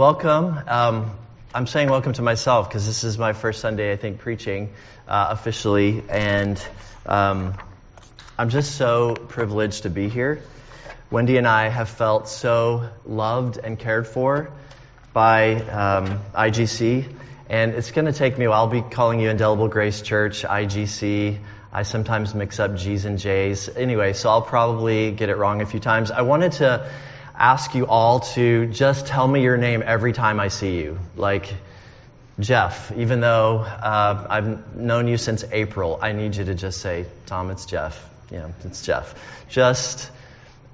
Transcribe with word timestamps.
welcome. 0.00 0.58
Um, 0.66 1.10
I'm 1.54 1.66
saying 1.66 1.90
welcome 1.90 2.14
to 2.14 2.22
myself 2.22 2.70
because 2.70 2.86
this 2.86 3.04
is 3.04 3.18
my 3.18 3.34
first 3.34 3.60
Sunday, 3.60 3.92
I 3.92 3.96
think, 3.96 4.20
preaching 4.20 4.72
uh, 5.06 5.26
officially, 5.28 6.02
and 6.08 6.58
um, 7.04 7.52
I'm 8.38 8.48
just 8.48 8.76
so 8.76 9.14
privileged 9.14 9.82
to 9.82 9.90
be 9.90 10.08
here. 10.08 10.42
Wendy 11.10 11.36
and 11.36 11.46
I 11.46 11.68
have 11.68 11.90
felt 11.90 12.30
so 12.30 12.88
loved 13.04 13.58
and 13.58 13.78
cared 13.78 14.06
for 14.06 14.50
by 15.12 15.56
um, 15.56 16.20
IGC, 16.34 17.04
and 17.50 17.74
it's 17.74 17.90
going 17.90 18.06
to 18.06 18.14
take 18.14 18.38
me 18.38 18.46
a 18.46 18.48
while. 18.48 18.60
I'll 18.60 18.68
be 18.68 18.80
calling 18.80 19.20
you 19.20 19.28
Indelible 19.28 19.68
Grace 19.68 20.00
Church, 20.00 20.44
IGC. 20.44 21.38
I 21.74 21.82
sometimes 21.82 22.34
mix 22.34 22.58
up 22.58 22.74
G's 22.74 23.04
and 23.04 23.18
J's. 23.18 23.68
Anyway, 23.68 24.14
so 24.14 24.30
I'll 24.30 24.40
probably 24.40 25.10
get 25.10 25.28
it 25.28 25.36
wrong 25.36 25.60
a 25.60 25.66
few 25.66 25.78
times. 25.78 26.10
I 26.10 26.22
wanted 26.22 26.52
to 26.52 26.90
ask 27.40 27.74
you 27.74 27.86
all 27.86 28.20
to 28.20 28.66
just 28.66 29.06
tell 29.06 29.26
me 29.26 29.42
your 29.42 29.56
name 29.56 29.82
every 29.84 30.12
time 30.12 30.38
I 30.38 30.48
see 30.48 30.76
you. 30.76 30.98
Like, 31.16 31.54
Jeff, 32.38 32.92
even 32.96 33.20
though 33.20 33.60
uh, 33.60 34.26
I've 34.28 34.76
known 34.76 35.08
you 35.08 35.16
since 35.16 35.42
April, 35.50 35.98
I 36.00 36.12
need 36.12 36.36
you 36.36 36.44
to 36.44 36.54
just 36.54 36.82
say, 36.82 37.06
Tom, 37.24 37.50
it's 37.50 37.64
Jeff. 37.64 37.98
You 38.30 38.38
know, 38.38 38.54
it's 38.64 38.84
Jeff. 38.84 39.14
Just, 39.48 40.10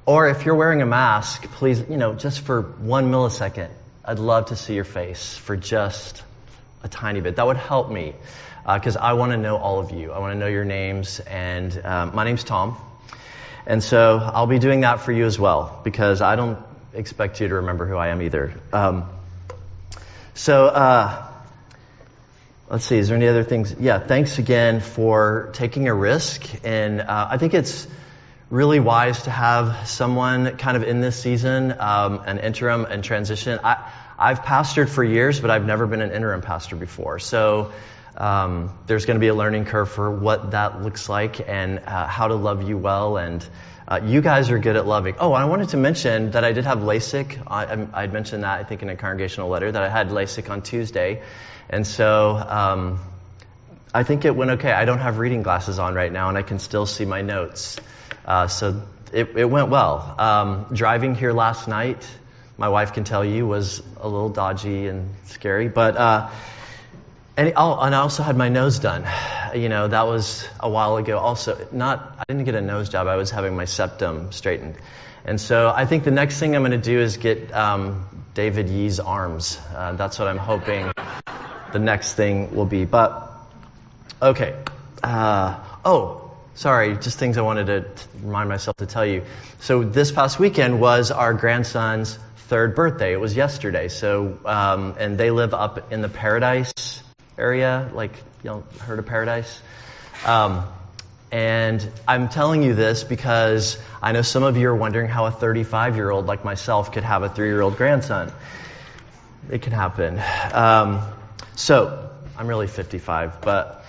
or 0.06 0.28
if 0.28 0.44
you're 0.44 0.56
wearing 0.56 0.82
a 0.82 0.86
mask, 0.86 1.44
please, 1.52 1.80
you 1.88 1.96
know, 1.96 2.14
just 2.14 2.40
for 2.40 2.62
one 2.62 3.12
millisecond, 3.12 3.70
I'd 4.04 4.18
love 4.18 4.46
to 4.46 4.56
see 4.56 4.74
your 4.74 4.84
face 4.84 5.36
for 5.36 5.56
just 5.56 6.22
a 6.82 6.88
tiny 6.88 7.20
bit. 7.20 7.36
That 7.36 7.46
would 7.46 7.56
help 7.56 7.90
me 7.90 8.14
because 8.64 8.96
uh, 8.96 9.00
I 9.00 9.12
want 9.12 9.30
to 9.30 9.38
know 9.38 9.56
all 9.56 9.78
of 9.78 9.92
you. 9.92 10.10
I 10.10 10.18
want 10.18 10.32
to 10.32 10.38
know 10.38 10.48
your 10.48 10.64
names. 10.64 11.20
And 11.20 11.80
um, 11.84 12.14
my 12.14 12.24
name's 12.24 12.42
Tom. 12.42 12.76
And 13.66 13.82
so 13.82 14.18
I'll 14.22 14.46
be 14.46 14.60
doing 14.60 14.82
that 14.82 15.00
for 15.00 15.10
you 15.10 15.24
as 15.24 15.38
well, 15.38 15.80
because 15.82 16.22
I 16.22 16.36
don't 16.36 16.58
expect 16.94 17.40
you 17.40 17.48
to 17.48 17.56
remember 17.56 17.84
who 17.84 17.96
I 17.96 18.08
am 18.08 18.22
either. 18.22 18.54
Um, 18.72 19.08
so, 20.34 20.66
uh, 20.66 21.26
let's 22.70 22.84
see, 22.84 22.98
is 22.98 23.08
there 23.08 23.16
any 23.16 23.26
other 23.26 23.42
things? 23.42 23.74
Yeah, 23.80 23.98
thanks 23.98 24.38
again 24.38 24.80
for 24.80 25.50
taking 25.52 25.88
a 25.88 25.94
risk. 25.94 26.46
And 26.64 27.00
uh, 27.00 27.28
I 27.30 27.38
think 27.38 27.54
it's 27.54 27.88
really 28.50 28.78
wise 28.78 29.24
to 29.24 29.30
have 29.30 29.88
someone 29.88 30.56
kind 30.58 30.76
of 30.76 30.84
in 30.84 31.00
this 31.00 31.20
season, 31.20 31.74
um, 31.80 32.22
an 32.24 32.38
interim 32.38 32.84
and 32.84 33.02
transition. 33.02 33.58
I, 33.64 33.90
I've 34.16 34.42
pastored 34.42 34.88
for 34.88 35.02
years, 35.02 35.40
but 35.40 35.50
I've 35.50 35.66
never 35.66 35.86
been 35.86 36.02
an 36.02 36.12
interim 36.12 36.40
pastor 36.40 36.76
before. 36.76 37.18
So, 37.18 37.72
um, 38.16 38.76
there's 38.86 39.06
going 39.06 39.16
to 39.16 39.20
be 39.20 39.28
a 39.28 39.34
learning 39.34 39.66
curve 39.66 39.90
for 39.90 40.10
what 40.10 40.52
that 40.52 40.82
looks 40.82 41.08
like 41.08 41.46
and 41.48 41.80
uh, 41.80 42.06
how 42.06 42.28
to 42.28 42.34
love 42.34 42.68
you 42.68 42.78
well. 42.78 43.16
And 43.16 43.46
uh, 43.88 44.00
you 44.04 44.20
guys 44.20 44.50
are 44.50 44.58
good 44.58 44.76
at 44.76 44.86
loving. 44.86 45.16
Oh, 45.18 45.32
I 45.32 45.44
wanted 45.44 45.68
to 45.70 45.76
mention 45.76 46.32
that 46.32 46.44
I 46.44 46.52
did 46.52 46.64
have 46.64 46.78
LASIK. 46.78 47.42
I, 47.46 47.86
I'd 47.92 48.12
mentioned 48.12 48.42
that, 48.42 48.58
I 48.58 48.64
think, 48.64 48.82
in 48.82 48.88
a 48.88 48.96
congregational 48.96 49.48
letter, 49.48 49.70
that 49.70 49.82
I 49.82 49.88
had 49.88 50.08
LASIK 50.08 50.50
on 50.50 50.62
Tuesday. 50.62 51.22
And 51.68 51.86
so 51.86 52.36
um, 52.36 53.00
I 53.94 54.02
think 54.02 54.24
it 54.24 54.34
went 54.34 54.52
okay. 54.52 54.72
I 54.72 54.84
don't 54.84 54.98
have 54.98 55.18
reading 55.18 55.42
glasses 55.42 55.78
on 55.78 55.94
right 55.94 56.12
now, 56.12 56.28
and 56.28 56.38
I 56.38 56.42
can 56.42 56.58
still 56.58 56.86
see 56.86 57.04
my 57.04 57.22
notes. 57.22 57.78
Uh, 58.24 58.48
so 58.48 58.82
it, 59.12 59.36
it, 59.36 59.44
went 59.44 59.68
well. 59.68 60.14
Um, 60.18 60.66
driving 60.72 61.14
here 61.14 61.32
last 61.32 61.68
night, 61.68 62.08
my 62.58 62.68
wife 62.68 62.92
can 62.92 63.04
tell 63.04 63.24
you, 63.24 63.46
was 63.46 63.82
a 64.00 64.08
little 64.08 64.30
dodgy 64.30 64.86
and 64.86 65.14
scary. 65.26 65.68
But 65.68 65.96
uh, 65.96 66.30
and, 67.36 67.52
oh, 67.56 67.78
and 67.80 67.94
I 67.94 67.98
also 67.98 68.22
had 68.22 68.36
my 68.36 68.48
nose 68.48 68.78
done. 68.78 69.04
You 69.54 69.68
know, 69.68 69.88
that 69.88 70.06
was 70.06 70.46
a 70.58 70.70
while 70.70 70.96
ago. 70.96 71.18
Also, 71.18 71.68
not 71.70 72.16
I 72.18 72.24
didn't 72.28 72.44
get 72.44 72.54
a 72.54 72.60
nose 72.60 72.88
job. 72.88 73.06
I 73.06 73.16
was 73.16 73.30
having 73.30 73.54
my 73.56 73.66
septum 73.66 74.32
straightened, 74.32 74.76
and 75.24 75.40
so 75.40 75.72
I 75.74 75.86
think 75.86 76.04
the 76.04 76.10
next 76.10 76.38
thing 76.38 76.56
I'm 76.56 76.62
going 76.62 76.72
to 76.72 76.78
do 76.78 76.98
is 76.98 77.16
get 77.16 77.52
um, 77.52 78.06
David 78.34 78.68
Yee's 78.68 79.00
arms. 79.00 79.58
Uh, 79.74 79.92
that's 79.92 80.18
what 80.18 80.28
I'm 80.28 80.38
hoping 80.38 80.92
the 81.72 81.78
next 81.78 82.14
thing 82.14 82.54
will 82.54 82.66
be. 82.66 82.84
But 82.84 83.30
okay. 84.22 84.54
Uh, 85.02 85.58
oh, 85.84 86.30
sorry. 86.54 86.96
Just 86.96 87.18
things 87.18 87.38
I 87.38 87.42
wanted 87.42 87.66
to 87.66 87.84
remind 88.22 88.48
myself 88.48 88.76
to 88.78 88.86
tell 88.86 89.04
you. 89.04 89.24
So 89.60 89.84
this 89.84 90.10
past 90.10 90.38
weekend 90.38 90.80
was 90.80 91.10
our 91.10 91.34
grandson's 91.34 92.18
third 92.48 92.74
birthday. 92.74 93.12
It 93.12 93.20
was 93.20 93.36
yesterday. 93.36 93.88
So 93.88 94.38
um, 94.44 94.94
and 94.98 95.18
they 95.18 95.30
live 95.30 95.54
up 95.54 95.92
in 95.92 96.00
the 96.00 96.08
Paradise 96.08 97.02
area, 97.38 97.90
like, 97.94 98.12
you 98.42 98.50
know, 98.50 98.64
heard 98.80 98.98
of 98.98 99.06
Paradise? 99.06 99.60
Um, 100.24 100.64
and 101.30 101.86
I'm 102.06 102.28
telling 102.28 102.62
you 102.62 102.74
this 102.74 103.04
because 103.04 103.78
I 104.00 104.12
know 104.12 104.22
some 104.22 104.42
of 104.42 104.56
you 104.56 104.68
are 104.68 104.76
wondering 104.76 105.08
how 105.08 105.26
a 105.26 105.30
35 105.30 105.96
year 105.96 106.10
old 106.10 106.26
like 106.26 106.44
myself 106.44 106.92
could 106.92 107.02
have 107.02 107.22
a 107.22 107.28
three 107.28 107.48
year 107.48 107.60
old 107.60 107.76
grandson. 107.76 108.32
It 109.50 109.62
can 109.62 109.72
happen. 109.72 110.20
Um, 110.52 111.02
so, 111.56 112.10
I'm 112.38 112.46
really 112.46 112.66
55, 112.66 113.40
but 113.40 113.84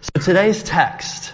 so 0.00 0.20
today's 0.20 0.62
text 0.62 1.32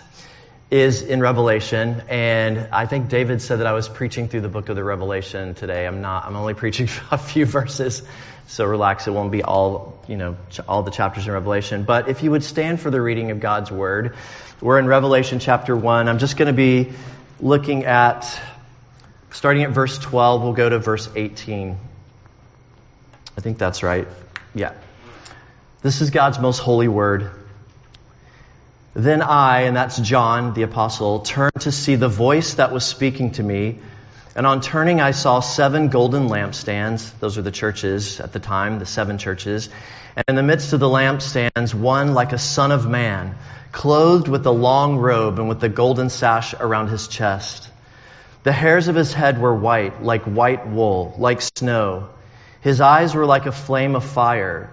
is 0.70 1.00
in 1.00 1.20
Revelation, 1.20 2.02
and 2.08 2.68
I 2.72 2.84
think 2.84 3.08
David 3.08 3.40
said 3.40 3.60
that 3.60 3.66
I 3.66 3.72
was 3.72 3.88
preaching 3.88 4.28
through 4.28 4.42
the 4.42 4.50
book 4.50 4.68
of 4.68 4.76
the 4.76 4.84
Revelation 4.84 5.54
today. 5.54 5.86
I'm 5.86 6.02
not. 6.02 6.26
I'm 6.26 6.36
only 6.36 6.54
preaching 6.62 6.88
a 7.10 7.16
few 7.16 7.46
verses, 7.46 8.02
so 8.48 8.66
relax. 8.66 9.06
It 9.06 9.12
won't 9.12 9.32
be 9.32 9.42
all, 9.42 10.04
you 10.08 10.16
know, 10.16 10.36
all 10.68 10.82
the 10.82 10.90
chapters 10.90 11.26
in 11.26 11.32
Revelation. 11.32 11.84
But 11.84 12.08
if 12.08 12.22
you 12.22 12.30
would 12.30 12.44
stand 12.44 12.80
for 12.80 12.90
the 12.90 13.00
reading 13.00 13.30
of 13.30 13.40
God's 13.40 13.70
word, 13.70 14.14
we're 14.60 14.78
in 14.78 14.86
Revelation 14.86 15.38
chapter 15.38 15.74
one. 15.74 16.06
I'm 16.06 16.18
just 16.18 16.36
going 16.36 16.48
to 16.48 16.52
be 16.52 16.92
looking 17.40 17.84
at, 17.84 18.38
starting 19.30 19.62
at 19.62 19.70
verse 19.70 19.98
12. 19.98 20.42
We'll 20.42 20.52
go 20.52 20.68
to 20.68 20.78
verse 20.78 21.08
18. 21.14 21.78
I 23.38 23.40
think 23.40 23.56
that's 23.56 23.82
right. 23.82 24.06
Yeah. 24.54 24.74
This 25.80 26.02
is 26.02 26.10
God's 26.10 26.38
most 26.38 26.58
holy 26.58 26.88
word. 26.88 27.30
Then 28.94 29.22
I, 29.22 29.62
and 29.62 29.76
that's 29.76 29.99
John 29.99 30.54
the 30.54 30.62
Apostle, 30.62 31.21
turned 31.21 31.60
to 31.60 31.72
see 31.72 31.97
the 31.97 32.09
voice 32.09 32.54
that 32.54 32.72
was 32.72 32.84
speaking 32.84 33.32
to 33.32 33.43
me. 33.43 33.78
And 34.34 34.47
on 34.47 34.60
turning, 34.60 35.00
I 35.00 35.10
saw 35.10 35.41
seven 35.41 35.88
golden 35.88 36.28
lampstands. 36.28 37.12
Those 37.19 37.37
were 37.37 37.43
the 37.43 37.50
churches 37.50 38.21
at 38.21 38.32
the 38.32 38.41
time, 38.41 38.78
the 38.78 38.87
seven 38.87 39.19
churches. 39.19 39.69
And 40.16 40.25
in 40.28 40.37
the 40.37 40.43
midst 40.43 40.72
of 40.72 40.81
the 40.81 40.88
lampstands, 40.88 41.75
one 41.75 42.15
like 42.15 42.32
a 42.32 42.38
son 42.38 42.72
of 42.72 42.88
man, 42.88 43.37
clothed 43.72 44.28
with 44.28 44.47
a 44.47 44.50
long 44.50 44.97
robe 44.97 45.38
and 45.38 45.48
with 45.48 45.62
a 45.62 45.69
golden 45.69 46.09
sash 46.09 46.54
around 46.54 46.88
his 46.88 47.09
chest. 47.09 47.69
The 48.44 48.53
hairs 48.53 48.88
of 48.88 48.94
his 48.94 49.12
head 49.12 49.41
were 49.41 49.54
white, 49.54 50.03
like 50.03 50.22
white 50.22 50.66
wool, 50.66 51.15
like 51.19 51.41
snow. 51.43 52.09
His 52.60 52.81
eyes 52.81 53.15
were 53.15 53.27
like 53.27 53.47
a 53.47 53.53
flame 53.53 53.94
of 53.94 54.04
fire. 54.04 54.72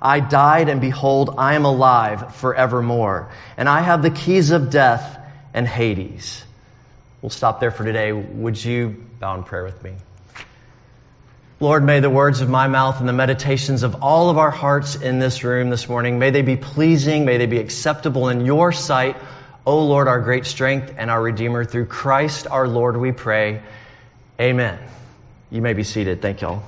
I 0.00 0.20
died, 0.20 0.68
and 0.68 0.80
behold, 0.80 1.34
I 1.38 1.54
am 1.54 1.64
alive 1.64 2.36
forevermore. 2.36 3.30
And 3.56 3.68
I 3.68 3.80
have 3.80 4.02
the 4.02 4.10
keys 4.10 4.50
of 4.50 4.70
death 4.70 5.18
and 5.54 5.66
Hades. 5.66 6.44
We'll 7.22 7.30
stop 7.30 7.60
there 7.60 7.70
for 7.70 7.84
today. 7.84 8.12
Would 8.12 8.62
you 8.62 9.04
bow 9.18 9.34
in 9.36 9.42
prayer 9.42 9.64
with 9.64 9.82
me? 9.82 9.94
Lord, 11.58 11.82
may 11.84 12.00
the 12.00 12.10
words 12.10 12.42
of 12.42 12.50
my 12.50 12.68
mouth 12.68 13.00
and 13.00 13.08
the 13.08 13.14
meditations 13.14 13.82
of 13.82 14.02
all 14.02 14.28
of 14.28 14.36
our 14.36 14.50
hearts 14.50 14.94
in 14.94 15.18
this 15.18 15.42
room 15.42 15.70
this 15.70 15.88
morning, 15.88 16.18
may 16.18 16.30
they 16.30 16.42
be 16.42 16.56
pleasing, 16.56 17.24
may 17.24 17.38
they 17.38 17.46
be 17.46 17.58
acceptable 17.58 18.28
in 18.28 18.44
your 18.44 18.72
sight. 18.72 19.16
O 19.64 19.84
Lord, 19.86 20.06
our 20.06 20.20
great 20.20 20.44
strength 20.44 20.94
and 20.98 21.10
our 21.10 21.20
Redeemer, 21.20 21.64
through 21.64 21.86
Christ 21.86 22.46
our 22.46 22.68
Lord, 22.68 22.98
we 22.98 23.10
pray. 23.10 23.62
Amen. 24.38 24.78
You 25.50 25.62
may 25.62 25.72
be 25.72 25.82
seated. 25.82 26.20
Thank 26.20 26.42
you 26.42 26.60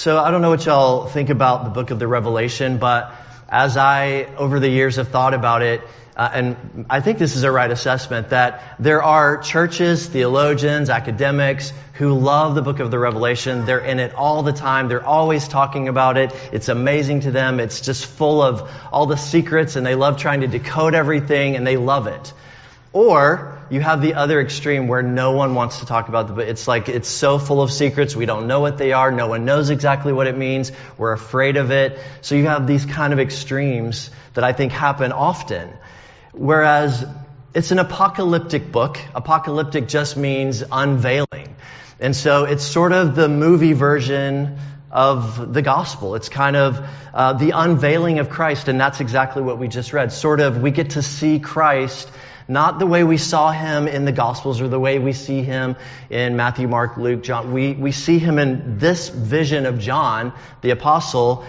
So 0.00 0.18
I 0.18 0.30
don't 0.30 0.40
know 0.40 0.48
what 0.48 0.64
y'all 0.64 1.08
think 1.08 1.28
about 1.28 1.64
the 1.64 1.68
book 1.68 1.90
of 1.90 1.98
the 1.98 2.08
Revelation, 2.08 2.78
but 2.78 3.12
as 3.50 3.76
I, 3.76 4.34
over 4.38 4.58
the 4.58 4.70
years, 4.70 4.96
have 4.96 5.08
thought 5.08 5.34
about 5.34 5.60
it, 5.60 5.82
uh, 6.16 6.30
and 6.32 6.86
I 6.88 7.02
think 7.02 7.18
this 7.18 7.36
is 7.36 7.42
a 7.42 7.52
right 7.52 7.70
assessment, 7.70 8.30
that 8.30 8.76
there 8.78 9.02
are 9.02 9.42
churches, 9.42 10.06
theologians, 10.06 10.88
academics 10.88 11.74
who 11.92 12.14
love 12.14 12.54
the 12.54 12.62
book 12.62 12.80
of 12.80 12.90
the 12.90 12.98
Revelation. 12.98 13.66
They're 13.66 13.78
in 13.78 14.00
it 14.00 14.14
all 14.14 14.42
the 14.42 14.54
time. 14.54 14.88
They're 14.88 15.04
always 15.04 15.46
talking 15.46 15.88
about 15.88 16.16
it. 16.16 16.34
It's 16.50 16.70
amazing 16.70 17.20
to 17.20 17.30
them. 17.30 17.60
It's 17.60 17.82
just 17.82 18.06
full 18.06 18.40
of 18.40 18.70
all 18.90 19.04
the 19.04 19.18
secrets, 19.18 19.76
and 19.76 19.84
they 19.84 19.96
love 19.96 20.16
trying 20.16 20.40
to 20.40 20.46
decode 20.46 20.94
everything, 20.94 21.56
and 21.56 21.66
they 21.66 21.76
love 21.76 22.06
it. 22.06 22.32
Or 22.94 23.59
you 23.70 23.80
have 23.80 24.02
the 24.02 24.14
other 24.14 24.40
extreme 24.40 24.88
where 24.88 25.02
no 25.02 25.32
one 25.32 25.54
wants 25.54 25.78
to 25.78 25.86
talk 25.86 26.08
about 26.08 26.26
the 26.26 26.32
book. 26.32 26.48
It's 26.48 26.66
like 26.66 26.88
it's 26.88 27.08
so 27.08 27.38
full 27.38 27.62
of 27.62 27.70
secrets. 27.70 28.16
We 28.16 28.26
don't 28.26 28.48
know 28.48 28.60
what 28.60 28.78
they 28.78 28.92
are. 28.92 29.12
No 29.12 29.28
one 29.28 29.44
knows 29.44 29.70
exactly 29.70 30.12
what 30.12 30.26
it 30.26 30.36
means. 30.36 30.72
We're 30.98 31.12
afraid 31.12 31.56
of 31.56 31.70
it. 31.70 31.98
So 32.20 32.34
you 32.34 32.46
have 32.46 32.66
these 32.66 32.84
kind 32.84 33.12
of 33.12 33.20
extremes 33.20 34.10
that 34.34 34.42
I 34.42 34.52
think 34.52 34.72
happen 34.72 35.12
often. 35.12 35.70
Whereas 36.32 37.06
it's 37.54 37.70
an 37.70 37.78
apocalyptic 37.78 38.72
book. 38.72 38.98
Apocalyptic 39.14 39.86
just 39.86 40.16
means 40.16 40.64
unveiling. 40.70 41.54
And 42.00 42.16
so 42.16 42.44
it's 42.44 42.64
sort 42.64 42.92
of 42.92 43.14
the 43.14 43.28
movie 43.28 43.72
version 43.72 44.58
of 44.90 45.52
the 45.52 45.62
gospel. 45.62 46.16
It's 46.16 46.28
kind 46.28 46.56
of 46.56 46.84
uh, 47.14 47.34
the 47.34 47.52
unveiling 47.52 48.18
of 48.18 48.30
Christ, 48.30 48.66
and 48.66 48.80
that's 48.80 49.00
exactly 49.00 49.42
what 49.42 49.58
we 49.58 49.68
just 49.68 49.92
read. 49.92 50.12
Sort 50.12 50.40
of, 50.40 50.60
we 50.60 50.72
get 50.72 50.90
to 50.90 51.02
see 51.02 51.38
Christ 51.38 52.10
not 52.50 52.80
the 52.80 52.86
way 52.86 53.04
we 53.04 53.16
saw 53.16 53.52
him 53.52 53.86
in 53.86 54.04
the 54.04 54.12
Gospels 54.12 54.60
or 54.60 54.66
the 54.66 54.80
way 54.80 54.98
we 54.98 55.12
see 55.12 55.42
him 55.42 55.76
in 56.10 56.36
Matthew, 56.36 56.66
Mark, 56.66 56.96
Luke, 56.96 57.22
John. 57.22 57.52
We, 57.52 57.74
we 57.74 57.92
see 57.92 58.18
him 58.18 58.40
in 58.40 58.78
this 58.78 59.08
vision 59.08 59.66
of 59.66 59.78
John, 59.78 60.32
the 60.60 60.70
apostle, 60.70 61.44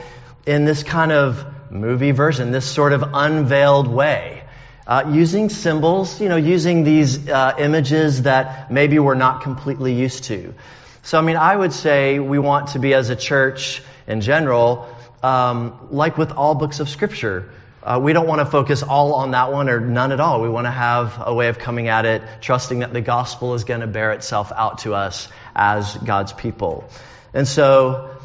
in 0.45 0.63
this 0.63 0.83
kind 0.83 1.11
of 1.11 1.43
movie 1.71 2.11
version, 2.11 2.51
this 2.51 2.69
sort 2.69 2.93
of 2.93 3.03
unveiled 3.13 3.87
way. 3.87 4.43
Uh, 4.85 5.09
using 5.11 5.49
symbols, 5.49 6.21
you 6.21 6.29
know, 6.29 6.35
using 6.35 6.83
these 6.83 7.27
uh, 7.27 7.55
images 7.57 8.23
that 8.23 8.71
maybe 8.71 8.99
we're 8.99 9.15
not 9.15 9.41
completely 9.41 9.93
used 9.93 10.25
to. 10.25 10.53
So, 11.01 11.17
I 11.17 11.21
mean, 11.21 11.37
I 11.37 11.55
would 11.55 11.73
say 11.73 12.19
we 12.19 12.37
want 12.37 12.69
to 12.69 12.79
be, 12.79 12.93
as 12.93 13.09
a 13.09 13.15
church 13.15 13.81
in 14.05 14.21
general, 14.21 14.87
um, 15.23 15.87
like 15.89 16.17
with 16.19 16.31
all 16.31 16.53
books 16.53 16.79
of 16.79 16.89
Scripture, 16.89 17.49
uh, 17.83 17.99
we 18.01 18.13
don't 18.13 18.27
want 18.27 18.39
to 18.39 18.45
focus 18.45 18.83
all 18.83 19.15
on 19.15 19.31
that 19.31 19.51
one 19.51 19.69
or 19.69 19.79
none 19.79 20.11
at 20.11 20.19
all. 20.19 20.41
We 20.41 20.49
want 20.49 20.65
to 20.65 20.71
have 20.71 21.21
a 21.25 21.33
way 21.33 21.47
of 21.47 21.57
coming 21.57 21.87
at 21.87 22.05
it, 22.05 22.21
trusting 22.41 22.79
that 22.79 22.93
the 22.93 23.01
gospel 23.01 23.55
is 23.55 23.63
going 23.63 23.81
to 23.81 23.87
bear 23.87 24.11
itself 24.11 24.51
out 24.55 24.79
to 24.79 24.93
us 24.93 25.27
as 25.55 25.95
God's 25.97 26.33
people. 26.33 26.89
And 27.33 27.47
so, 27.47 28.17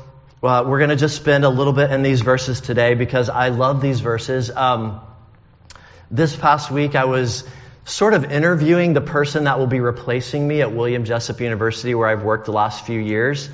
uh, 0.43 0.65
we're 0.67 0.79
going 0.79 0.91
to 0.91 0.97
just 0.97 1.17
spend 1.17 1.45
a 1.45 1.49
little 1.49 1.73
bit 1.73 1.91
in 1.91 2.03
these 2.03 2.21
verses 2.21 2.61
today 2.61 2.95
because 2.95 3.31
I 3.31 3.49
love 3.49 3.81
these 3.81 4.01
verses. 4.01 4.51
Um, 4.51 5.01
this 6.11 6.37
past 6.37 6.71
week, 6.71 6.95
I 6.95 7.07
was 7.07 7.49
sort 7.87 8.15
of 8.15 8.31
interviewing 8.31 8.93
the 8.93 9.01
person 9.01 9.45
that 9.45 9.59
will 9.59 9.67
be 9.67 9.81
replacing 9.81 10.47
me 10.47 10.61
at 10.61 10.73
William 10.73 11.05
Jessup 11.05 11.41
University, 11.41 11.95
where 11.95 12.09
I've 12.09 12.23
worked 12.23 12.45
the 12.45 12.53
last 12.53 12.85
few 12.85 13.01
years. 13.01 13.49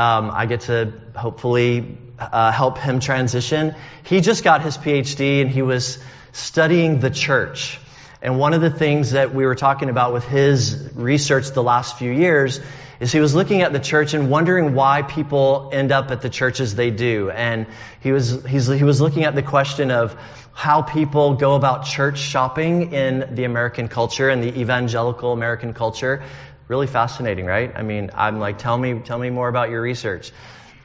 Um, 0.00 0.30
I 0.32 0.46
get 0.46 0.60
to 0.62 0.94
hopefully 1.14 1.98
uh, 2.18 2.52
help 2.52 2.78
him 2.78 3.00
transition. 3.00 3.74
He 4.02 4.22
just 4.22 4.42
got 4.42 4.62
his 4.62 4.78
PhD 4.78 5.42
and 5.42 5.50
he 5.50 5.60
was 5.60 5.98
studying 6.32 7.00
the 7.00 7.10
church. 7.10 7.78
And 8.22 8.38
one 8.38 8.54
of 8.54 8.62
the 8.62 8.70
things 8.70 9.10
that 9.10 9.34
we 9.34 9.44
were 9.44 9.54
talking 9.54 9.90
about 9.90 10.14
with 10.14 10.24
his 10.24 10.90
research 10.94 11.50
the 11.50 11.62
last 11.62 11.98
few 11.98 12.10
years 12.10 12.60
is 12.98 13.12
he 13.12 13.20
was 13.20 13.34
looking 13.34 13.60
at 13.60 13.74
the 13.74 13.78
church 13.78 14.14
and 14.14 14.30
wondering 14.30 14.74
why 14.74 15.02
people 15.02 15.68
end 15.70 15.92
up 15.92 16.10
at 16.10 16.22
the 16.22 16.30
churches 16.30 16.74
they 16.74 16.90
do. 16.90 17.28
And 17.28 17.66
he 18.00 18.12
was, 18.12 18.42
he 18.46 18.84
was 18.84 19.02
looking 19.02 19.24
at 19.24 19.34
the 19.34 19.42
question 19.42 19.90
of 19.90 20.16
how 20.54 20.80
people 20.80 21.34
go 21.34 21.56
about 21.56 21.84
church 21.84 22.18
shopping 22.18 22.94
in 22.94 23.34
the 23.34 23.44
American 23.44 23.88
culture 23.88 24.30
and 24.30 24.42
the 24.42 24.60
evangelical 24.60 25.32
American 25.32 25.74
culture. 25.74 26.22
Really 26.70 26.86
fascinating, 26.86 27.46
right? 27.46 27.72
I 27.74 27.82
mean, 27.82 28.12
I'm 28.14 28.38
like, 28.38 28.58
tell 28.58 28.78
me, 28.78 29.00
tell 29.00 29.18
me 29.18 29.28
more 29.28 29.48
about 29.48 29.70
your 29.70 29.82
research. 29.82 30.30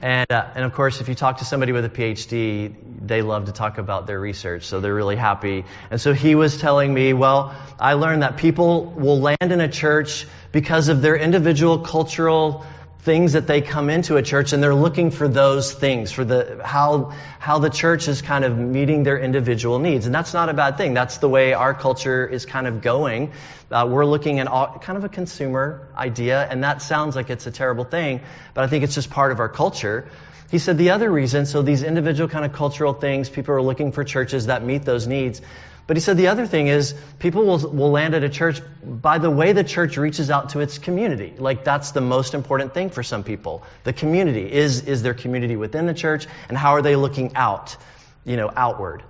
And, 0.01 0.31
uh, 0.31 0.47
and 0.55 0.65
of 0.65 0.73
course, 0.73 0.99
if 0.99 1.09
you 1.09 1.13
talk 1.13 1.37
to 1.37 1.45
somebody 1.45 1.73
with 1.73 1.85
a 1.85 1.89
PhD, 1.89 2.73
they 3.05 3.21
love 3.21 3.45
to 3.45 3.51
talk 3.51 3.77
about 3.77 4.07
their 4.07 4.19
research, 4.19 4.63
so 4.63 4.79
they're 4.79 4.95
really 4.95 5.15
happy. 5.15 5.63
And 5.91 6.01
so 6.01 6.13
he 6.13 6.33
was 6.33 6.59
telling 6.59 6.91
me, 6.91 7.13
well, 7.13 7.55
I 7.79 7.93
learned 7.93 8.23
that 8.23 8.37
people 8.37 8.85
will 8.85 9.19
land 9.19 9.51
in 9.51 9.61
a 9.61 9.69
church 9.69 10.25
because 10.51 10.87
of 10.89 11.03
their 11.03 11.15
individual 11.15 11.77
cultural 11.77 12.65
things 13.05 13.33
that 13.33 13.45
they 13.45 13.61
come 13.61 13.91
into 13.91 14.17
a 14.17 14.23
church 14.23 14.51
and 14.51 14.61
they're 14.61 14.75
looking 14.75 15.11
for 15.11 15.27
those 15.27 15.71
things 15.71 16.11
for 16.11 16.25
the 16.25 16.59
how 16.65 17.13
how 17.39 17.59
the 17.59 17.69
church 17.69 18.07
is 18.07 18.23
kind 18.23 18.43
of 18.43 18.57
meeting 18.57 19.03
their 19.03 19.19
individual 19.19 19.77
needs. 19.77 20.07
And 20.07 20.15
that's 20.15 20.33
not 20.33 20.49
a 20.49 20.53
bad 20.53 20.77
thing. 20.77 20.95
That's 20.95 21.19
the 21.19 21.29
way 21.29 21.53
our 21.53 21.75
culture 21.75 22.25
is 22.25 22.47
kind 22.47 22.65
of 22.65 22.81
going. 22.81 23.31
Uh, 23.71 23.87
we're 23.89 24.05
looking 24.05 24.39
at 24.39 24.47
all, 24.47 24.79
kind 24.79 24.97
of 24.97 25.03
a 25.03 25.09
consumer 25.09 25.87
idea 25.95 26.47
and 26.49 26.63
that 26.63 26.81
sounds 26.81 27.15
like 27.15 27.29
it's 27.29 27.47
a 27.47 27.51
terrible 27.51 27.83
thing 27.83 28.21
but 28.53 28.63
i 28.63 28.67
think 28.67 28.83
it's 28.83 28.93
just 28.95 29.09
part 29.09 29.31
of 29.31 29.39
our 29.39 29.49
culture. 29.49 30.07
He 30.51 30.59
said 30.59 30.77
the 30.77 30.91
other 30.91 31.11
reason 31.11 31.45
so 31.45 31.61
these 31.61 31.83
individual 31.83 32.29
kind 32.29 32.45
of 32.45 32.53
cultural 32.53 32.93
things 32.93 33.29
people 33.29 33.55
are 33.55 33.61
looking 33.61 33.91
for 33.91 34.03
churches 34.03 34.47
that 34.47 34.63
meet 34.63 34.83
those 34.83 35.07
needs 35.07 35.41
but 35.87 35.97
he 35.97 36.01
said 36.01 36.17
the 36.17 36.27
other 36.27 36.47
thing 36.47 36.67
is 36.67 36.95
people 37.19 37.45
will, 37.45 37.59
will 37.59 37.91
land 37.91 38.15
at 38.15 38.23
a 38.23 38.29
church 38.29 38.61
by 38.83 39.19
the 39.19 39.29
way 39.29 39.53
the 39.53 39.63
church 39.63 39.97
reaches 39.97 40.31
out 40.31 40.49
to 40.49 40.59
its 40.59 40.79
community. 40.79 41.33
Like 41.37 41.63
that's 41.63 41.91
the 41.91 42.01
most 42.01 42.33
important 42.33 42.73
thing 42.73 42.89
for 42.89 43.03
some 43.03 43.23
people. 43.23 43.63
The 43.83 43.93
community. 43.93 44.51
Is, 44.51 44.81
is 44.81 45.03
there 45.03 45.13
community 45.13 45.55
within 45.55 45.85
the 45.85 45.93
church? 45.93 46.27
And 46.49 46.57
how 46.57 46.71
are 46.71 46.81
they 46.81 46.95
looking 46.95 47.35
out, 47.35 47.77
you 48.23 48.35
know, 48.35 48.51
outward? 48.55 49.03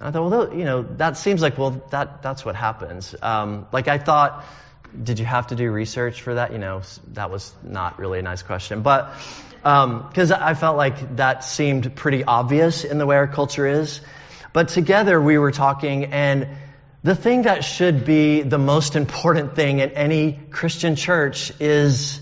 And 0.00 0.08
I 0.08 0.10
thought, 0.10 0.30
well, 0.30 0.54
you 0.54 0.64
know, 0.64 0.82
that 0.82 1.16
seems 1.16 1.40
like, 1.40 1.56
well, 1.56 1.82
that, 1.90 2.22
that's 2.22 2.44
what 2.44 2.54
happens. 2.54 3.14
Um, 3.22 3.66
like 3.72 3.88
I 3.88 3.96
thought, 3.96 4.44
did 5.02 5.18
you 5.18 5.24
have 5.24 5.48
to 5.48 5.56
do 5.56 5.70
research 5.70 6.20
for 6.22 6.34
that? 6.34 6.52
You 6.52 6.58
know, 6.58 6.82
that 7.14 7.30
was 7.30 7.52
not 7.62 7.98
really 7.98 8.18
a 8.18 8.22
nice 8.22 8.42
question. 8.42 8.82
But, 8.82 9.14
because 9.62 10.30
um, 10.30 10.42
I 10.42 10.54
felt 10.54 10.76
like 10.76 11.16
that 11.16 11.42
seemed 11.42 11.96
pretty 11.96 12.22
obvious 12.22 12.84
in 12.84 12.98
the 12.98 13.06
way 13.06 13.16
our 13.16 13.26
culture 13.26 13.66
is. 13.66 14.00
But 14.58 14.70
together 14.70 15.20
we 15.20 15.38
were 15.38 15.52
talking, 15.52 16.06
and 16.06 16.48
the 17.04 17.14
thing 17.14 17.42
that 17.42 17.62
should 17.62 18.04
be 18.04 18.42
the 18.42 18.58
most 18.58 18.96
important 18.96 19.54
thing 19.54 19.78
in 19.78 19.90
any 19.90 20.32
Christian 20.32 20.96
church 20.96 21.52
is 21.60 22.20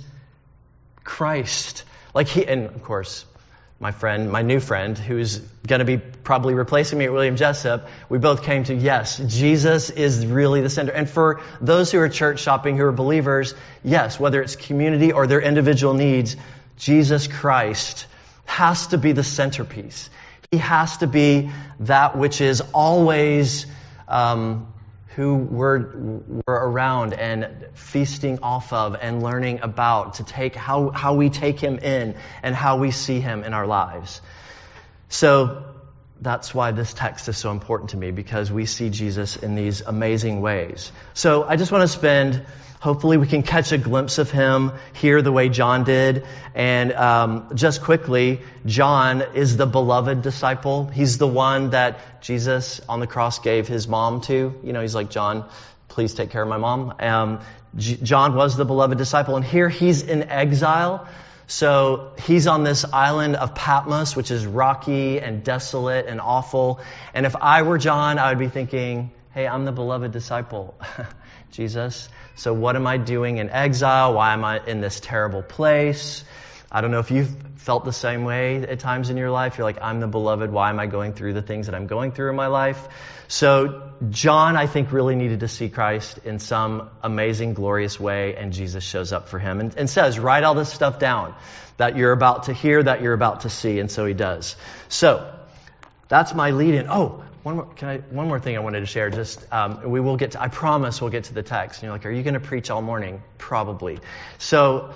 Christ. 1.02 1.84
Like 2.12 2.28
he, 2.28 2.46
and 2.46 2.66
of 2.66 2.82
course, 2.82 3.24
my 3.80 3.90
friend, 3.90 4.30
my 4.30 4.42
new 4.42 4.60
friend, 4.60 4.98
who's 4.98 5.38
going 5.66 5.78
to 5.78 5.86
be 5.86 5.96
probably 5.96 6.52
replacing 6.52 6.98
me 6.98 7.06
at 7.06 7.12
William 7.14 7.36
Jessup, 7.36 7.88
we 8.10 8.18
both 8.18 8.42
came 8.42 8.64
to 8.64 8.74
yes, 8.74 9.16
Jesus 9.16 9.88
is 9.88 10.26
really 10.26 10.60
the 10.60 10.68
center. 10.68 10.92
And 10.92 11.08
for 11.08 11.40
those 11.62 11.90
who 11.90 12.00
are 12.00 12.10
church 12.10 12.40
shopping, 12.40 12.76
who 12.76 12.84
are 12.84 12.92
believers, 12.92 13.54
yes, 13.82 14.20
whether 14.20 14.42
it's 14.42 14.56
community 14.56 15.10
or 15.10 15.26
their 15.26 15.40
individual 15.40 15.94
needs, 15.94 16.36
Jesus 16.76 17.28
Christ 17.28 18.06
has 18.44 18.88
to 18.88 18.98
be 18.98 19.12
the 19.12 19.24
centerpiece. 19.24 20.10
He 20.56 20.60
has 20.60 20.96
to 20.96 21.06
be 21.06 21.50
that 21.80 22.16
which 22.16 22.40
is 22.40 22.62
always 22.72 23.66
um, 24.08 24.72
who 25.08 25.34
we're, 25.34 25.94
we're 25.98 26.54
around 26.54 27.12
and 27.12 27.66
feasting 27.74 28.38
off 28.42 28.72
of 28.72 28.96
and 28.98 29.22
learning 29.22 29.60
about 29.60 30.14
to 30.14 30.24
take 30.24 30.54
how, 30.54 30.88
how 30.88 31.12
we 31.12 31.28
take 31.28 31.60
him 31.60 31.78
in 31.78 32.14
and 32.42 32.54
how 32.54 32.78
we 32.78 32.90
see 32.90 33.20
him 33.20 33.44
in 33.44 33.52
our 33.52 33.66
lives. 33.66 34.22
So 35.10 35.75
that's 36.20 36.54
why 36.54 36.70
this 36.70 36.94
text 36.94 37.28
is 37.28 37.36
so 37.36 37.50
important 37.50 37.90
to 37.90 37.96
me 37.96 38.10
because 38.10 38.50
we 38.50 38.66
see 38.66 38.90
Jesus 38.90 39.36
in 39.36 39.54
these 39.54 39.82
amazing 39.82 40.40
ways. 40.40 40.90
So 41.14 41.44
I 41.44 41.56
just 41.56 41.72
want 41.72 41.82
to 41.82 41.88
spend 41.88 42.44
Hopefully, 42.80 43.16
we 43.16 43.26
can 43.26 43.42
catch 43.42 43.72
a 43.72 43.78
glimpse 43.78 44.18
of 44.18 44.30
him 44.30 44.70
here 44.92 45.22
the 45.22 45.32
way 45.32 45.48
John 45.48 45.84
did. 45.84 46.26
And 46.54 46.92
um, 46.92 47.50
just 47.54 47.82
quickly, 47.82 48.42
John 48.66 49.22
is 49.34 49.56
the 49.56 49.66
beloved 49.66 50.22
disciple. 50.22 50.86
He's 50.86 51.16
the 51.16 51.26
one 51.26 51.70
that 51.70 52.22
Jesus 52.22 52.80
on 52.88 53.00
the 53.00 53.06
cross 53.06 53.38
gave 53.38 53.66
his 53.66 53.88
mom 53.88 54.20
to. 54.22 54.60
You 54.62 54.72
know, 54.72 54.82
he's 54.82 54.94
like, 54.94 55.10
John, 55.10 55.48
please 55.88 56.12
take 56.14 56.30
care 56.30 56.42
of 56.42 56.48
my 56.48 56.58
mom. 56.58 56.94
Um, 57.00 57.40
J- 57.76 57.96
John 58.02 58.34
was 58.34 58.56
the 58.56 58.66
beloved 58.66 58.98
disciple. 58.98 59.36
And 59.36 59.44
here 59.44 59.70
he's 59.70 60.02
in 60.02 60.24
exile. 60.24 61.08
So 61.46 62.12
he's 62.24 62.46
on 62.46 62.64
this 62.64 62.84
island 62.84 63.36
of 63.36 63.54
Patmos, 63.54 64.16
which 64.16 64.30
is 64.30 64.44
rocky 64.44 65.20
and 65.20 65.44
desolate 65.44 66.06
and 66.06 66.20
awful. 66.20 66.80
And 67.14 67.24
if 67.24 67.36
I 67.36 67.62
were 67.62 67.78
John, 67.78 68.18
I 68.18 68.30
would 68.30 68.38
be 68.38 68.48
thinking, 68.48 69.12
hey, 69.32 69.46
I'm 69.46 69.64
the 69.64 69.72
beloved 69.72 70.10
disciple. 70.12 70.74
Jesus. 71.52 72.08
So 72.34 72.52
what 72.52 72.76
am 72.76 72.86
I 72.86 72.98
doing 72.98 73.38
in 73.38 73.48
exile? 73.48 74.14
Why 74.14 74.32
am 74.32 74.44
I 74.44 74.64
in 74.66 74.80
this 74.80 75.00
terrible 75.00 75.42
place? 75.42 76.24
I 76.70 76.80
don't 76.80 76.90
know 76.90 76.98
if 76.98 77.10
you've 77.10 77.34
felt 77.56 77.84
the 77.84 77.92
same 77.92 78.24
way 78.24 78.56
at 78.56 78.80
times 78.80 79.10
in 79.10 79.16
your 79.16 79.30
life. 79.30 79.58
You're 79.58 79.64
like, 79.64 79.78
I'm 79.80 80.00
the 80.00 80.06
beloved. 80.06 80.50
Why 80.50 80.70
am 80.70 80.80
I 80.80 80.86
going 80.86 81.12
through 81.12 81.34
the 81.34 81.42
things 81.42 81.66
that 81.66 81.74
I'm 81.74 81.86
going 81.86 82.12
through 82.12 82.30
in 82.30 82.36
my 82.36 82.48
life? 82.48 82.88
So 83.28 83.92
John, 84.10 84.56
I 84.56 84.66
think, 84.66 84.92
really 84.92 85.16
needed 85.16 85.40
to 85.40 85.48
see 85.48 85.68
Christ 85.68 86.18
in 86.24 86.38
some 86.38 86.90
amazing, 87.02 87.54
glorious 87.54 87.98
way, 87.98 88.36
and 88.36 88.52
Jesus 88.52 88.84
shows 88.84 89.12
up 89.12 89.28
for 89.28 89.38
him 89.38 89.60
and, 89.60 89.76
and 89.76 89.90
says, 89.90 90.18
write 90.18 90.44
all 90.44 90.54
this 90.54 90.72
stuff 90.72 90.98
down 90.98 91.34
that 91.76 91.96
you're 91.96 92.12
about 92.12 92.44
to 92.44 92.52
hear, 92.52 92.82
that 92.82 93.02
you're 93.02 93.12
about 93.12 93.40
to 93.40 93.50
see. 93.50 93.78
And 93.78 93.90
so 93.90 94.06
he 94.06 94.14
does. 94.14 94.56
So 94.88 95.32
that's 96.08 96.34
my 96.34 96.50
lead 96.50 96.74
in. 96.74 96.86
Oh, 96.88 97.24
one 97.42 97.56
more, 97.56 97.66
can 97.66 97.88
I, 97.88 97.98
one 97.98 98.26
more 98.26 98.40
thing 98.40 98.56
I 98.56 98.60
wanted 98.60 98.80
to 98.80 98.86
share. 98.86 99.08
Just 99.10 99.44
um, 99.52 99.88
we 99.88 100.00
will 100.00 100.16
get. 100.16 100.32
To, 100.32 100.42
I 100.42 100.48
promise 100.48 101.00
we'll 101.00 101.10
get 101.10 101.24
to 101.24 101.34
the 101.34 101.44
text. 101.44 101.80
And 101.80 101.84
you're 101.84 101.92
like, 101.92 102.04
are 102.04 102.10
you 102.10 102.24
going 102.24 102.34
to 102.34 102.40
preach 102.40 102.70
all 102.70 102.82
morning? 102.82 103.22
Probably. 103.38 104.00
So 104.38 104.94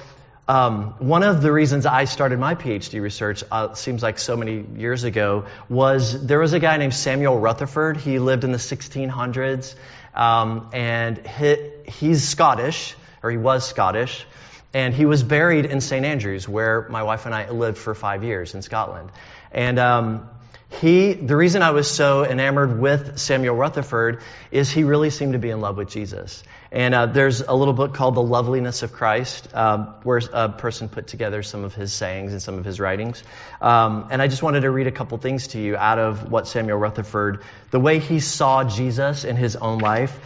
Um, 0.51 0.95
one 0.99 1.23
of 1.23 1.43
the 1.43 1.53
reasons 1.53 1.87
I 1.87 2.07
started 2.07 2.41
my 2.41 2.57
PhD 2.57 3.01
research, 3.01 3.45
uh, 3.53 3.75
seems 3.75 4.03
like 4.03 4.19
so 4.19 4.37
many 4.37 4.65
years 4.77 5.05
ago, 5.05 5.45
was 5.69 6.27
there 6.27 6.41
was 6.41 6.55
a 6.55 6.59
guy 6.59 6.77
named 6.77 6.93
Samuel 6.93 7.39
Rutherford. 7.39 7.99
He 7.99 8.19
lived 8.19 8.43
in 8.43 8.51
the 8.51 8.59
1600s, 8.59 9.77
um, 10.13 10.71
and 10.73 11.25
he, 11.25 11.71
he's 11.87 12.27
Scottish, 12.27 12.97
or 13.23 13.31
he 13.31 13.37
was 13.37 13.65
Scottish, 13.65 14.27
and 14.75 14.93
he 14.93 15.07
was 15.07 15.23
buried 15.23 15.67
in 15.67 15.81
St. 15.81 16.05
Andrews, 16.05 16.49
where 16.49 16.89
my 16.89 17.05
wife 17.05 17.27
and 17.27 17.35
I 17.35 17.51
lived 17.51 17.79
for 17.79 17.95
five 17.95 18.25
years 18.25 18.57
in 18.57 18.63
Scotland. 18.63 19.13
And 19.53 19.79
um, 19.79 20.29
he, 20.71 21.15
the 21.15 21.37
reason 21.37 21.63
I 21.63 21.73
was 21.73 21.91
so 21.91 22.25
enamored 22.25 22.79
with 22.79 23.19
Samuel 23.19 23.57
Rutherford 23.57 24.23
is 24.53 24.71
he 24.71 24.85
really 24.85 25.11
seemed 25.11 25.33
to 25.33 25.39
be 25.41 25.51
in 25.51 25.61
love 25.61 25.77
with 25.77 25.89
Jesus. 25.89 26.45
And 26.71 26.95
uh, 26.95 27.07
there's 27.07 27.41
a 27.41 27.53
little 27.53 27.75
book 27.75 27.95
called 27.95 28.15
The 28.15 28.23
Loveliness 28.23 28.85
of 28.85 28.93
Christ, 28.93 29.49
uh, 29.53 29.95
where 30.05 30.21
a 30.33 30.49
person 30.49 30.89
put 30.89 31.09
together 31.09 31.43
some 31.43 31.65
of 31.65 31.75
his 31.75 31.93
sayings 31.93 32.33
and 32.33 32.41
some 32.41 32.57
of 32.57 32.65
his 32.65 32.79
writings. 32.79 33.25
Um, 33.61 34.07
and 34.13 34.23
I 34.23 34.29
just 34.29 34.45
wanted 34.45 34.61
to 34.61 34.71
read 34.71 34.87
a 34.87 34.93
couple 34.93 35.19
things 35.19 35.49
to 35.49 35.61
you 35.61 35.77
out 35.77 35.99
of 35.99 36.31
what 36.31 36.47
Samuel 36.47 36.79
Rutherford, 36.79 37.43
the 37.73 37.81
way 37.81 37.99
he 37.99 38.21
saw 38.21 38.63
Jesus 38.63 39.25
in 39.25 39.35
his 39.35 39.57
own 39.57 39.81
life. 39.81 40.17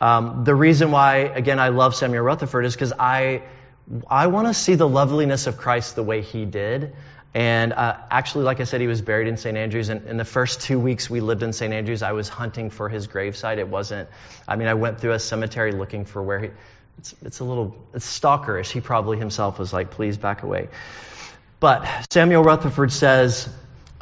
Um, 0.00 0.42
the 0.42 0.54
reason 0.54 0.90
why, 0.90 1.18
again, 1.18 1.60
I 1.60 1.68
love 1.68 1.94
Samuel 1.94 2.24
Rutherford 2.24 2.64
is 2.64 2.74
because 2.74 2.92
I, 2.98 3.42
I 4.10 4.26
want 4.26 4.48
to 4.48 4.54
see 4.54 4.74
the 4.74 4.88
loveliness 4.88 5.46
of 5.46 5.58
Christ 5.58 5.94
the 5.94 6.02
way 6.02 6.22
he 6.22 6.44
did. 6.44 6.96
And 7.34 7.72
uh, 7.72 7.96
actually, 8.10 8.44
like 8.44 8.60
I 8.60 8.64
said, 8.64 8.82
he 8.82 8.86
was 8.86 9.00
buried 9.00 9.26
in 9.26 9.38
St. 9.38 9.56
Andrews. 9.56 9.88
And 9.88 10.06
in 10.06 10.16
the 10.18 10.24
first 10.24 10.60
two 10.60 10.78
weeks 10.78 11.08
we 11.08 11.20
lived 11.20 11.42
in 11.42 11.52
St. 11.52 11.72
Andrews, 11.72 12.02
I 12.02 12.12
was 12.12 12.28
hunting 12.28 12.68
for 12.68 12.88
his 12.88 13.08
gravesite. 13.08 13.56
It 13.58 13.68
wasn't, 13.68 14.08
I 14.46 14.56
mean, 14.56 14.68
I 14.68 14.74
went 14.74 15.00
through 15.00 15.12
a 15.12 15.18
cemetery 15.18 15.72
looking 15.72 16.04
for 16.04 16.22
where 16.22 16.38
he, 16.40 16.50
it's, 16.98 17.14
it's 17.22 17.40
a 17.40 17.44
little, 17.44 17.74
it's 17.94 18.06
stalkerish. 18.20 18.70
He 18.70 18.80
probably 18.80 19.18
himself 19.18 19.58
was 19.58 19.72
like, 19.72 19.90
please 19.90 20.18
back 20.18 20.42
away. 20.42 20.68
But 21.58 21.86
Samuel 22.10 22.42
Rutherford 22.42 22.92
says, 22.92 23.48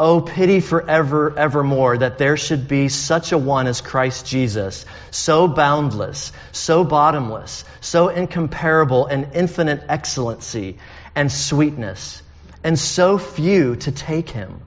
Oh, 0.02 0.22
pity 0.22 0.60
forever, 0.60 1.38
evermore 1.38 1.98
that 1.98 2.16
there 2.16 2.38
should 2.38 2.66
be 2.66 2.88
such 2.88 3.32
a 3.32 3.38
one 3.38 3.66
as 3.66 3.82
Christ 3.82 4.24
Jesus, 4.24 4.86
so 5.10 5.46
boundless, 5.46 6.32
so 6.52 6.84
bottomless, 6.84 7.66
so 7.82 8.08
incomparable 8.08 9.08
in 9.08 9.32
infinite 9.34 9.82
excellency 9.90 10.78
and 11.14 11.30
sweetness 11.30 12.22
and 12.62 12.78
so 12.78 13.18
few 13.18 13.76
to 13.76 13.92
take 13.92 14.30
him. 14.30 14.60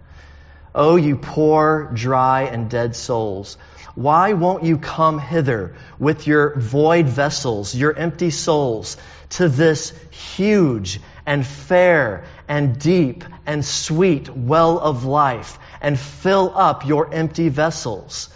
Oh, 0.75 0.95
you 0.95 1.17
poor, 1.17 1.91
dry, 1.93 2.43
and 2.43 2.69
dead 2.69 2.95
souls, 2.95 3.57
why 3.95 4.33
won't 4.33 4.63
you 4.63 4.79
come 4.79 5.19
hither 5.19 5.75
with 5.99 6.25
your 6.25 6.59
void 6.59 7.07
vessels, 7.07 7.75
your 7.75 7.95
empty 7.95 8.31
souls, 8.31 8.97
to 9.31 9.47
this 9.47 9.93
huge 10.09 10.99
and 11.27 11.45
fair 11.45 12.25
and 12.47 12.79
deep 12.79 13.23
and 13.45 13.63
sweet 13.63 14.29
well 14.29 14.79
of 14.79 15.05
life 15.05 15.59
and 15.79 15.99
fill 15.99 16.51
up 16.55 16.87
your 16.87 17.13
empty 17.13 17.49
vessels? 17.49 18.29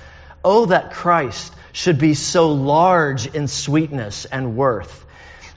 Oh, 0.43 0.67
that 0.67 0.93
Christ 0.93 1.51
should 1.71 1.97
be 1.97 2.13
so 2.13 2.51
large 2.51 3.25
in 3.25 3.47
sweetness 3.47 4.25
and 4.25 4.55
worth 4.55 5.06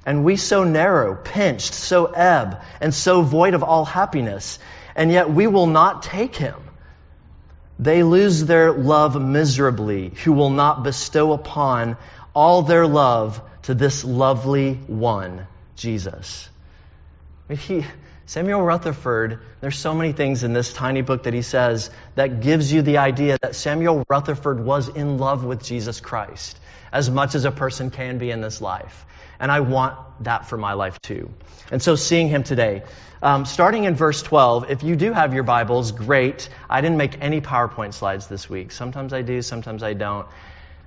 and 0.06 0.24
we 0.24 0.36
so 0.36 0.64
narrow, 0.64 1.14
pinched, 1.14 1.74
so 1.74 2.06
ebb, 2.06 2.60
and 2.80 2.94
so 2.94 3.22
void 3.22 3.54
of 3.54 3.62
all 3.62 3.84
happiness, 3.84 4.58
and 4.94 5.10
yet 5.12 5.30
we 5.30 5.46
will 5.46 5.66
not 5.66 6.02
take 6.02 6.34
him. 6.34 6.56
They 7.78 8.02
lose 8.02 8.44
their 8.44 8.72
love 8.72 9.20
miserably, 9.20 10.10
who 10.24 10.32
will 10.32 10.50
not 10.50 10.82
bestow 10.82 11.32
upon 11.32 11.96
all 12.34 12.62
their 12.62 12.86
love 12.86 13.40
to 13.62 13.74
this 13.74 14.04
lovely 14.04 14.74
one, 14.74 15.46
Jesus. 15.76 16.48
He, 17.48 17.84
Samuel 18.26 18.62
Rutherford, 18.62 19.40
there's 19.60 19.78
so 19.78 19.94
many 19.94 20.12
things 20.12 20.44
in 20.44 20.52
this 20.52 20.72
tiny 20.72 21.02
book 21.02 21.24
that 21.24 21.34
he 21.34 21.42
says 21.42 21.90
that 22.14 22.40
gives 22.40 22.72
you 22.72 22.82
the 22.82 22.98
idea 22.98 23.38
that 23.42 23.56
Samuel 23.56 24.04
Rutherford 24.08 24.60
was 24.60 24.88
in 24.88 25.18
love 25.18 25.44
with 25.44 25.64
Jesus 25.64 26.00
Christ 26.00 26.58
as 26.92 27.10
much 27.10 27.34
as 27.34 27.44
a 27.44 27.50
person 27.50 27.90
can 27.90 28.18
be 28.18 28.30
in 28.30 28.40
this 28.40 28.60
life. 28.60 29.04
And 29.40 29.50
I 29.50 29.60
want 29.60 29.96
that 30.24 30.46
for 30.46 30.56
my 30.56 30.74
life 30.74 31.00
too. 31.00 31.30
And 31.72 31.82
so 31.82 31.96
seeing 31.96 32.28
him 32.28 32.42
today, 32.42 32.82
um, 33.22 33.44
starting 33.46 33.84
in 33.84 33.94
verse 33.94 34.22
12, 34.22 34.70
if 34.70 34.82
you 34.82 34.96
do 34.96 35.12
have 35.12 35.34
your 35.34 35.42
Bibles, 35.42 35.92
great. 35.92 36.48
I 36.68 36.80
didn't 36.80 36.98
make 36.98 37.20
any 37.20 37.40
PowerPoint 37.40 37.94
slides 37.94 38.26
this 38.26 38.48
week. 38.48 38.70
Sometimes 38.70 39.12
I 39.12 39.22
do, 39.22 39.42
sometimes 39.42 39.82
I 39.82 39.94
don't. 39.94 40.26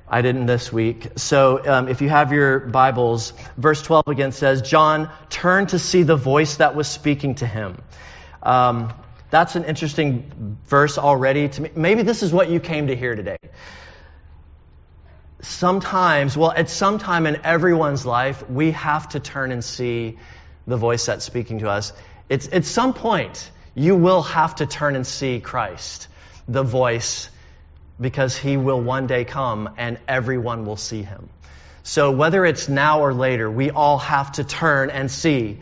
I 0.08 0.22
didn't 0.22 0.46
this 0.46 0.72
week. 0.72 1.08
So 1.16 1.66
um, 1.66 1.88
if 1.88 2.02
you 2.02 2.10
have 2.10 2.32
your 2.32 2.60
Bibles, 2.60 3.34
verse 3.58 3.82
12 3.82 4.08
again 4.08 4.32
says, 4.32 4.62
John 4.62 5.10
turned 5.30 5.70
to 5.70 5.80
see 5.80 6.04
the 6.04 6.16
voice 6.16 6.58
that 6.58 6.76
was 6.76 6.88
speaking 6.88 7.36
to 7.36 7.48
him. 7.48 7.82
Um, 8.44 8.94
that's 9.32 9.56
an 9.56 9.64
interesting 9.64 10.58
verse 10.68 10.98
already 10.98 11.50
to 11.50 11.62
me. 11.62 11.70
Maybe 11.76 12.04
this 12.04 12.22
is 12.22 12.32
what 12.32 12.50
you 12.50 12.60
came 12.60 12.88
to 12.88 12.96
hear 12.96 13.16
today 13.16 13.38
sometimes, 15.44 16.36
well, 16.36 16.52
at 16.52 16.70
some 16.70 16.98
time 16.98 17.28
in 17.28 17.42
everyone's 17.44 18.06
life, 18.06 18.50
we 18.50 18.72
have 18.72 19.10
to 19.10 19.20
turn 19.20 19.52
and 19.52 19.64
see 19.64 20.18
the 20.66 20.78
voice 20.78 21.06
that's 21.06 21.26
speaking 21.26 21.60
to 21.60 21.70
us. 21.70 21.94
It's, 22.30 22.48
at 22.52 22.66
some 22.66 22.94
point, 22.94 23.52
you 23.76 23.96
will 23.96 24.22
have 24.24 24.56
to 24.56 24.66
turn 24.66 24.96
and 24.96 25.06
see 25.06 25.40
Christ, 25.40 26.08
the 26.48 26.64
voice, 26.64 27.30
because 28.00 28.38
he 28.38 28.58
will 28.58 28.82
one 28.82 29.08
day 29.08 29.26
come 29.26 29.70
and 29.78 30.00
everyone 30.08 30.66
will 30.66 30.78
see 30.78 31.04
him. 31.04 31.30
So 31.84 32.12
whether 32.12 32.46
it's 32.46 32.70
now 32.70 33.02
or 33.02 33.14
later, 33.14 33.52
we 33.52 33.70
all 33.70 33.98
have 33.98 34.32
to 34.34 34.44
turn 34.44 34.90
and 34.90 35.12
see 35.12 35.60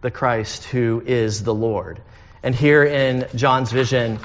the 0.00 0.10
Christ 0.10 0.64
who 0.64 1.02
is 1.04 1.42
the 1.42 1.54
Lord. 1.54 2.00
And 2.42 2.54
here 2.54 2.84
in 2.84 3.26
John's 3.34 3.72
vision, 3.72 4.20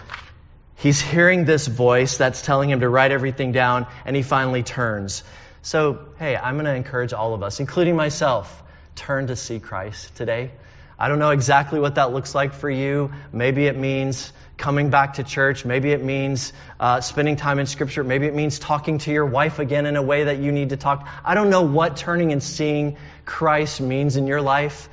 He's 0.82 1.00
hearing 1.00 1.46
this 1.46 1.68
voice 1.68 2.18
that's 2.18 2.42
telling 2.42 2.70
him 2.70 2.80
to 2.80 2.90
write 2.90 3.12
everything 3.12 3.52
down, 3.52 3.86
and 4.04 4.16
he 4.16 4.24
finally 4.24 4.64
turns. 4.64 5.24
So, 5.62 6.08
hey, 6.18 6.36
I'm 6.36 6.56
going 6.56 6.66
to 6.66 6.74
encourage 6.74 7.14
all 7.14 7.36
of 7.36 7.44
us, 7.44 7.60
including 7.60 7.96
myself, 7.96 8.64
turn 8.96 9.28
to 9.28 9.36
see 9.36 9.60
Christ 9.60 10.16
today. 10.16 10.50
I 10.98 11.08
don't 11.08 11.20
know 11.20 11.30
exactly 11.30 11.80
what 11.80 11.96
that 11.96 12.14
looks 12.14 12.34
like 12.34 12.54
for 12.54 12.70
you. 12.70 13.12
Maybe 13.32 13.68
it 13.68 13.78
means 13.78 14.34
coming 14.58 14.90
back 14.90 15.16
to 15.16 15.24
church. 15.24 15.66
Maybe 15.66 15.92
it 15.92 16.04
means 16.04 16.52
uh, 16.80 17.02
spending 17.02 17.36
time 17.36 17.60
in 17.60 17.68
Scripture. 17.68 18.04
Maybe 18.04 18.26
it 18.26 18.34
means 18.34 18.58
talking 18.58 18.98
to 19.00 19.12
your 19.12 19.26
wife 19.26 19.60
again 19.60 19.86
in 19.86 19.98
a 19.98 20.02
way 20.02 20.24
that 20.24 20.40
you 20.40 20.52
need 20.52 20.70
to 20.70 20.78
talk. 20.78 21.08
I 21.24 21.36
don't 21.36 21.52
know 21.52 21.62
what 21.62 21.98
turning 21.98 22.32
and 22.32 22.42
seeing 22.42 22.98
Christ 23.26 23.82
means 23.82 24.16
in 24.16 24.26
your 24.26 24.42
life, 24.42 24.90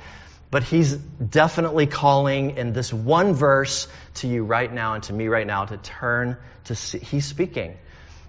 but 0.51 0.63
He's 0.63 0.95
definitely 0.95 1.87
calling 1.87 2.57
in 2.57 2.73
this 2.73 2.91
one 2.91 3.33
verse 3.33 3.87
to 4.15 4.27
you 4.27 4.43
right 4.43 4.71
now 4.71 4.95
and 4.95 5.03
to 5.03 5.13
me 5.13 5.27
right 5.27 5.47
now 5.47 5.65
to 5.65 5.77
turn 5.77 6.37
to 6.65 6.75
see. 6.75 6.99
He's 6.99 7.25
speaking. 7.25 7.77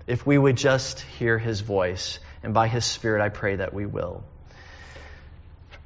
If 0.07 0.27
we 0.27 0.37
would 0.37 0.57
just 0.57 1.00
hear 1.00 1.39
his 1.39 1.61
voice, 1.61 2.19
and 2.43 2.53
by 2.53 2.69
his 2.69 2.85
spirit, 2.85 3.23
I 3.23 3.29
pray 3.29 3.57
that 3.57 3.73
we 3.73 3.87
will. 3.87 4.25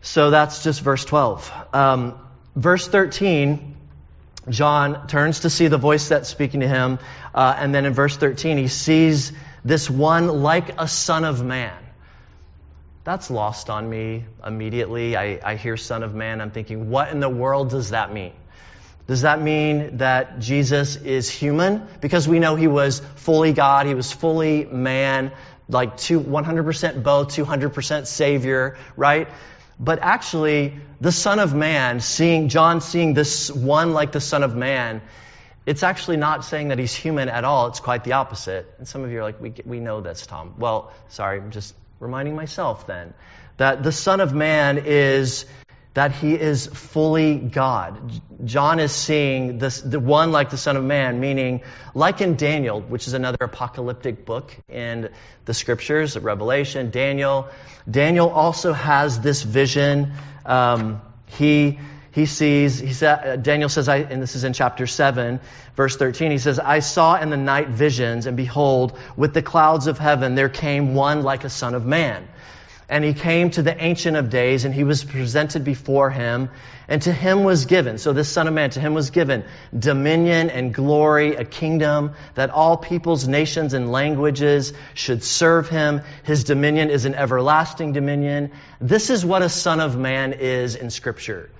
So 0.01 0.31
that's 0.31 0.63
just 0.63 0.81
verse 0.81 1.05
12. 1.05 1.53
Um, 1.73 2.19
verse 2.55 2.87
13, 2.89 3.77
John 4.49 5.07
turns 5.09 5.41
to 5.41 5.51
see 5.51 5.69
the 5.69 5.79
voice 5.79 6.09
that's 6.09 6.29
speaking 6.29 6.61
to 6.61 6.69
him, 6.69 6.99
uh, 7.35 7.57
and 7.59 7.75
then 7.75 7.87
in 7.87 7.93
verse 7.93 8.17
13, 8.17 8.57
he 8.57 8.69
sees 8.69 9.33
this 9.65 9.91
one 9.91 10.43
like 10.43 10.81
a 10.81 10.87
son 10.87 11.25
of 11.25 11.45
man. 11.45 11.84
That's 13.05 13.31
lost 13.31 13.69
on 13.69 13.89
me 13.89 14.25
immediately. 14.45 15.15
I, 15.15 15.39
I 15.45 15.57
hear 15.57 15.77
Son 15.77 16.03
of 16.03 16.15
Man. 16.15 16.41
I'm 16.41 16.51
thinking, 16.51 16.89
what 16.89 17.11
in 17.11 17.21
the 17.21 17.29
world 17.29 17.69
does 17.71 17.91
that 17.91 18.13
mean? 18.13 18.33
Does 19.07 19.23
that 19.23 19.43
mean 19.43 19.99
that 19.99 20.39
Jesus 20.39 20.97
is 20.97 21.29
human? 21.29 21.87
Because 22.01 22.27
we 22.27 22.39
know 22.39 22.57
he 22.57 22.67
was 22.67 23.01
fully 23.17 23.53
God, 23.53 23.87
he 23.87 23.95
was 23.95 24.11
fully 24.11 24.65
man, 24.65 25.33
like 25.69 25.99
two, 25.99 26.19
100% 26.21 27.03
both, 27.03 27.29
200% 27.29 28.07
Savior, 28.07 28.79
right? 28.97 29.29
But 29.79 29.99
actually, 29.99 30.79
the 31.03 31.13
Son 31.13 31.39
of 31.39 31.55
Man, 31.55 32.01
seeing, 32.01 32.49
John 32.49 32.81
seeing 32.81 33.13
this 33.13 33.51
one 33.51 33.93
like 33.93 34.13
the 34.13 34.21
Son 34.21 34.43
of 34.43 34.57
Man, 34.57 35.03
it's 35.67 35.83
actually 35.83 36.17
not 36.17 36.45
saying 36.45 36.69
that 36.69 36.79
he's 36.79 36.95
human 36.95 37.29
at 37.29 37.45
all. 37.45 37.67
It's 37.67 37.81
quite 37.81 38.05
the 38.05 38.13
opposite. 38.13 38.73
And 38.79 38.89
some 38.89 39.05
of 39.05 39.11
you 39.11 39.19
are 39.19 39.23
like, 39.23 39.41
we, 39.41 39.53
we 39.67 39.81
know 39.81 40.01
this, 40.01 40.27
Tom. 40.27 40.55
Well, 40.59 40.93
sorry, 41.09 41.41
I'm 41.41 41.51
just 41.51 41.75
reminding 42.01 42.37
myself 42.37 42.87
then. 42.87 43.15
That 43.57 43.83
the 43.83 43.93
Son 43.93 44.21
of 44.21 44.35
Man 44.35 44.83
is 44.85 45.47
that 45.95 46.11
he 46.11 46.35
is 46.35 46.67
fully 46.67 47.37
God. 47.37 48.21
John 48.45 48.81
is 48.81 48.91
seeing 48.91 49.59
this, 49.59 49.81
the 49.81 50.01
one 50.01 50.33
like 50.33 50.51
the 50.51 50.57
Son 50.57 50.77
of 50.77 50.83
Man, 50.83 51.21
meaning 51.21 51.63
like 51.95 52.21
in 52.21 52.35
Daniel, 52.35 52.81
which 52.81 53.07
is 53.07 53.15
another 53.15 53.39
apocalyptic 53.41 54.27
book 54.27 54.57
in 54.69 55.11
the 55.45 55.55
scriptures, 55.55 56.19
Revelation, 56.19 56.91
Daniel. 56.91 57.49
Daniel 57.89 58.29
also 58.29 58.73
has 58.73 59.21
this 59.21 59.43
vision. 59.43 60.15
Um, 60.45 61.01
he 61.27 61.79
he 62.15 62.27
sees, 62.27 62.79
he 62.79 62.93
sa- 62.93 63.15
uh, 63.15 63.37
Daniel 63.37 63.69
says, 63.69 63.89
I, 63.89 63.97
and 63.97 64.23
this 64.23 64.37
is 64.37 64.45
in 64.45 64.53
chapter 64.53 64.87
7, 64.87 65.41
verse 65.75 65.97
13, 65.97 66.31
he 66.31 66.39
says, 66.39 66.61
I 66.61 66.79
saw 66.79 67.21
in 67.21 67.29
the 67.29 67.37
night 67.37 67.69
visions, 67.69 68.27
and 68.27 68.37
behold, 68.37 68.97
with 69.17 69.35
the 69.35 69.43
clouds 69.43 69.89
of 69.89 69.99
heaven 69.99 70.37
there 70.37 70.49
came 70.49 70.95
one 70.95 71.25
like 71.25 71.43
a 71.43 71.51
son 71.51 71.75
of 71.75 71.85
man. 71.85 72.29
And 72.89 73.03
he 73.03 73.15
came 73.15 73.51
to 73.53 73.63
the 73.63 73.77
Ancient 73.83 74.17
of 74.17 74.31
Days, 74.31 74.65
and 74.65 74.73
he 74.73 74.85
was 74.85 75.03
presented 75.03 75.65
before 75.65 76.09
him, 76.09 76.51
and 76.87 77.03
to 77.03 77.13
him 77.13 77.43
was 77.43 77.65
given, 77.65 77.99
so 77.99 78.13
this 78.13 78.29
Son 78.29 78.47
of 78.47 78.55
Man, 78.55 78.71
to 78.71 78.81
him 78.81 78.95
was 78.95 79.11
given 79.11 79.43
dominion 79.77 80.51
and 80.51 80.73
glory, 80.73 81.35
a 81.35 81.45
kingdom 81.45 82.13
that 82.35 82.51
all 82.51 82.77
peoples, 82.77 83.27
nations, 83.27 83.75
and 83.75 83.91
languages 83.91 84.73
should 84.93 85.25
serve 85.25 85.69
him. 85.69 86.03
His 86.23 86.45
dominion 86.45 86.91
is 86.91 87.07
an 87.07 87.15
everlasting 87.15 87.93
dominion. 87.93 88.53
This 88.81 89.11
is 89.11 89.25
what 89.25 89.43
a 89.43 89.49
Son 89.49 89.81
of 89.81 89.97
Man 89.97 90.35
is 90.35 90.77
in 90.77 90.91
Scripture 90.91 91.51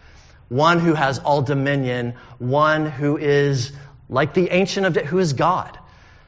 one 0.49 0.81
who 0.81 0.95
has 0.95 1.19
all 1.19 1.43
dominion, 1.43 2.15
one 2.39 2.87
who 2.87 3.17
is 3.17 3.73
like 4.09 4.35
the 4.35 4.51
Ancient 4.51 4.87
of 4.87 4.93
Days, 4.93 5.07
who 5.07 5.19
is 5.19 5.33
God. 5.33 5.79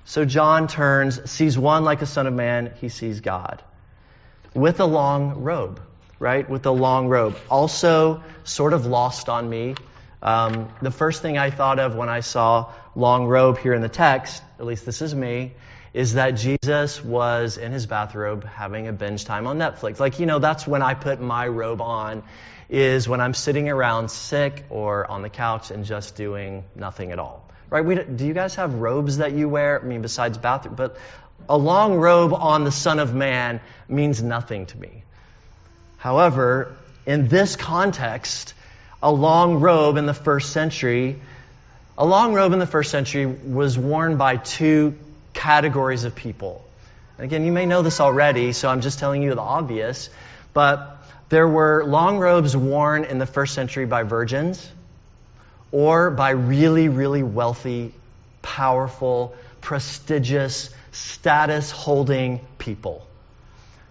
So 0.05 0.25
John 0.25 0.69
turns, 0.69 1.31
sees 1.31 1.59
one 1.59 1.85
like 1.85 2.03
a 2.03 2.07
Son 2.07 2.27
of 2.27 2.35
Man, 2.35 2.73
he 2.81 2.89
sees 2.89 3.21
God 3.21 3.63
with 4.57 4.81
a 4.81 4.87
long 4.87 5.43
robe, 5.43 5.81
right? 6.19 6.49
With 6.49 6.67
a 6.67 6.71
long 6.71 7.09
robe. 7.09 7.37
Also, 7.51 8.23
sort 8.45 8.73
of 8.73 8.87
lost 8.87 9.29
on 9.29 9.49
me. 9.49 9.75
Um, 10.23 10.71
the 10.81 10.91
first 10.91 11.23
thing 11.23 11.37
I 11.37 11.51
thought 11.51 11.79
of 11.79 11.95
when 11.95 12.09
I 12.09 12.21
saw 12.21 12.73
long 12.95 13.27
robe 13.27 13.59
here 13.59 13.75
in 13.75 13.83
the 13.83 13.89
text, 13.89 14.43
at 14.59 14.65
least 14.65 14.87
this 14.87 15.03
is 15.03 15.15
me, 15.15 15.53
is 15.93 16.15
that 16.15 16.33
Jesus 16.33 17.05
was 17.05 17.59
in 17.59 17.73
his 17.73 17.87
bathrobe 17.87 18.45
having 18.45 18.89
a 18.89 18.93
binge 18.93 19.25
time 19.25 19.47
on 19.47 19.59
Netflix. 19.59 20.01
Like, 20.01 20.19
you 20.19 20.27
know, 20.27 20.39
that's 20.39 20.67
when 20.67 20.83
I 20.83 20.95
put 20.95 21.21
my 21.21 21.47
robe 21.49 21.81
on, 21.81 22.23
is 22.69 23.09
when 23.09 23.21
I'm 23.21 23.35
sitting 23.35 23.69
around 23.69 24.11
sick 24.11 24.65
or 24.71 25.09
on 25.11 25.23
the 25.23 25.29
couch 25.29 25.71
and 25.71 25.85
just 25.85 26.17
doing 26.17 26.65
nothing 26.75 27.13
at 27.13 27.19
all. 27.19 27.45
Right? 27.71 27.85
We, 27.85 27.97
do 27.97 28.27
you 28.27 28.35
guys 28.35 28.55
have 28.57 28.75
robes 28.75 29.19
that 29.19 29.33
you 29.33 29.49
wear? 29.49 29.81
I 29.81 29.85
mean, 29.85 30.03
besides 30.03 30.39
bathrobe, 30.39 30.77
but 30.77 30.97
a 31.49 31.57
long 31.57 31.95
robe 31.95 32.33
on 32.33 32.65
the 32.65 32.73
Son 32.73 32.99
of 32.99 33.15
Man 33.15 33.61
means 33.89 34.23
nothing 34.23 34.67
to 34.67 34.79
me. 34.79 35.03
However, 35.99 36.77
in 37.05 37.29
this 37.29 37.57
context, 37.57 38.55
a 39.03 39.11
long 39.11 39.61
robe 39.61 39.97
in 39.97 40.07
the 40.07 40.15
first 40.15 40.51
century, 40.51 41.21
a 41.99 42.07
long 42.07 42.35
robe 42.35 42.53
in 42.53 42.59
the 42.59 42.67
first 42.67 42.91
century 42.91 43.27
was 43.27 43.79
worn 43.79 44.17
by 44.17 44.37
two 44.37 44.97
categories 45.33 46.05
of 46.05 46.15
people. 46.15 46.65
And 47.19 47.25
again, 47.25 47.45
you 47.45 47.53
may 47.53 47.67
know 47.67 47.83
this 47.83 48.01
already, 48.01 48.53
so 48.53 48.69
I'm 48.69 48.81
just 48.81 48.99
telling 48.99 49.23
you 49.23 49.35
the 49.35 49.41
obvious, 49.41 50.11
but 50.53 50.96
there 51.29 51.49
were 51.49 51.85
long 51.85 52.19
robes 52.19 52.57
worn 52.57 53.05
in 53.05 53.19
the 53.19 53.27
first 53.27 53.55
century 53.55 53.87
by 53.87 54.05
virgins 54.05 54.71
or 55.73 56.11
by 56.11 56.31
really, 56.31 56.89
really 56.89 57.23
wealthy, 57.23 57.93
powerful, 58.43 59.35
prestigious, 59.61 60.71
status 60.93 61.71
holding 61.71 62.41
people. 62.59 63.07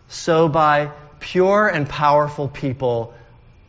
So, 0.08 0.48
by 0.48 0.92
pure 1.20 1.68
and 1.68 1.90
powerful 1.90 2.48
people, 2.48 3.14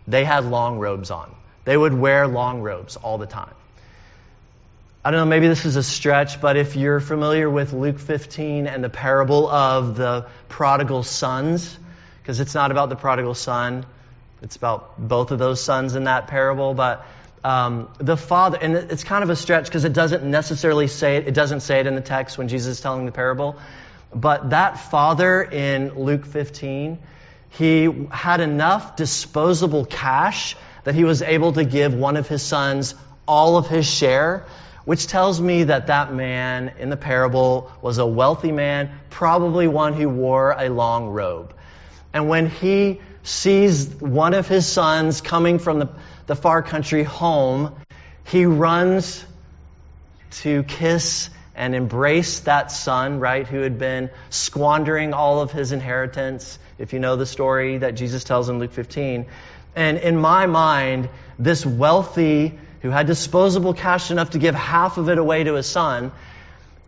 they 0.07 0.25
had 0.25 0.45
long 0.45 0.79
robes 0.79 1.11
on. 1.11 1.35
They 1.65 1.77
would 1.77 1.95
wear 1.95 2.29
long 2.29 2.63
robes 2.63 2.97
all 2.97 3.19
the 3.19 3.27
time. 3.27 3.55
I 5.05 5.11
don't 5.11 5.21
know, 5.21 5.27
maybe 5.27 5.49
this 5.49 5.65
is 5.65 5.77
a 5.77 5.83
stretch, 5.83 6.41
but 6.41 6.57
if 6.57 6.77
you're 6.77 7.01
familiar 7.01 7.49
with 7.49 7.73
Luke 7.73 7.99
15 7.99 8.67
and 8.67 8.83
the 8.83 8.89
parable 8.89 9.49
of 9.49 9.97
the 9.97 10.27
prodigal 10.49 11.03
sons, 11.03 11.79
because 12.27 12.41
it's 12.41 12.57
not 12.57 12.73
about 12.73 12.89
the 12.89 12.97
prodigal 12.97 13.35
son, 13.35 13.87
it's 14.43 14.57
about 14.57 14.99
both 14.99 15.31
of 15.31 15.39
those 15.39 15.63
sons 15.63 15.95
in 15.95 16.05
that 16.05 16.27
parable, 16.27 16.75
but 16.75 17.07
um, 17.45 17.89
the 17.99 18.17
father, 18.17 18.59
and 18.61 18.75
it's 18.75 19.05
kind 19.05 19.23
of 19.23 19.31
a 19.31 19.37
stretch 19.37 19.67
because 19.67 19.85
it 19.85 19.93
doesn't 19.93 20.25
necessarily 20.25 20.89
say 20.89 21.19
it, 21.19 21.29
it 21.29 21.35
doesn't 21.35 21.61
say 21.61 21.79
it 21.79 21.87
in 21.87 21.95
the 21.95 22.01
text 22.01 22.37
when 22.37 22.49
Jesus 22.49 22.79
is 22.79 22.81
telling 22.81 23.07
the 23.07 23.13
parable, 23.13 23.61
but 24.13 24.51
that 24.51 24.91
father 24.91 25.41
in 25.41 25.95
Luke 25.95 26.27
15, 26.27 26.99
he 27.51 28.09
had 28.11 28.41
enough 28.41 28.97
disposable 28.97 29.85
cash 29.85 30.57
that 30.83 30.97
he 30.97 31.05
was 31.05 31.23
able 31.23 31.53
to 31.53 31.63
give 31.63 31.95
one 31.95 32.17
of 32.17 32.27
his 32.27 32.43
sons 32.43 32.97
all 33.29 33.57
of 33.57 33.69
his 33.69 33.87
share, 33.87 34.47
which 34.85 35.07
tells 35.07 35.41
me 35.41 35.63
that 35.63 35.87
that 35.87 36.13
man 36.13 36.73
in 36.81 36.91
the 36.91 36.97
parable 36.97 37.71
was 37.83 37.99
a 37.99 38.07
wealthy 38.07 38.51
man, 38.51 38.91
probably 39.11 39.69
one 39.69 39.93
who 39.93 40.09
wore 40.09 40.57
a 40.59 40.69
long 40.69 41.11
robe. 41.11 41.53
And 42.17 42.31
when 42.31 42.49
he 42.49 43.01
sees 43.23 43.89
one 44.01 44.33
of 44.33 44.49
his 44.49 44.67
sons 44.67 45.21
coming 45.21 45.59
from 45.59 45.81
the 45.81 45.89
the 46.27 46.35
far 46.35 46.63
country 46.63 47.05
home, 47.05 47.75
he 48.25 48.47
runs 48.47 49.25
to 50.43 50.63
kiss 50.65 51.31
and 51.55 51.75
embrace 51.75 52.41
that 52.41 52.71
son, 52.71 53.21
right, 53.21 53.47
who 53.47 53.61
had 53.61 53.79
been 53.79 54.11
squandering 54.31 55.15
all 55.15 55.41
of 55.41 55.53
his 55.53 55.73
inheritance, 55.73 56.59
if 56.79 56.93
you 56.93 56.99
know 56.99 57.17
the 57.17 57.27
story 57.27 57.79
that 57.79 57.93
Jesus 57.93 58.25
tells 58.25 58.49
in 58.49 58.59
Luke 58.59 58.73
15. 58.73 59.27
And 59.75 59.99
in 59.99 60.17
my 60.19 60.47
mind, 60.47 61.09
this 61.39 61.65
wealthy, 61.65 62.59
who 62.81 62.91
had 62.91 63.07
disposable 63.07 63.73
cash 63.73 64.11
enough 64.11 64.31
to 64.31 64.39
give 64.39 64.55
half 64.55 64.99
of 64.99 65.09
it 65.09 65.19
away 65.19 65.45
to 65.45 65.55
his 65.55 65.67
son, 65.67 66.13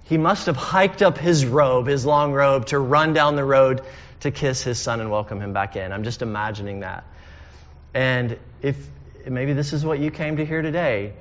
he 0.05 0.19
must 0.19 0.47
have 0.47 0.57
hiked 0.57 1.03
up 1.03 1.17
his 1.19 1.47
robe, 1.47 1.87
his 1.87 2.05
long 2.05 2.33
robe, 2.33 2.67
to 2.67 2.79
run 2.79 3.13
down 3.13 3.37
the 3.37 3.45
road 3.45 3.83
to 4.21 4.31
kiss 4.31 4.63
his 4.63 4.79
son 4.79 5.01
and 5.01 5.11
welcome 5.11 5.41
him 5.41 5.53
back 5.53 5.77
in. 5.77 5.93
I'm 5.93 6.05
just 6.05 6.23
imagining 6.23 6.81
that. 6.81 7.05
And 7.95 8.39
if 8.63 8.77
maybe 9.27 9.53
this 9.53 9.73
is 9.73 9.85
what 9.85 9.99
you 9.99 10.11
came 10.11 10.37
to 10.37 10.47
hear 10.47 10.63
today. 10.63 11.15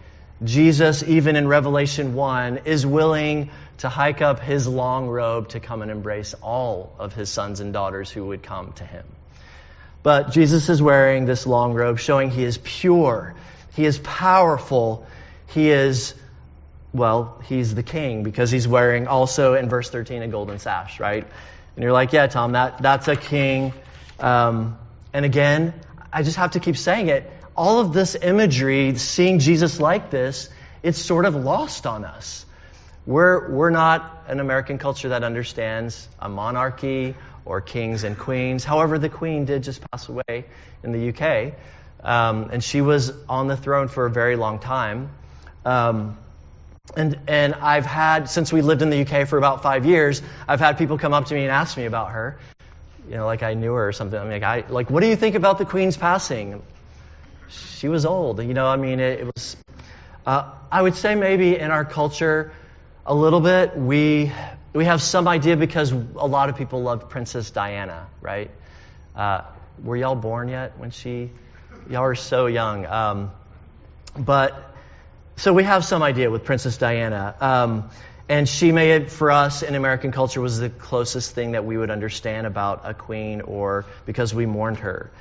Jesus, 0.43 1.01
even 1.03 1.35
in 1.35 1.47
Revelation 1.47 2.13
1, 2.13 2.59
is 2.65 2.85
willing 2.85 3.49
to 3.79 3.89
hike 3.89 4.21
up 4.21 4.39
his 4.39 4.67
long 4.67 5.07
robe 5.07 5.49
to 5.49 5.59
come 5.59 5.81
and 5.81 5.89
embrace 5.89 6.35
all 6.35 6.93
of 6.99 7.13
his 7.13 7.29
sons 7.29 7.59
and 7.59 7.73
daughters 7.73 8.11
who 8.11 8.25
would 8.27 8.43
come 8.43 8.71
to 8.73 8.85
him. 8.85 9.05
But 10.03 10.31
Jesus 10.31 10.69
is 10.69 10.81
wearing 10.81 11.25
this 11.25 11.47
long 11.47 11.73
robe, 11.73 11.99
showing 11.99 12.29
he 12.29 12.43
is 12.43 12.57
pure, 12.57 13.35
he 13.75 13.85
is 13.85 13.97
powerful, 13.99 15.07
he 15.47 15.69
is, 15.69 16.13
well, 16.93 17.41
he's 17.45 17.73
the 17.73 17.83
king 17.83 18.23
because 18.23 18.51
he's 18.51 18.67
wearing 18.67 19.07
also 19.07 19.55
in 19.55 19.69
verse 19.69 19.89
13 19.89 20.21
a 20.21 20.27
golden 20.27 20.59
sash, 20.59 20.99
right? 20.99 21.27
And 21.77 21.83
you're 21.83 21.93
like, 21.93 22.11
yeah, 22.11 22.27
Tom, 22.27 22.51
that, 22.53 22.81
that's 22.81 23.07
a 23.07 23.15
king. 23.15 23.71
Um, 24.19 24.77
and 25.13 25.23
again, 25.23 25.73
I 26.11 26.23
just 26.23 26.35
have 26.35 26.51
to 26.51 26.59
keep 26.59 26.75
saying 26.75 27.07
it 27.07 27.31
all 27.57 27.79
of 27.79 27.91
this 27.91 28.15
imagery, 28.15 28.95
seeing 28.97 29.39
Jesus 29.39 29.79
like 29.79 30.11
this, 30.11 30.49
it's 30.83 30.99
sort 30.99 31.25
of 31.25 31.35
lost 31.35 31.87
on 31.87 32.05
us. 32.05 32.45
We're, 33.07 33.49
we're 33.49 33.71
not 33.71 34.25
an 34.27 34.39
American 34.39 34.77
culture 34.77 35.09
that 35.09 35.23
understands 35.23 36.07
a 36.19 36.29
monarchy 36.29 37.15
or 37.45 37.61
kings 37.61 38.03
and 38.03 38.17
queens. 38.17 38.63
However, 38.63 38.99
the 38.99 39.09
queen 39.09 39.45
did 39.45 39.63
just 39.63 39.81
pass 39.89 40.07
away 40.07 40.45
in 40.83 40.91
the 40.91 41.09
UK, 41.09 41.53
um, 42.03 42.49
and 42.51 42.63
she 42.63 42.81
was 42.81 43.11
on 43.27 43.47
the 43.47 43.57
throne 43.57 43.87
for 43.87 44.05
a 44.05 44.09
very 44.09 44.35
long 44.35 44.59
time. 44.59 45.09
Um, 45.65 46.17
and, 46.95 47.19
and 47.27 47.53
I've 47.55 47.85
had, 47.85 48.29
since 48.29 48.51
we 48.53 48.61
lived 48.61 48.81
in 48.81 48.89
the 48.89 49.01
UK 49.01 49.27
for 49.27 49.37
about 49.37 49.61
five 49.61 49.85
years, 49.85 50.21
I've 50.47 50.59
had 50.59 50.77
people 50.77 50.97
come 50.97 51.13
up 51.13 51.25
to 51.25 51.35
me 51.35 51.41
and 51.41 51.51
ask 51.51 51.77
me 51.77 51.85
about 51.85 52.11
her. 52.11 52.39
You 53.09 53.15
know, 53.15 53.25
like 53.25 53.43
I 53.43 53.53
knew 53.53 53.73
her 53.73 53.87
or 53.87 53.91
something. 53.91 54.19
I'm 54.19 54.29
like, 54.29 54.43
I, 54.43 54.65
like, 54.67 54.89
what 54.89 55.01
do 55.01 55.07
you 55.07 55.15
think 55.15 55.35
about 55.35 55.57
the 55.57 55.65
Queen's 55.65 55.95
passing? 55.95 56.61
she 57.77 57.87
was 57.87 58.05
old. 58.05 58.43
You 58.43 58.53
know, 58.53 58.65
I 58.65 58.75
mean, 58.75 58.99
it, 58.99 59.19
it 59.19 59.25
was. 59.25 59.57
Uh, 60.25 60.51
I 60.71 60.81
would 60.81 60.95
say 60.95 61.15
maybe 61.15 61.57
in 61.57 61.71
our 61.71 61.85
culture, 61.85 62.51
a 63.05 63.15
little 63.15 63.39
bit 63.39 63.77
we 63.77 64.31
we 64.73 64.85
have 64.85 65.01
some 65.01 65.27
idea 65.27 65.55
because 65.55 65.91
a 65.91 66.27
lot 66.27 66.49
of 66.49 66.57
people 66.57 66.81
love 66.81 67.09
Princess 67.09 67.51
Diana, 67.51 68.07
right? 68.21 68.51
Uh, 69.15 69.41
were 69.83 69.95
y'all 69.95 70.15
born 70.15 70.49
yet 70.49 70.77
when 70.77 70.91
she? 70.91 71.31
Y'all 71.89 72.03
are 72.03 72.15
so 72.15 72.47
young. 72.47 72.85
Um, 72.85 73.31
but 74.17 74.75
so 75.37 75.53
we 75.53 75.63
have 75.63 75.85
some 75.85 76.01
idea 76.01 76.31
with 76.31 76.43
Princess 76.43 76.77
Diana. 76.77 77.35
Um, 77.39 77.89
and 78.27 78.49
she 78.49 78.71
may, 78.71 79.05
for 79.05 79.31
us 79.31 79.61
in 79.61 79.75
American 79.75 80.11
culture, 80.11 80.41
was 80.41 80.59
the 80.59 80.69
closest 80.69 81.35
thing 81.35 81.51
that 81.51 81.63
we 81.63 81.77
would 81.77 81.91
understand 81.91 82.47
about 82.47 82.81
a 82.83 82.93
queen 82.93 83.41
or 83.41 83.85
because 84.05 84.33
we 84.33 84.47
mourned 84.47 84.79
her. 84.79 85.11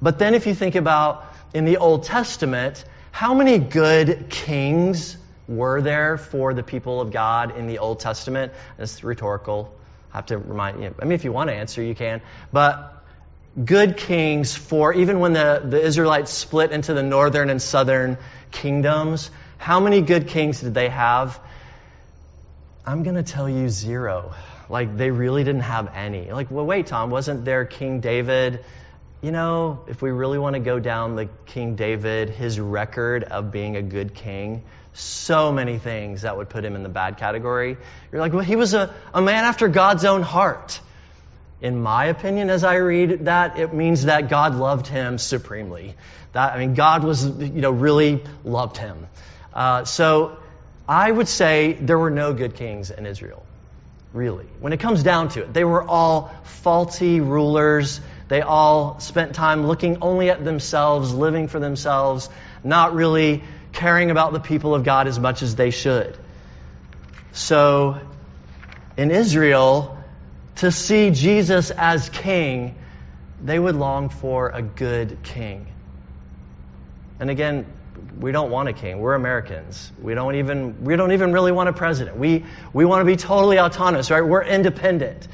But 0.00 0.20
then 0.20 0.34
if 0.34 0.46
you 0.46 0.54
think 0.54 0.76
about 0.76 1.26
in 1.52 1.64
the 1.64 1.78
Old 1.78 2.04
Testament, 2.04 2.84
how 3.10 3.34
many 3.34 3.58
good 3.58 4.30
kings 4.30 5.16
were 5.48 5.82
there 5.82 6.18
for 6.18 6.54
the 6.54 6.62
people 6.62 7.00
of 7.00 7.10
God 7.10 7.56
in 7.56 7.66
the 7.66 7.78
Old 7.78 7.98
Testament? 7.98 8.52
It's 8.78 9.02
rhetorical. 9.02 9.74
I 10.12 10.18
have 10.18 10.26
to 10.26 10.38
remind 10.38 10.82
you. 10.82 10.94
I 11.00 11.04
mean, 11.04 11.12
if 11.12 11.24
you 11.24 11.32
want 11.32 11.50
to 11.50 11.54
answer, 11.54 11.82
you 11.82 11.96
can. 11.96 12.22
But 12.52 13.04
good 13.62 13.96
kings 13.96 14.54
for 14.54 14.92
even 14.92 15.18
when 15.18 15.32
the, 15.32 15.62
the 15.64 15.80
Israelites 15.80 16.32
split 16.32 16.70
into 16.70 16.94
the 16.94 17.02
northern 17.02 17.50
and 17.50 17.60
southern 17.60 18.18
kingdoms, 18.50 19.30
how 19.64 19.80
many 19.80 20.00
good 20.00 20.28
kings 20.28 20.60
did 20.60 20.74
they 20.74 20.88
have? 20.88 21.40
I'm 22.86 23.02
going 23.02 23.16
to 23.16 23.22
tell 23.22 23.48
you 23.48 23.68
zero. 23.68 24.34
Like, 24.68 24.96
they 24.96 25.10
really 25.10 25.42
didn't 25.42 25.62
have 25.62 25.90
any. 25.94 26.30
Like, 26.30 26.50
well, 26.50 26.66
wait, 26.66 26.86
Tom, 26.86 27.10
wasn't 27.10 27.44
there 27.44 27.64
King 27.64 28.00
David? 28.00 28.64
you 29.24 29.32
know, 29.32 29.80
if 29.88 30.02
we 30.02 30.10
really 30.10 30.38
want 30.38 30.52
to 30.52 30.60
go 30.60 30.78
down 30.78 31.16
the 31.16 31.30
King 31.46 31.76
David, 31.76 32.28
his 32.28 32.60
record 32.60 33.24
of 33.24 33.50
being 33.50 33.74
a 33.74 33.80
good 33.80 34.12
king, 34.12 34.64
so 34.92 35.50
many 35.50 35.78
things 35.78 36.22
that 36.22 36.36
would 36.36 36.50
put 36.50 36.62
him 36.62 36.76
in 36.76 36.82
the 36.82 36.90
bad 36.90 37.16
category. 37.16 37.78
You're 38.12 38.20
like, 38.20 38.34
well, 38.34 38.44
he 38.44 38.54
was 38.54 38.74
a, 38.74 38.94
a 39.14 39.22
man 39.22 39.44
after 39.44 39.66
God's 39.68 40.04
own 40.04 40.20
heart. 40.20 40.78
in 41.62 41.80
my 41.80 42.04
opinion, 42.04 42.50
as 42.50 42.64
I 42.64 42.74
read 42.74 43.24
that, 43.24 43.58
it 43.58 43.72
means 43.72 44.04
that 44.04 44.28
God 44.28 44.56
loved 44.56 44.88
him 44.88 45.16
supremely. 45.16 45.94
That, 46.34 46.52
I 46.52 46.58
mean, 46.58 46.74
God 46.74 47.02
was, 47.02 47.24
you 47.24 47.62
know, 47.62 47.70
really 47.70 48.22
loved 48.44 48.76
him. 48.76 49.06
Uh, 49.54 49.84
so 49.84 50.36
I 50.88 51.10
would 51.10 51.28
say 51.28 51.74
there 51.74 51.98
were 51.98 52.10
no 52.10 52.34
good 52.34 52.56
kings 52.56 52.90
in 52.90 53.06
Israel, 53.06 53.44
really. 54.12 54.46
When 54.60 54.72
it 54.72 54.80
comes 54.80 55.02
down 55.02 55.28
to 55.30 55.42
it, 55.42 55.54
they 55.54 55.64
were 55.64 55.82
all 55.82 56.34
faulty 56.42 57.20
rulers. 57.20 58.00
They 58.28 58.42
all 58.42 58.98
spent 58.98 59.34
time 59.34 59.66
looking 59.66 59.98
only 60.02 60.30
at 60.30 60.44
themselves, 60.44 61.14
living 61.14 61.46
for 61.48 61.60
themselves, 61.60 62.28
not 62.64 62.94
really 62.94 63.44
caring 63.72 64.10
about 64.10 64.32
the 64.32 64.40
people 64.40 64.74
of 64.74 64.82
God 64.82 65.06
as 65.06 65.18
much 65.18 65.42
as 65.42 65.54
they 65.54 65.70
should. 65.70 66.16
So, 67.32 68.00
in 68.96 69.10
Israel, 69.10 69.98
to 70.56 70.70
see 70.70 71.10
Jesus 71.10 71.70
as 71.70 72.08
king, 72.08 72.76
they 73.42 73.58
would 73.58 73.74
long 73.74 74.08
for 74.08 74.50
a 74.50 74.62
good 74.62 75.22
king. 75.22 75.66
And 77.18 77.30
again, 77.30 77.66
we 78.18 78.32
don't 78.32 78.50
want 78.50 78.68
a 78.68 78.72
king. 78.72 78.98
We're 79.00 79.14
Americans. 79.14 79.92
We 80.00 80.14
don't 80.14 80.36
even 80.36 80.84
we 80.84 80.96
don't 80.96 81.12
even 81.12 81.32
really 81.32 81.52
want 81.52 81.68
a 81.68 81.72
president. 81.72 82.16
We 82.16 82.44
we 82.72 82.84
want 82.84 83.00
to 83.00 83.04
be 83.04 83.16
totally 83.16 83.58
autonomous, 83.58 84.10
right? 84.10 84.22
We're 84.22 84.42
independent. 84.42 85.28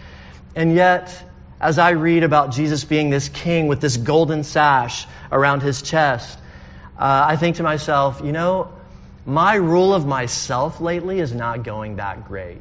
And 0.55 0.75
yet, 0.75 1.25
as 1.61 1.79
I 1.79 1.91
read 1.91 2.23
about 2.23 2.53
Jesus 2.53 2.85
being 2.85 3.11
this 3.11 3.29
king 3.29 3.69
with 3.69 3.81
this 3.81 3.97
golden 3.97 4.45
sash 4.45 5.07
around 5.31 5.63
his 5.63 5.83
chest, 5.83 6.39
uh, 6.99 7.25
I 7.29 7.37
think 7.37 7.57
to 7.57 7.63
myself, 7.63 8.21
you 8.25 8.33
know, 8.33 8.73
my 9.27 9.55
rule 9.55 9.95
of 9.95 10.07
myself 10.07 10.81
lately 10.81 11.21
is 11.21 11.33
not 11.33 11.63
going 11.63 11.97
that 11.97 12.27
great. 12.27 12.61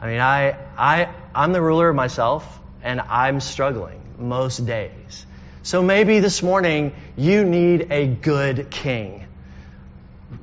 I 0.00 0.06
mean, 0.06 0.20
I, 0.20 0.56
I, 0.76 1.12
I'm 1.34 1.52
the 1.52 1.60
ruler 1.60 1.88
of 1.88 1.96
myself, 1.96 2.58
and 2.82 3.00
I'm 3.00 3.40
struggling 3.40 4.00
most 4.18 4.64
days. 4.64 5.26
So 5.68 5.82
maybe 5.82 6.20
this 6.20 6.42
morning 6.42 6.94
you 7.14 7.44
need 7.44 7.88
a 7.92 8.06
good 8.06 8.70
king, 8.70 9.26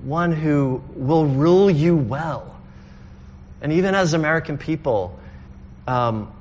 one 0.04 0.32
who 0.32 0.84
will 0.94 1.26
rule 1.26 1.68
you 1.68 1.96
well. 1.96 2.56
And 3.60 3.74
even 3.74 3.96
as 3.96 4.14
American 4.14 4.60
people, 4.60 5.20
um, 5.88 6.32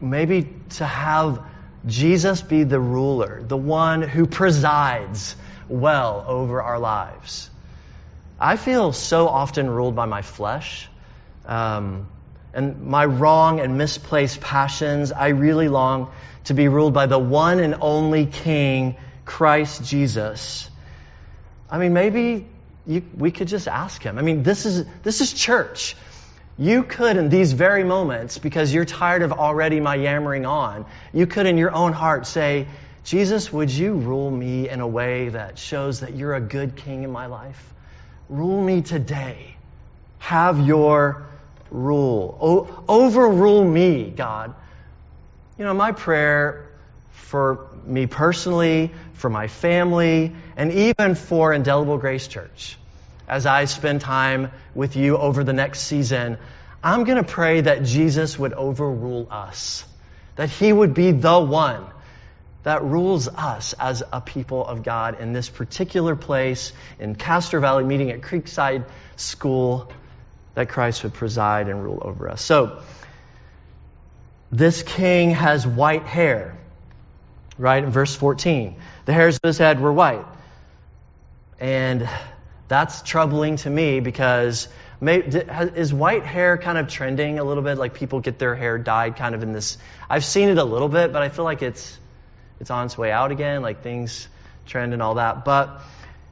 maybe 0.00 0.52
to 0.70 0.86
have 0.86 1.40
Jesus 1.86 2.42
be 2.42 2.64
the 2.64 2.80
ruler, 2.80 3.40
the 3.44 3.56
one 3.56 4.02
who 4.02 4.26
presides 4.26 5.36
well 5.68 6.24
over 6.26 6.60
our 6.60 6.80
lives. 6.80 7.48
I 8.40 8.56
feel 8.56 8.90
so 8.92 9.28
often 9.28 9.70
ruled 9.70 9.94
by 9.94 10.06
my 10.06 10.22
flesh 10.22 10.88
um, 11.44 12.08
and 12.56 12.86
my 12.86 13.04
wrong 13.04 13.60
and 13.60 13.78
misplaced 13.78 14.40
passions. 14.40 15.12
I 15.12 15.28
really 15.28 15.68
long 15.68 16.10
to 16.44 16.54
be 16.54 16.68
ruled 16.68 16.94
by 16.94 17.06
the 17.06 17.18
one 17.18 17.60
and 17.60 17.76
only 17.80 18.26
King, 18.26 18.96
Christ 19.24 19.84
Jesus. 19.84 20.70
I 21.70 21.78
mean, 21.78 21.92
maybe 21.92 22.46
you, 22.86 23.02
we 23.16 23.30
could 23.30 23.48
just 23.48 23.68
ask 23.68 24.02
him. 24.02 24.18
I 24.18 24.22
mean, 24.22 24.42
this 24.42 24.64
is, 24.64 24.86
this 25.02 25.20
is 25.20 25.32
church. 25.32 25.96
You 26.56 26.84
could, 26.84 27.18
in 27.18 27.28
these 27.28 27.52
very 27.52 27.84
moments, 27.84 28.38
because 28.38 28.72
you're 28.72 28.86
tired 28.86 29.22
of 29.22 29.32
already 29.32 29.78
my 29.80 29.96
yammering 29.96 30.46
on, 30.46 30.86
you 31.12 31.26
could 31.26 31.44
in 31.44 31.58
your 31.58 31.74
own 31.74 31.92
heart 31.92 32.26
say, 32.26 32.68
Jesus, 33.04 33.52
would 33.52 33.70
you 33.70 33.94
rule 33.94 34.30
me 34.30 34.68
in 34.68 34.80
a 34.80 34.88
way 34.88 35.28
that 35.28 35.58
shows 35.58 36.00
that 36.00 36.14
you're 36.14 36.34
a 36.34 36.40
good 36.40 36.74
king 36.74 37.02
in 37.02 37.12
my 37.12 37.26
life? 37.26 37.74
Rule 38.30 38.62
me 38.62 38.80
today. 38.80 39.56
Have 40.18 40.66
your 40.66 41.25
rule. 41.70 42.36
O- 42.40 42.84
overrule 42.88 43.64
me, 43.64 44.10
God. 44.10 44.54
You 45.58 45.64
know, 45.64 45.74
my 45.74 45.92
prayer 45.92 46.68
for 47.12 47.68
me 47.84 48.06
personally, 48.06 48.92
for 49.14 49.30
my 49.30 49.48
family, 49.48 50.34
and 50.56 50.72
even 50.72 51.14
for 51.14 51.52
Indelible 51.52 51.98
Grace 51.98 52.28
Church, 52.28 52.76
as 53.28 53.46
I 53.46 53.64
spend 53.64 54.00
time 54.00 54.50
with 54.74 54.96
you 54.96 55.16
over 55.16 55.42
the 55.42 55.52
next 55.52 55.80
season, 55.80 56.38
I'm 56.82 57.04
going 57.04 57.16
to 57.16 57.28
pray 57.28 57.62
that 57.62 57.82
Jesus 57.82 58.38
would 58.38 58.52
overrule 58.52 59.28
us, 59.30 59.84
that 60.36 60.50
he 60.50 60.72
would 60.72 60.94
be 60.94 61.10
the 61.12 61.40
one 61.40 61.84
that 62.62 62.82
rules 62.82 63.28
us 63.28 63.74
as 63.78 64.02
a 64.12 64.20
people 64.20 64.66
of 64.66 64.82
God 64.82 65.20
in 65.20 65.32
this 65.32 65.48
particular 65.48 66.16
place 66.16 66.72
in 66.98 67.14
Castro 67.14 67.60
Valley, 67.60 67.84
meeting 67.84 68.10
at 68.10 68.22
Creekside 68.22 68.84
School 69.16 69.90
that 70.56 70.70
Christ 70.70 71.02
would 71.02 71.12
preside 71.12 71.68
and 71.68 71.84
rule 71.84 71.98
over 72.00 72.30
us. 72.30 72.42
So, 72.42 72.80
this 74.50 74.82
king 74.82 75.32
has 75.32 75.66
white 75.66 76.04
hair, 76.04 76.56
right? 77.58 77.84
In 77.84 77.90
verse 77.90 78.14
14, 78.16 78.74
the 79.04 79.12
hairs 79.12 79.36
of 79.36 79.46
his 79.46 79.58
head 79.58 79.80
were 79.80 79.92
white. 79.92 80.24
And 81.60 82.08
that's 82.68 83.02
troubling 83.02 83.56
to 83.56 83.70
me 83.70 84.00
because 84.00 84.68
is 85.02 85.92
white 85.92 86.24
hair 86.24 86.56
kind 86.56 86.78
of 86.78 86.88
trending 86.88 87.38
a 87.38 87.44
little 87.44 87.62
bit? 87.62 87.76
Like 87.76 87.92
people 87.92 88.20
get 88.20 88.38
their 88.38 88.54
hair 88.54 88.78
dyed 88.78 89.16
kind 89.16 89.34
of 89.34 89.42
in 89.42 89.52
this. 89.52 89.76
I've 90.08 90.24
seen 90.24 90.48
it 90.48 90.56
a 90.56 90.64
little 90.64 90.88
bit, 90.88 91.12
but 91.12 91.20
I 91.20 91.28
feel 91.28 91.44
like 91.44 91.60
it's 91.60 91.98
it's 92.60 92.70
on 92.70 92.86
its 92.86 92.96
way 92.96 93.12
out 93.12 93.30
again. 93.30 93.60
Like 93.60 93.82
things 93.82 94.26
trend 94.64 94.94
and 94.94 95.02
all 95.02 95.16
that. 95.16 95.44
But 95.44 95.82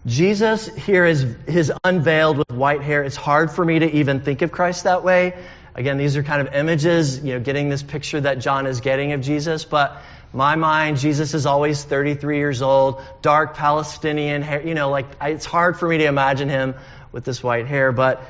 Jesus 0.07 0.67
here 0.67 1.07
is, 1.07 1.25
is 1.47 1.73
unveiled 1.83 2.37
with 2.37 2.51
white 2.53 2.83
hair. 2.83 3.03
It's 3.05 3.17
hard 3.17 3.51
for 3.51 3.65
me 3.65 3.79
to 3.79 3.91
even 3.91 4.21
think 4.21 4.43
of 4.43 4.53
Christ 4.53 4.85
that 4.85 5.03
way. 5.03 5.35
Again, 5.75 5.97
these 5.97 6.17
are 6.17 6.23
kind 6.23 6.47
of 6.47 6.55
images, 6.55 7.21
you 7.25 7.35
know, 7.35 7.41
getting 7.41 7.71
this 7.71 7.83
picture 7.83 8.21
that 8.21 8.39
John 8.39 8.67
is 8.67 8.81
getting 8.81 9.13
of 9.13 9.23
Jesus. 9.23 9.65
But 9.65 10.03
my 10.33 10.57
mind, 10.57 10.99
Jesus 10.99 11.33
is 11.33 11.47
always 11.47 11.83
33 11.83 12.37
years 12.37 12.61
old, 12.61 13.01
dark 13.23 13.55
Palestinian 13.55 14.43
hair. 14.43 14.67
You 14.67 14.75
know, 14.75 14.91
like 14.91 15.07
it's 15.23 15.47
hard 15.47 15.79
for 15.79 15.89
me 15.89 15.99
to 15.99 16.05
imagine 16.05 16.51
him 16.51 16.75
with 17.11 17.25
this 17.25 17.43
white 17.43 17.67
hair. 17.67 17.91
But, 17.91 18.23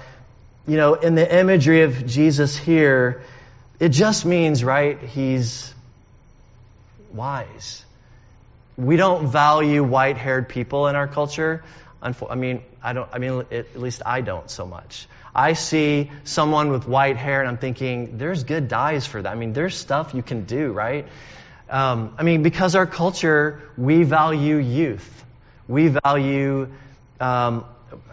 you 0.69 0.77
know, 0.77 0.95
in 0.95 1.17
the 1.17 1.39
imagery 1.39 1.83
of 1.83 2.07
Jesus 2.07 2.57
here, 2.57 3.23
it 3.81 3.89
just 3.89 4.25
means, 4.25 4.63
right, 4.63 5.03
he's 5.03 5.75
wise 7.13 7.84
we 8.77 8.97
don't 8.97 9.29
value 9.29 9.83
white 9.85 10.17
haired 10.17 10.49
people 10.49 10.89
in 10.89 10.97
our 10.97 11.09
culture. 11.09 11.63
I 12.03 12.35
mean, 12.35 12.63
I 12.83 12.93
don't, 12.93 13.09
I 13.13 13.19
mean, 13.19 13.47
at 13.51 13.77
least 13.81 14.03
I 14.05 14.21
don't 14.21 14.51
so 14.51 14.67
much. 14.67 15.09
I 15.35 15.55
see 15.55 16.11
someone 16.25 16.71
with 16.71 16.87
white 16.87 17.17
hair 17.17 17.41
and 17.41 17.49
I'm 17.49 17.57
thinking, 17.57 18.19
there's 18.19 18.45
good 18.45 18.69
dyes 18.69 19.07
for 19.07 19.23
that. 19.23 19.33
I 19.33 19.35
mean, 19.35 19.53
there's 19.53 19.77
stuff 19.77 20.15
you 20.15 20.23
can 20.23 20.45
do, 20.45 20.71
right? 20.71 21.09
Um, 21.71 22.15
I 22.19 22.23
mean, 22.23 22.43
because 22.43 22.77
our 22.77 22.87
culture, 22.87 23.63
we 23.77 24.03
value 24.05 24.57
youth. 24.57 25.25
We 25.67 25.89
value, 25.89 26.69
um, 27.21 27.65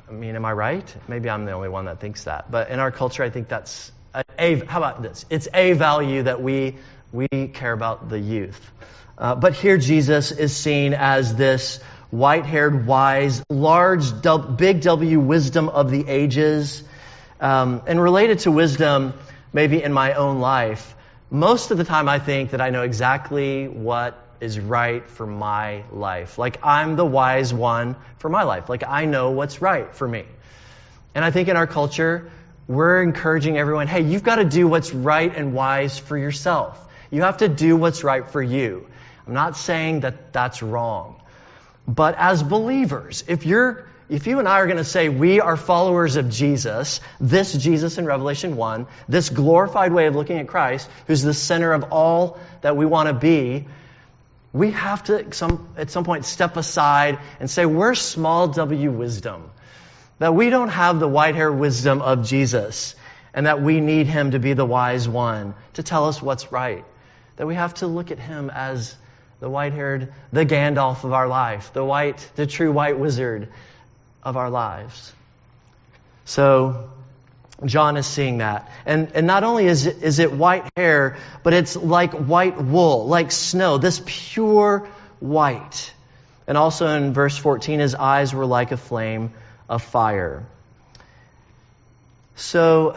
I 0.10 0.14
mean, 0.14 0.36
am 0.36 0.46
I 0.46 0.54
right? 0.54 0.96
Maybe 1.08 1.30
I'm 1.30 1.46
the 1.46 1.52
only 1.52 1.70
one 1.70 1.86
that 1.86 2.00
thinks 2.00 2.24
that. 2.24 2.50
But 2.50 2.70
in 2.70 2.80
our 2.80 2.92
culture, 2.92 3.24
I 3.24 3.30
think 3.30 3.50
that's 3.50 3.92
a, 4.14 4.24
a 4.40 4.66
how 4.66 4.80
about 4.80 5.02
this? 5.02 5.26
It's 5.30 5.50
a 5.54 5.74
value 5.74 6.24
that 6.24 6.42
we, 6.42 6.78
we 7.12 7.28
care 7.28 7.74
about 7.74 8.10
the 8.10 8.20
youth. 8.20 8.72
Uh, 9.22 9.36
but 9.36 9.54
here 9.54 9.78
Jesus 9.78 10.32
is 10.32 10.58
seen 10.58 10.96
as 10.96 11.36
this 11.36 11.80
white 12.10 12.44
haired, 12.44 12.88
wise, 12.88 13.44
large, 13.52 14.04
big 14.58 14.82
W 14.82 15.20
wisdom 15.20 15.70
of 15.70 15.92
the 15.92 16.08
ages. 16.08 16.84
Um, 17.40 17.84
and 17.86 18.02
related 18.02 18.40
to 18.40 18.52
wisdom, 18.52 19.14
maybe 19.54 19.82
in 19.84 19.94
my 19.94 20.16
own 20.16 20.40
life, 20.40 20.96
most 21.30 21.70
of 21.70 21.78
the 21.78 21.84
time 21.84 22.10
I 22.10 22.18
think 22.18 22.50
that 22.50 22.62
I 22.62 22.72
know 22.72 22.82
exactly 22.82 23.68
what 23.68 24.18
is 24.40 24.60
right 24.60 25.08
for 25.08 25.28
my 25.28 25.84
life. 25.92 26.40
Like 26.40 26.58
I'm 26.64 26.96
the 26.96 27.06
wise 27.06 27.54
one 27.54 27.98
for 28.18 28.28
my 28.28 28.42
life. 28.42 28.70
Like 28.70 28.84
I 28.88 29.06
know 29.06 29.30
what's 29.32 29.62
right 29.62 29.94
for 29.94 30.08
me. 30.08 30.26
And 31.14 31.24
I 31.24 31.30
think 31.30 31.48
in 31.48 31.58
our 31.58 31.68
culture, 31.68 32.32
we're 32.68 33.04
encouraging 33.04 33.56
everyone, 33.56 33.86
hey, 33.86 34.02
you've 34.02 34.24
got 34.24 34.38
to 34.38 34.46
do 34.46 34.68
what's 34.68 34.92
right 34.92 35.32
and 35.36 35.54
wise 35.54 36.00
for 36.00 36.18
yourself. 36.18 36.80
You 37.12 37.22
have 37.22 37.38
to 37.38 37.48
do 37.48 37.78
what's 37.78 38.04
right 38.04 38.28
for 38.28 38.42
you. 38.42 38.88
I'm 39.32 39.36
not 39.36 39.56
saying 39.56 40.02
that 40.02 40.34
that's 40.34 40.62
wrong. 40.62 41.16
But 41.88 42.16
as 42.18 42.44
believers, 42.44 43.24
if 43.30 43.46
you're 43.46 43.88
if 44.10 44.28
you 44.28 44.40
and 44.40 44.48
I 44.50 44.60
are 44.60 44.66
going 44.66 44.76
to 44.76 44.84
say 44.84 45.08
we 45.08 45.40
are 45.40 45.56
followers 45.56 46.18
of 46.18 46.30
Jesus, 46.30 47.00
this 47.22 47.54
Jesus 47.54 47.98
in 47.98 48.06
Revelation 48.06 48.58
1, 48.58 48.88
this 49.08 49.30
glorified 49.30 49.94
way 49.94 50.08
of 50.08 50.18
looking 50.18 50.40
at 50.40 50.50
Christ, 50.50 50.90
who's 51.08 51.22
the 51.22 51.34
center 51.34 51.72
of 51.72 51.94
all 51.94 52.40
that 52.60 52.76
we 52.76 52.86
want 52.86 53.08
to 53.08 53.14
be, 53.14 53.68
we 54.52 54.72
have 54.72 55.06
to 55.06 55.34
some, 55.34 55.70
at 55.78 55.90
some 55.90 56.04
point 56.04 56.26
step 56.26 56.58
aside 56.58 57.18
and 57.40 57.50
say 57.50 57.66
we're 57.66 57.96
small 57.96 58.50
w 58.50 58.92
wisdom. 58.92 59.50
That 60.20 60.36
we 60.36 60.50
don't 60.50 60.68
have 60.68 61.00
the 61.00 61.08
white 61.08 61.36
hair 61.36 61.54
wisdom 61.54 62.02
of 62.02 62.26
Jesus, 62.26 62.96
and 63.34 63.46
that 63.46 63.62
we 63.62 63.80
need 63.80 64.08
him 64.08 64.32
to 64.32 64.40
be 64.40 64.52
the 64.52 64.66
wise 64.66 65.08
one 65.08 65.56
to 65.76 65.84
tell 65.84 66.10
us 66.10 66.22
what's 66.22 66.52
right. 66.52 66.84
That 67.38 67.48
we 67.48 67.56
have 67.56 67.76
to 67.76 67.88
look 67.88 68.12
at 68.12 68.20
him 68.20 68.50
as 68.50 68.98
the 69.42 69.50
white 69.50 69.74
haired, 69.74 70.14
the 70.32 70.46
Gandalf 70.46 71.04
of 71.04 71.14
our 71.14 71.28
life, 71.28 71.74
the 71.74 71.84
white, 71.84 72.30
the 72.36 72.46
true 72.46 72.72
white 72.72 72.98
wizard 72.98 73.50
of 74.24 74.38
our 74.38 74.52
lives. 74.52 75.12
So, 76.26 76.90
John 77.66 77.98
is 77.98 78.06
seeing 78.06 78.38
that. 78.38 78.72
And, 78.86 79.12
and 79.16 79.26
not 79.26 79.44
only 79.44 79.66
is 79.66 79.88
it, 79.88 80.04
is 80.04 80.20
it 80.20 80.32
white 80.32 80.70
hair, 80.78 81.18
but 81.44 81.54
it's 81.54 81.76
like 81.76 82.14
white 82.14 82.62
wool, 82.62 83.08
like 83.08 83.32
snow, 83.32 83.80
this 83.80 84.02
pure 84.06 84.88
white. 85.20 85.92
And 86.48 86.56
also 86.56 86.88
in 86.88 87.14
verse 87.14 87.36
14, 87.36 87.80
his 87.80 87.96
eyes 87.96 88.36
were 88.36 88.46
like 88.46 88.72
a 88.72 88.78
flame 88.78 89.34
of 89.68 89.82
fire. 89.82 90.46
So, 92.36 92.96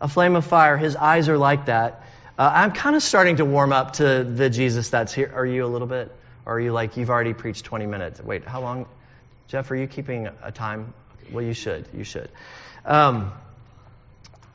a 0.00 0.06
flame 0.06 0.36
of 0.36 0.46
fire, 0.46 0.76
his 0.76 0.94
eyes 0.94 1.28
are 1.28 1.38
like 1.38 1.66
that. 1.66 2.04
Uh, 2.40 2.50
I'm 2.54 2.72
kind 2.72 2.96
of 2.96 3.02
starting 3.02 3.36
to 3.36 3.44
warm 3.44 3.70
up 3.70 3.92
to 3.94 4.24
the 4.24 4.48
Jesus 4.48 4.88
that's 4.88 5.12
here. 5.12 5.30
Are 5.34 5.44
you 5.44 5.66
a 5.66 5.68
little 5.68 5.86
bit? 5.86 6.10
Or 6.46 6.54
are 6.54 6.60
you 6.60 6.72
like, 6.72 6.96
you've 6.96 7.10
already 7.10 7.34
preached 7.34 7.66
20 7.66 7.84
minutes? 7.84 8.18
Wait, 8.18 8.46
how 8.46 8.62
long? 8.62 8.86
Jeff, 9.48 9.70
are 9.70 9.76
you 9.76 9.86
keeping 9.86 10.26
a 10.42 10.50
time? 10.50 10.94
Well, 11.30 11.44
you 11.44 11.52
should. 11.52 11.86
You 11.92 12.02
should. 12.02 12.30
Um, 12.86 13.30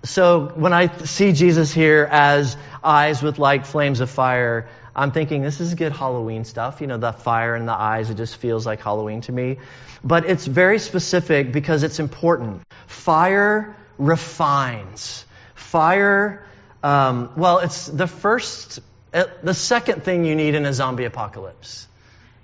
so 0.04 0.48
when 0.56 0.74
I 0.74 0.88
see 1.04 1.32
Jesus 1.34 1.72
here 1.72 2.10
as 2.10 2.58
eyes 2.84 3.22
with 3.22 3.38
like 3.38 3.68
flames 3.68 4.00
of 4.00 4.10
fire, 4.10 4.68
I'm 4.96 5.12
thinking 5.12 5.44
this 5.44 5.62
is 5.62 5.76
good 5.76 5.92
Halloween 5.92 6.44
stuff. 6.44 6.82
You 6.82 6.88
know, 6.88 6.98
the 6.98 7.12
fire 7.12 7.56
in 7.56 7.68
the 7.68 7.74
eyes, 7.74 8.10
it 8.10 8.18
just 8.18 8.38
feels 8.38 8.66
like 8.66 8.82
Halloween 8.82 9.22
to 9.22 9.32
me. 9.32 9.60
But 10.04 10.26
it's 10.26 10.48
very 10.48 10.80
specific 10.80 11.52
because 11.52 11.84
it's 11.84 12.00
important. 12.00 12.64
Fire 12.88 13.76
refines. 14.00 15.24
Fire, 15.54 16.48
um, 16.86 17.32
well, 17.36 17.60
it's 17.60 17.88
the 17.88 18.06
first, 18.06 18.80
uh, 19.12 19.24
the 19.42 19.56
second 19.56 20.04
thing 20.04 20.24
you 20.24 20.36
need 20.36 20.54
in 20.54 20.68
a 20.68 20.74
zombie 20.74 21.06
apocalypse. 21.06 21.88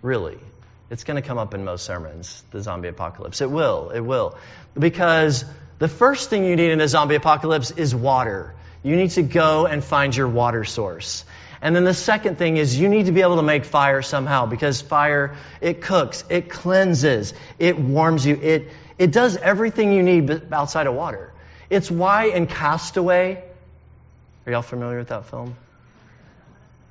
Really. 0.01 0.39
It's 0.89 1.04
going 1.04 1.21
to 1.21 1.27
come 1.27 1.38
up 1.38 1.54
in 1.54 1.63
most 1.63 1.86
sermons, 1.86 2.43
the 2.49 2.60
zombie 2.60 2.88
apocalypse. 2.88 3.41
It 3.41 3.51
will. 3.51 3.91
It 3.91 3.99
will. 3.99 4.36
Because 4.73 5.45
the 5.77 5.88
first 5.88 6.32
thing 6.32 6.43
you 6.43 6.56
need 6.56 6.71
in 6.71 6.82
a 6.82 6.88
zombie 6.88 7.13
apocalypse 7.13 7.69
is 7.69 7.93
water. 7.93 8.56
You 8.82 8.95
need 8.95 9.12
to 9.12 9.21
go 9.21 9.67
and 9.67 9.84
find 9.84 10.15
your 10.15 10.27
water 10.27 10.63
source. 10.63 11.23
And 11.62 11.75
then 11.75 11.84
the 11.84 11.93
second 11.93 12.39
thing 12.39 12.58
is 12.58 12.80
you 12.80 12.89
need 12.89 13.06
to 13.06 13.12
be 13.12 13.21
able 13.21 13.36
to 13.36 13.43
make 13.43 13.63
fire 13.63 14.01
somehow 14.01 14.47
because 14.47 14.82
fire, 14.82 15.36
it 15.62 15.82
cooks, 15.82 16.23
it 16.32 16.49
cleanses, 16.49 17.36
it 17.60 17.77
warms 17.77 18.25
you, 18.25 18.39
it, 18.41 18.69
it 18.97 19.12
does 19.12 19.38
everything 19.38 19.93
you 19.93 20.01
need 20.01 20.51
outside 20.51 20.88
of 20.88 20.95
water. 20.95 21.32
It's 21.69 21.91
why 21.91 22.25
in 22.25 22.47
Castaway, 22.47 23.43
are 24.45 24.51
y'all 24.51 24.62
familiar 24.62 24.99
with 24.99 25.10
that 25.10 25.25
film? 25.25 25.56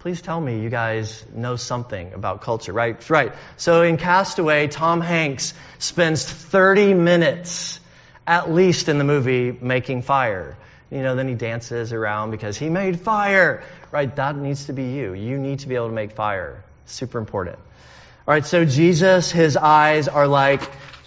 Please 0.01 0.23
tell 0.23 0.41
me 0.41 0.61
you 0.61 0.71
guys 0.71 1.25
know 1.35 1.57
something 1.57 2.15
about 2.15 2.41
culture, 2.41 2.73
right? 2.73 3.11
Right. 3.11 3.33
So 3.57 3.83
in 3.83 3.97
Castaway, 3.97 4.69
Tom 4.69 5.01
Hanks 5.01 5.53
spends 5.79 6.25
30 6.25 6.95
minutes 6.95 7.81
at 8.27 8.51
least 8.51 8.89
in 8.89 8.99
the 8.99 9.05
movie, 9.05 9.51
making 9.61 10.03
fire. 10.03 10.57
You 10.91 11.03
know, 11.03 11.17
then 11.17 11.29
he 11.29 11.35
dances 11.35 11.93
around 11.93 12.31
because 12.31 12.57
he 12.57 12.69
made 12.69 13.01
fire. 13.01 13.65
Right? 13.91 14.15
That 14.15 14.37
needs 14.37 14.67
to 14.67 14.73
be 14.73 14.93
you. 14.93 15.15
You 15.15 15.37
need 15.39 15.61
to 15.61 15.69
be 15.69 15.75
able 15.75 15.89
to 15.89 15.95
make 15.95 16.13
fire. 16.13 16.63
Super 16.87 17.19
important. 17.19 17.57
All 17.57 18.35
right, 18.35 18.47
so 18.47 18.65
Jesus, 18.65 19.33
his 19.33 19.57
eyes 19.57 20.07
are 20.07 20.29
like, 20.29 20.63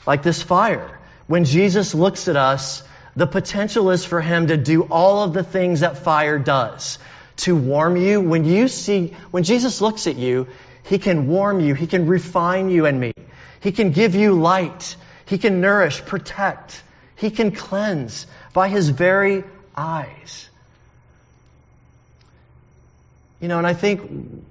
like 0.06 0.23
this 0.23 0.43
fire. 0.43 0.99
When 1.27 1.45
Jesus 1.45 1.95
looks 1.95 2.27
at 2.27 2.36
us, 2.36 2.84
the 3.15 3.28
potential 3.28 3.91
is 3.91 4.06
for 4.06 4.21
him 4.21 4.47
to 4.47 4.58
do 4.58 4.84
all 4.84 5.23
of 5.23 5.34
the 5.34 5.43
things 5.43 5.82
that 5.82 5.99
fire 5.99 6.39
does. 6.39 6.97
To 7.38 7.56
warm 7.56 7.95
you. 7.95 8.21
When 8.21 8.45
you 8.45 8.67
see, 8.67 9.15
when 9.32 9.43
Jesus 9.43 9.82
looks 9.82 10.08
at 10.08 10.15
you, 10.15 10.47
he 10.84 10.99
can 10.99 11.28
warm 11.28 11.60
you. 11.60 11.73
He 11.73 11.88
can 11.88 12.08
refine 12.08 12.69
you 12.69 12.86
and 12.86 12.99
me. 12.99 13.13
He 13.62 13.71
can 13.71 13.91
give 13.91 14.15
you 14.15 14.34
light. 14.34 14.95
He 15.26 15.38
can 15.38 15.62
nourish, 15.62 16.02
protect. 16.02 16.84
He 17.15 17.30
can 17.30 17.52
cleanse 17.52 18.28
by 18.54 18.69
his 18.69 18.89
very 18.89 19.43
eyes. 19.76 20.49
You 23.39 23.47
know, 23.47 23.58
and 23.58 23.67
I 23.67 23.73
think 23.73 24.02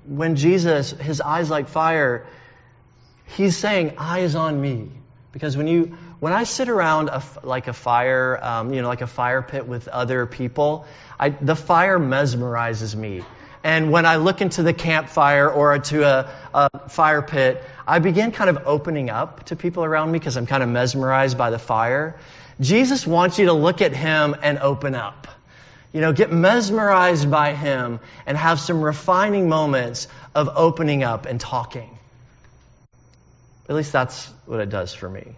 when 0.06 0.36
Jesus, 0.36 0.90
his 0.90 1.20
eyes 1.20 1.50
like 1.50 1.68
fire, 1.68 2.26
he's 3.26 3.56
saying, 3.56 3.94
eyes 3.98 4.34
on 4.34 4.60
me. 4.60 4.88
Because 5.32 5.56
when 5.56 5.66
you, 5.66 5.96
when 6.22 6.32
I 6.32 6.44
sit 6.44 6.68
around 6.68 7.08
a, 7.08 7.20
like 7.42 7.66
a 7.66 7.72
fire, 7.72 8.38
um, 8.40 8.72
you 8.72 8.80
know, 8.80 8.86
like 8.86 9.00
a 9.00 9.08
fire 9.08 9.42
pit 9.42 9.66
with 9.66 9.88
other 9.88 10.24
people, 10.24 10.86
I, 11.18 11.30
the 11.30 11.56
fire 11.56 11.98
mesmerizes 11.98 12.94
me. 12.94 13.24
And 13.64 13.90
when 13.90 14.06
I 14.06 14.16
look 14.18 14.40
into 14.40 14.62
the 14.62 14.72
campfire 14.72 15.50
or 15.50 15.76
to 15.80 16.04
a, 16.04 16.30
a 16.54 16.88
fire 16.88 17.22
pit, 17.22 17.64
I 17.88 17.98
begin 17.98 18.30
kind 18.30 18.50
of 18.50 18.68
opening 18.68 19.10
up 19.10 19.46
to 19.46 19.56
people 19.56 19.82
around 19.82 20.12
me 20.12 20.20
because 20.20 20.36
I'm 20.36 20.46
kind 20.46 20.62
of 20.62 20.68
mesmerized 20.68 21.36
by 21.36 21.50
the 21.50 21.58
fire. 21.58 22.20
Jesus 22.60 23.04
wants 23.04 23.40
you 23.40 23.46
to 23.46 23.52
look 23.52 23.82
at 23.82 23.92
him 23.92 24.36
and 24.44 24.60
open 24.60 24.94
up. 24.94 25.26
You 25.92 26.02
know, 26.02 26.12
get 26.12 26.30
mesmerized 26.30 27.28
by 27.32 27.54
him 27.54 27.98
and 28.26 28.38
have 28.38 28.60
some 28.60 28.80
refining 28.80 29.48
moments 29.48 30.06
of 30.36 30.48
opening 30.54 31.02
up 31.02 31.26
and 31.26 31.40
talking. 31.40 31.98
At 33.68 33.74
least 33.74 33.90
that's 33.90 34.32
what 34.46 34.60
it 34.60 34.70
does 34.70 34.94
for 34.94 35.08
me. 35.08 35.34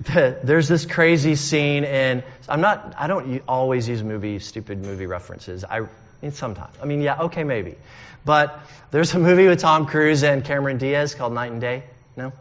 There's 0.00 0.68
this 0.68 0.86
crazy 0.86 1.36
scene 1.36 1.84
in 1.84 2.22
I'm 2.48 2.60
not 2.60 2.94
I 2.98 3.06
don't 3.06 3.42
always 3.48 3.88
use 3.88 4.02
movie 4.02 4.38
stupid 4.38 4.84
movie 4.84 5.06
references. 5.06 5.64
I 5.64 5.86
mean, 6.20 6.32
sometimes. 6.32 6.74
I 6.82 6.86
mean, 6.86 7.00
yeah, 7.00 7.22
okay, 7.22 7.44
maybe. 7.44 7.76
But 8.24 8.58
there's 8.90 9.14
a 9.14 9.18
movie 9.18 9.46
with 9.46 9.60
Tom 9.60 9.86
Cruise 9.86 10.24
and 10.24 10.44
Cameron 10.44 10.78
Diaz 10.78 11.14
called 11.14 11.32
Knight 11.32 11.52
and 11.52 11.60
Day. 11.60 11.84
No? 12.16 12.32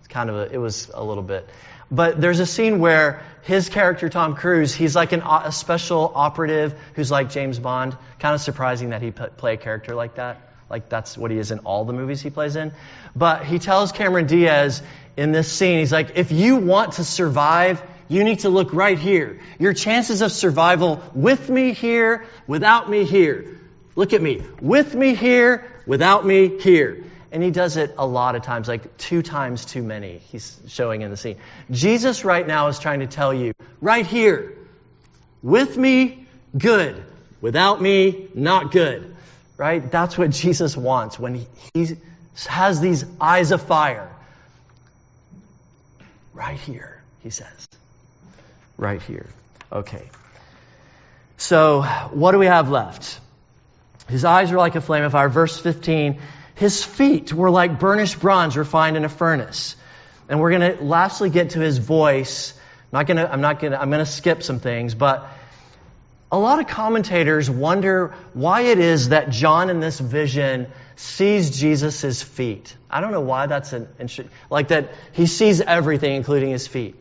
It's 0.00 0.08
kind 0.08 0.28
of 0.30 0.36
a, 0.36 0.52
it 0.52 0.58
was 0.58 0.90
a 0.92 1.02
little 1.02 1.22
bit. 1.22 1.48
But 1.90 2.20
there's 2.20 2.40
a 2.40 2.46
scene 2.46 2.80
where 2.80 3.22
his 3.42 3.68
character, 3.68 4.08
Tom 4.08 4.34
Cruise, 4.34 4.74
he's 4.74 4.94
like 4.94 5.12
an, 5.12 5.22
a 5.22 5.52
special 5.52 6.12
operative 6.14 6.74
who's 6.94 7.10
like 7.10 7.30
James 7.30 7.58
Bond. 7.58 7.96
Kind 8.18 8.34
of 8.34 8.40
surprising 8.40 8.90
that 8.90 9.00
he 9.00 9.10
play 9.10 9.54
a 9.54 9.56
character 9.56 9.94
like 9.94 10.16
that. 10.16 10.40
Like 10.68 10.88
that's 10.88 11.16
what 11.16 11.30
he 11.30 11.38
is 11.38 11.50
in 11.50 11.60
all 11.60 11.84
the 11.84 11.94
movies 11.94 12.20
he 12.20 12.30
plays 12.30 12.56
in. 12.56 12.72
But 13.16 13.44
he 13.46 13.58
tells 13.58 13.92
Cameron 13.92 14.26
Diaz 14.26 14.82
in 15.18 15.32
this 15.32 15.50
scene, 15.50 15.80
he's 15.80 15.90
like, 15.90 16.12
if 16.14 16.30
you 16.30 16.56
want 16.56 16.92
to 16.92 17.04
survive, 17.04 17.82
you 18.08 18.22
need 18.22 18.38
to 18.40 18.50
look 18.50 18.72
right 18.72 18.96
here. 18.96 19.40
Your 19.58 19.74
chances 19.74 20.22
of 20.22 20.30
survival 20.30 21.02
with 21.12 21.50
me 21.50 21.72
here, 21.72 22.24
without 22.46 22.88
me 22.88 23.02
here. 23.02 23.58
Look 23.96 24.12
at 24.12 24.22
me. 24.22 24.44
With 24.60 24.94
me 24.94 25.16
here, 25.16 25.66
without 25.86 26.24
me 26.24 26.60
here. 26.60 27.04
And 27.32 27.42
he 27.42 27.50
does 27.50 27.76
it 27.76 27.96
a 27.98 28.06
lot 28.06 28.36
of 28.36 28.44
times, 28.44 28.68
like 28.68 28.96
two 28.96 29.22
times 29.22 29.64
too 29.64 29.82
many, 29.82 30.18
he's 30.30 30.56
showing 30.68 31.02
in 31.02 31.10
the 31.10 31.16
scene. 31.16 31.36
Jesus 31.68 32.24
right 32.24 32.46
now 32.46 32.68
is 32.68 32.78
trying 32.78 33.00
to 33.00 33.08
tell 33.08 33.34
you, 33.34 33.54
right 33.80 34.06
here, 34.06 34.56
with 35.42 35.76
me, 35.76 36.26
good. 36.56 37.02
Without 37.40 37.82
me, 37.82 38.28
not 38.34 38.70
good. 38.70 39.16
Right? 39.56 39.90
That's 39.90 40.16
what 40.16 40.30
Jesus 40.30 40.76
wants 40.76 41.18
when 41.18 41.34
he, 41.34 41.48
he 41.74 41.96
has 42.46 42.80
these 42.80 43.04
eyes 43.20 43.50
of 43.50 43.62
fire. 43.62 44.12
Right 46.38 46.58
here, 46.58 47.02
he 47.22 47.30
says. 47.30 47.68
Right 48.76 49.02
here. 49.02 49.26
Okay. 49.72 50.08
So, 51.36 51.82
what 52.12 52.32
do 52.32 52.38
we 52.38 52.46
have 52.46 52.70
left? 52.70 53.18
His 54.08 54.24
eyes 54.24 54.52
are 54.52 54.56
like 54.56 54.76
a 54.76 54.80
flame 54.80 55.04
of 55.04 55.12
fire. 55.12 55.28
Verse 55.28 55.58
15 55.58 56.18
his 56.58 56.82
feet 56.82 57.32
were 57.32 57.50
like 57.50 57.78
burnished 57.78 58.18
bronze 58.18 58.56
refined 58.56 58.96
in 58.96 59.04
a 59.04 59.08
furnace. 59.08 59.76
And 60.28 60.40
we're 60.40 60.50
going 60.50 60.76
to 60.76 60.82
lastly 60.82 61.30
get 61.30 61.50
to 61.50 61.60
his 61.60 61.78
voice. 61.78 62.52
I'm 62.92 62.98
not 62.98 63.06
going 63.06 63.16
to, 63.18 63.32
I'm 63.32 63.40
not 63.40 63.60
going 63.60 63.72
to, 63.72 63.80
I'm 63.80 63.90
going 63.90 64.04
to 64.04 64.10
skip 64.10 64.42
some 64.42 64.58
things, 64.58 64.94
but 64.94 65.28
a 66.32 66.38
lot 66.38 66.58
of 66.58 66.66
commentators 66.66 67.48
wonder 67.48 68.12
why 68.34 68.62
it 68.62 68.80
is 68.80 69.10
that 69.10 69.30
John 69.30 69.70
in 69.70 69.78
this 69.78 70.00
vision 70.00 70.66
sees 70.98 71.56
Jesus' 71.56 72.22
feet. 72.22 72.76
I 72.90 73.00
don't 73.00 73.12
know 73.12 73.20
why 73.20 73.46
that's 73.46 73.72
an, 73.72 73.88
interesting, 74.00 74.30
like 74.50 74.68
that 74.68 74.90
he 75.12 75.26
sees 75.26 75.60
everything, 75.60 76.16
including 76.16 76.50
his 76.50 76.66
feet. 76.66 76.96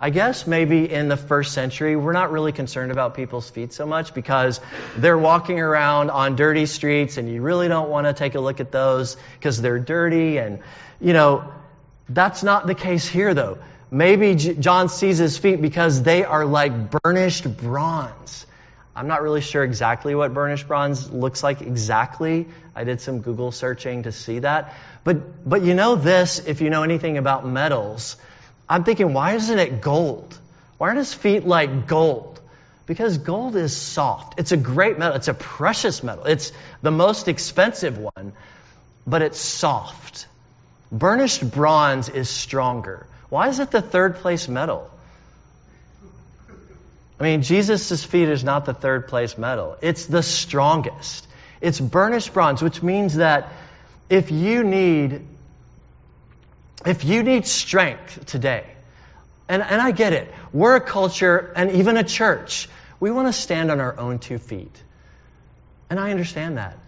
I 0.00 0.10
guess 0.10 0.46
maybe 0.46 0.90
in 0.90 1.08
the 1.08 1.16
first 1.16 1.52
century, 1.52 1.94
we're 1.94 2.12
not 2.12 2.32
really 2.32 2.50
concerned 2.52 2.90
about 2.90 3.14
people's 3.14 3.48
feet 3.48 3.72
so 3.72 3.86
much 3.86 4.12
because 4.12 4.60
they're 4.96 5.18
walking 5.18 5.60
around 5.60 6.10
on 6.10 6.34
dirty 6.34 6.66
streets 6.66 7.16
and 7.16 7.28
you 7.28 7.40
really 7.42 7.68
don't 7.68 7.90
want 7.90 8.06
to 8.06 8.12
take 8.12 8.34
a 8.34 8.40
look 8.40 8.60
at 8.60 8.72
those 8.72 9.16
because 9.38 9.60
they're 9.60 9.80
dirty. 9.80 10.38
And, 10.38 10.60
you 11.00 11.12
know, 11.12 11.52
that's 12.08 12.42
not 12.42 12.66
the 12.66 12.74
case 12.74 13.06
here 13.06 13.34
though. 13.34 13.58
Maybe 13.90 14.34
John 14.34 14.88
sees 14.88 15.18
his 15.18 15.38
feet 15.38 15.62
because 15.62 16.02
they 16.02 16.24
are 16.24 16.44
like 16.44 16.90
burnished 16.90 17.56
bronze. 17.56 18.46
I'm 18.98 19.06
not 19.06 19.22
really 19.22 19.42
sure 19.42 19.62
exactly 19.62 20.16
what 20.16 20.34
burnished 20.34 20.66
bronze 20.66 21.08
looks 21.08 21.40
like 21.40 21.60
exactly. 21.60 22.48
I 22.74 22.82
did 22.82 23.00
some 23.00 23.20
Google 23.20 23.52
searching 23.52 24.02
to 24.02 24.10
see 24.10 24.40
that. 24.40 24.74
But, 25.04 25.48
but 25.48 25.62
you 25.62 25.74
know 25.74 25.94
this, 25.94 26.40
if 26.44 26.60
you 26.60 26.68
know 26.68 26.82
anything 26.82 27.16
about 27.16 27.46
metals, 27.46 28.16
I'm 28.68 28.82
thinking, 28.82 29.12
why 29.12 29.34
isn't 29.34 29.56
it 29.56 29.80
gold? 29.80 30.36
Why 30.78 30.88
aren't 30.88 30.98
his 30.98 31.14
feet 31.14 31.46
like 31.46 31.86
gold? 31.86 32.40
Because 32.86 33.18
gold 33.18 33.54
is 33.54 33.76
soft. 33.76 34.40
It's 34.40 34.50
a 34.50 34.56
great 34.56 34.98
metal. 34.98 35.14
It's 35.14 35.28
a 35.28 35.34
precious 35.34 36.02
metal. 36.02 36.24
It's 36.24 36.50
the 36.82 36.90
most 36.90 37.28
expensive 37.28 37.98
one, 37.98 38.32
but 39.06 39.22
it's 39.22 39.38
soft. 39.38 40.26
Burnished 40.90 41.48
bronze 41.48 42.08
is 42.08 42.28
stronger. 42.28 43.06
Why 43.28 43.46
is 43.46 43.60
it 43.60 43.70
the 43.70 43.80
third 43.80 44.16
place 44.16 44.48
metal? 44.48 44.90
I 47.20 47.24
mean, 47.24 47.42
Jesus' 47.42 48.04
feet 48.04 48.28
is 48.28 48.44
not 48.44 48.64
the 48.64 48.74
third 48.74 49.08
place 49.08 49.36
medal. 49.36 49.76
It's 49.80 50.06
the 50.06 50.22
strongest. 50.22 51.26
It's 51.60 51.80
burnished 51.80 52.32
bronze, 52.32 52.62
which 52.62 52.82
means 52.82 53.16
that 53.16 53.52
if 54.08 54.30
you 54.30 54.62
need 54.62 55.26
if 56.86 57.04
you 57.04 57.24
need 57.24 57.44
strength 57.44 58.26
today, 58.26 58.64
and, 59.48 59.62
and 59.62 59.82
I 59.82 59.90
get 59.90 60.12
it, 60.12 60.32
we're 60.52 60.76
a 60.76 60.80
culture 60.80 61.52
and 61.56 61.72
even 61.72 61.96
a 61.96 62.04
church, 62.04 62.68
we 63.00 63.10
want 63.10 63.26
to 63.26 63.32
stand 63.32 63.72
on 63.72 63.80
our 63.80 63.98
own 63.98 64.20
two 64.20 64.38
feet. 64.38 64.82
And 65.90 65.98
I 65.98 66.12
understand 66.12 66.58
that. 66.58 66.78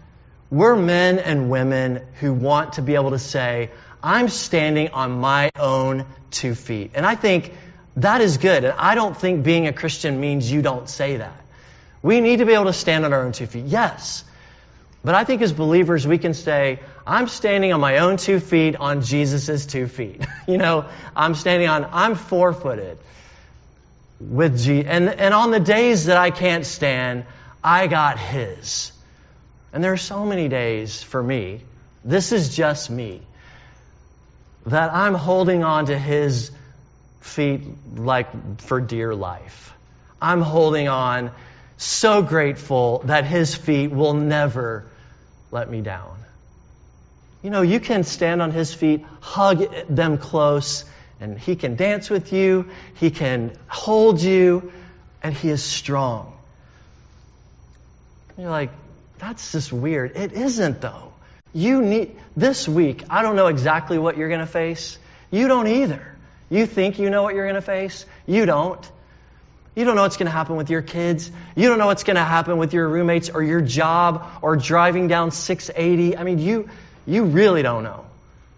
We're 0.49 0.75
men 0.75 1.19
and 1.19 1.49
women 1.49 2.01
who 2.19 2.33
want 2.33 2.73
to 2.73 2.81
be 2.81 2.95
able 2.95 3.11
to 3.11 3.19
say, 3.19 3.71
I'm 4.03 4.29
standing 4.29 4.89
on 4.89 5.11
my 5.19 5.51
own 5.57 6.05
two 6.29 6.55
feet. 6.55 6.91
And 6.93 7.05
I 7.05 7.15
think 7.15 7.53
that 7.97 8.21
is 8.21 8.37
good. 8.37 8.63
And 8.63 8.73
I 8.77 8.95
don't 8.95 9.15
think 9.15 9.43
being 9.43 9.67
a 9.67 9.73
Christian 9.73 10.19
means 10.19 10.51
you 10.51 10.61
don't 10.61 10.87
say 10.87 11.17
that. 11.17 11.35
We 12.01 12.21
need 12.21 12.37
to 12.37 12.45
be 12.45 12.53
able 12.53 12.65
to 12.65 12.73
stand 12.73 13.05
on 13.05 13.13
our 13.13 13.23
own 13.23 13.31
two 13.31 13.45
feet. 13.45 13.65
Yes. 13.65 14.23
But 15.03 15.15
I 15.15 15.23
think 15.23 15.41
as 15.41 15.51
believers, 15.51 16.05
we 16.05 16.17
can 16.17 16.33
say, 16.33 16.79
I'm 17.05 17.27
standing 17.27 17.73
on 17.73 17.79
my 17.79 17.99
own 17.99 18.17
two 18.17 18.39
feet 18.39 18.75
on 18.75 19.01
Jesus' 19.01 19.65
two 19.65 19.87
feet. 19.87 20.25
you 20.47 20.57
know, 20.57 20.85
I'm 21.15 21.35
standing 21.35 21.67
on, 21.67 21.87
I'm 21.91 22.15
four 22.15 22.53
footed 22.53 22.97
with 24.19 24.59
Jesus. 24.59 24.89
And, 24.89 25.09
and 25.09 25.33
on 25.33 25.51
the 25.51 25.59
days 25.59 26.05
that 26.05 26.17
I 26.17 26.29
can't 26.29 26.65
stand, 26.65 27.25
I 27.63 27.87
got 27.87 28.19
His. 28.19 28.91
And 29.73 29.83
there 29.83 29.93
are 29.93 29.97
so 29.97 30.25
many 30.25 30.47
days 30.49 31.01
for 31.01 31.21
me, 31.21 31.61
this 32.03 32.31
is 32.31 32.55
just 32.55 32.89
me, 32.89 33.21
that 34.67 34.93
I'm 34.93 35.15
holding 35.15 35.63
on 35.63 35.87
to 35.87 35.97
His 35.97 36.51
feet 37.21 37.61
like 37.95 38.61
for 38.61 38.81
dear 38.81 39.15
life. 39.15 39.73
I'm 40.21 40.41
holding 40.41 40.87
on 40.87 41.31
so 41.77 42.21
grateful 42.21 42.99
that 43.05 43.25
His 43.25 43.55
feet 43.55 43.91
will 43.91 44.13
never 44.13 44.85
let 45.49 45.69
me 45.69 45.81
down. 45.81 46.17
You 47.41 47.49
know, 47.49 47.63
you 47.63 47.79
can 47.79 48.03
stand 48.03 48.41
on 48.41 48.51
His 48.51 48.73
feet, 48.73 49.03
hug 49.19 49.87
them 49.89 50.17
close, 50.17 50.85
and 51.19 51.39
He 51.39 51.55
can 51.55 51.75
dance 51.75 52.09
with 52.09 52.33
you, 52.33 52.69
He 52.95 53.09
can 53.09 53.57
hold 53.67 54.21
you, 54.21 54.71
and 55.23 55.33
He 55.33 55.49
is 55.49 55.63
strong. 55.63 56.37
You're 58.37 58.49
like, 58.49 58.71
that's 59.17 59.51
just 59.51 59.73
weird. 59.73 60.15
It 60.15 60.33
isn't, 60.33 60.81
though. 60.81 61.13
You 61.53 61.81
need, 61.81 62.15
this 62.35 62.67
week, 62.67 63.03
I 63.09 63.21
don't 63.23 63.35
know 63.35 63.47
exactly 63.47 63.97
what 63.97 64.17
you're 64.17 64.29
going 64.29 64.39
to 64.39 64.45
face. 64.45 64.97
You 65.31 65.47
don't 65.47 65.67
either. 65.67 66.15
You 66.51 66.65
think 66.67 66.99
you 66.99 67.09
know 67.09 67.23
what 67.23 67.33
you're 67.33 67.45
going 67.45 67.55
to 67.55 67.61
face. 67.61 68.05
You 68.27 68.45
don't. 68.45 68.91
You 69.73 69.85
don't 69.85 69.95
know 69.95 70.01
what's 70.01 70.17
going 70.17 70.25
to 70.25 70.33
happen 70.33 70.57
with 70.57 70.69
your 70.69 70.81
kids. 70.81 71.31
You 71.55 71.69
don't 71.69 71.79
know 71.79 71.85
what's 71.85 72.03
going 72.03 72.17
to 72.17 72.23
happen 72.23 72.57
with 72.57 72.73
your 72.73 72.89
roommates 72.89 73.29
or 73.29 73.41
your 73.41 73.61
job 73.61 74.27
or 74.41 74.57
driving 74.57 75.07
down 75.07 75.31
680. 75.31 76.17
I 76.17 76.23
mean, 76.23 76.39
you, 76.39 76.69
you 77.07 77.23
really 77.23 77.61
don't 77.63 77.83
know. 77.83 78.05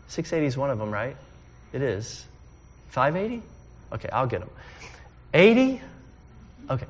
680 0.08 0.48
is 0.48 0.58
one 0.58 0.72
of 0.72 0.80
them, 0.80 0.90
right? 0.90 1.16
It 1.72 1.84
is. 1.84 2.26
580? 2.90 3.44
Okay, 3.94 4.10
I'll 4.12 4.26
get 4.26 4.40
them. 4.40 4.50
80? 5.32 5.80
Okay. 6.72 6.88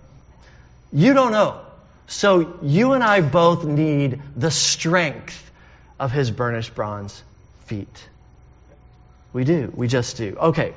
You 0.94 1.14
don't 1.14 1.34
know. 1.34 1.60
So 2.08 2.60
you 2.62 2.94
and 2.94 3.04
I 3.04 3.20
both 3.20 3.66
need 3.66 4.22
the 4.38 4.52
strength 4.52 5.52
of 6.00 6.14
his 6.14 6.32
burnished 6.32 6.76
bronze 6.76 7.22
feet. 7.66 8.08
We 9.34 9.44
do. 9.44 9.70
We 9.76 9.88
just 9.90 10.16
do. 10.16 10.38
Okay. 10.40 10.74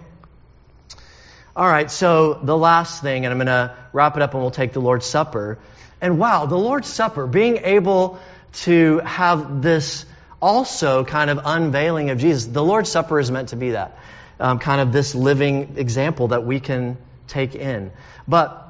All 1.57 1.67
right, 1.67 1.91
so 1.91 2.35
the 2.35 2.55
last 2.55 3.01
thing, 3.01 3.25
and 3.25 3.33
I'm 3.33 3.39
going 3.39 3.47
to 3.47 3.75
wrap 3.95 4.15
it 4.17 4.23
up 4.23 4.35
and 4.35 4.43
we'll 4.43 4.51
take 4.51 4.75
the 4.75 4.81
Lord's 4.83 5.07
Supper. 5.07 5.59
And 6.03 6.19
wow, 6.19 6.45
the 6.45 6.59
Lord's 6.59 6.87
Supper, 6.87 7.27
being 7.27 7.57
able 7.65 8.19
to 8.65 8.99
have 8.99 9.63
this 9.63 10.05
also 10.43 11.03
kind 11.03 11.31
of 11.31 11.41
unveiling 11.43 12.11
of 12.11 12.19
Jesus. 12.19 12.45
The 12.45 12.63
Lord's 12.63 12.91
Supper 12.91 13.19
is 13.19 13.31
meant 13.31 13.49
to 13.51 13.57
be 13.57 13.71
that. 13.71 13.99
Um, 14.39 14.59
kind 14.59 14.83
of 14.83 14.93
this 14.93 15.15
living 15.15 15.77
example 15.79 16.29
that 16.29 16.45
we 16.45 16.61
can 16.61 16.99
take 17.27 17.55
in. 17.55 17.91
But 18.29 18.63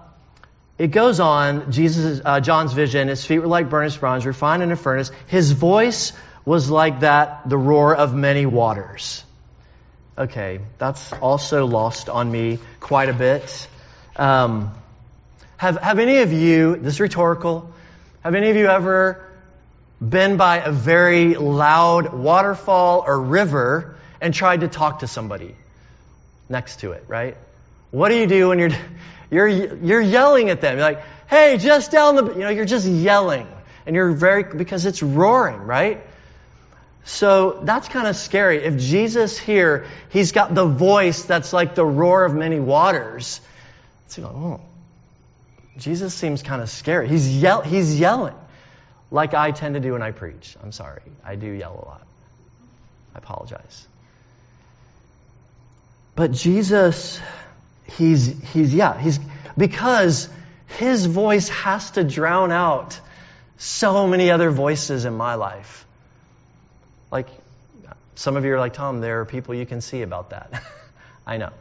it 0.78 0.92
goes 0.92 1.18
on, 1.18 1.72
Jesus, 1.72 2.20
uh, 2.24 2.38
John's 2.38 2.72
vision, 2.72 3.08
his 3.08 3.24
feet 3.24 3.40
were 3.40 3.48
like 3.48 3.68
burnished 3.68 3.98
bronze, 3.98 4.24
refined 4.24 4.62
in 4.62 4.70
a 4.70 4.76
furnace. 4.76 5.10
His 5.26 5.50
voice 5.50 6.12
was 6.44 6.70
like 6.70 7.00
that, 7.00 7.48
the 7.48 7.58
roar 7.58 7.96
of 7.96 8.14
many 8.14 8.46
waters. 8.46 9.24
Okay, 10.18 10.60
that's 10.78 11.12
also 11.12 11.66
lost 11.66 12.08
on 12.08 12.30
me 12.30 12.58
quite 12.80 13.08
a 13.08 13.12
bit. 13.12 13.68
Um, 14.16 14.72
have, 15.58 15.76
have 15.78 15.98
any 15.98 16.18
of 16.18 16.32
you, 16.32 16.76
this 16.76 16.94
is 16.94 17.00
rhetorical, 17.00 17.70
have 18.22 18.34
any 18.34 18.48
of 18.48 18.56
you 18.56 18.66
ever 18.66 19.22
been 20.00 20.36
by 20.36 20.58
a 20.58 20.72
very 20.72 21.34
loud 21.34 22.14
waterfall 22.14 23.04
or 23.06 23.20
river 23.20 23.96
and 24.20 24.32
tried 24.32 24.60
to 24.60 24.68
talk 24.68 25.00
to 25.00 25.06
somebody 25.06 25.54
next 26.48 26.80
to 26.80 26.92
it, 26.92 27.04
right? 27.08 27.36
What 27.90 28.08
do 28.08 28.16
you 28.16 28.26
do 28.26 28.48
when 28.48 28.58
you're 28.58 28.70
you're, 29.30 29.48
you're 29.48 30.00
yelling 30.00 30.50
at 30.50 30.60
them. 30.60 30.76
You're 30.76 30.86
like, 30.86 31.02
hey, 31.28 31.58
just 31.58 31.90
down 31.90 32.16
the, 32.16 32.24
you 32.32 32.40
know, 32.40 32.48
you're 32.48 32.64
just 32.64 32.86
yelling. 32.86 33.46
And 33.84 33.94
you're 33.94 34.12
very, 34.12 34.44
because 34.44 34.86
it's 34.86 35.02
roaring, 35.02 35.58
right? 35.58 36.02
So 37.06 37.60
that's 37.62 37.88
kind 37.88 38.06
of 38.06 38.16
scary. 38.16 38.64
If 38.64 38.78
Jesus 38.78 39.38
here, 39.38 39.86
he's 40.10 40.32
got 40.32 40.54
the 40.54 40.66
voice 40.66 41.22
that's 41.22 41.52
like 41.52 41.74
the 41.74 41.84
roar 41.84 42.24
of 42.24 42.34
many 42.34 42.60
waters. 42.60 43.40
It's 44.04 44.18
like, 44.18 44.30
oh, 44.30 44.60
Jesus 45.78 46.12
seems 46.12 46.42
kind 46.42 46.60
of 46.60 46.68
scary. 46.68 47.08
He's, 47.08 47.40
yell, 47.40 47.62
he's 47.62 47.98
yelling 47.98 48.34
like 49.10 49.32
I 49.32 49.52
tend 49.52 49.74
to 49.74 49.80
do 49.80 49.92
when 49.92 50.02
I 50.02 50.10
preach. 50.10 50.56
I'm 50.62 50.72
sorry. 50.72 51.02
I 51.24 51.36
do 51.36 51.46
yell 51.46 51.72
a 51.72 51.84
lot. 51.86 52.06
I 53.14 53.18
apologize. 53.18 53.86
But 56.14 56.32
Jesus 56.32 57.20
he's, 57.92 58.26
he's, 58.52 58.74
yeah, 58.74 58.98
he's, 58.98 59.18
because 59.56 60.28
his 60.78 61.06
voice 61.06 61.48
has 61.48 61.92
to 61.92 62.04
drown 62.04 62.52
out 62.52 62.98
so 63.58 64.06
many 64.06 64.30
other 64.30 64.50
voices 64.50 65.04
in 65.04 65.14
my 65.14 65.34
life. 65.34 65.85
Like, 67.10 67.28
some 68.14 68.36
of 68.36 68.44
you 68.44 68.54
are 68.54 68.58
like, 68.58 68.74
Tom, 68.74 69.00
there 69.00 69.20
are 69.20 69.24
people 69.24 69.54
you 69.54 69.66
can 69.66 69.80
see 69.80 70.02
about 70.02 70.30
that. 70.30 70.62
I 71.26 71.36
know. 71.36 71.52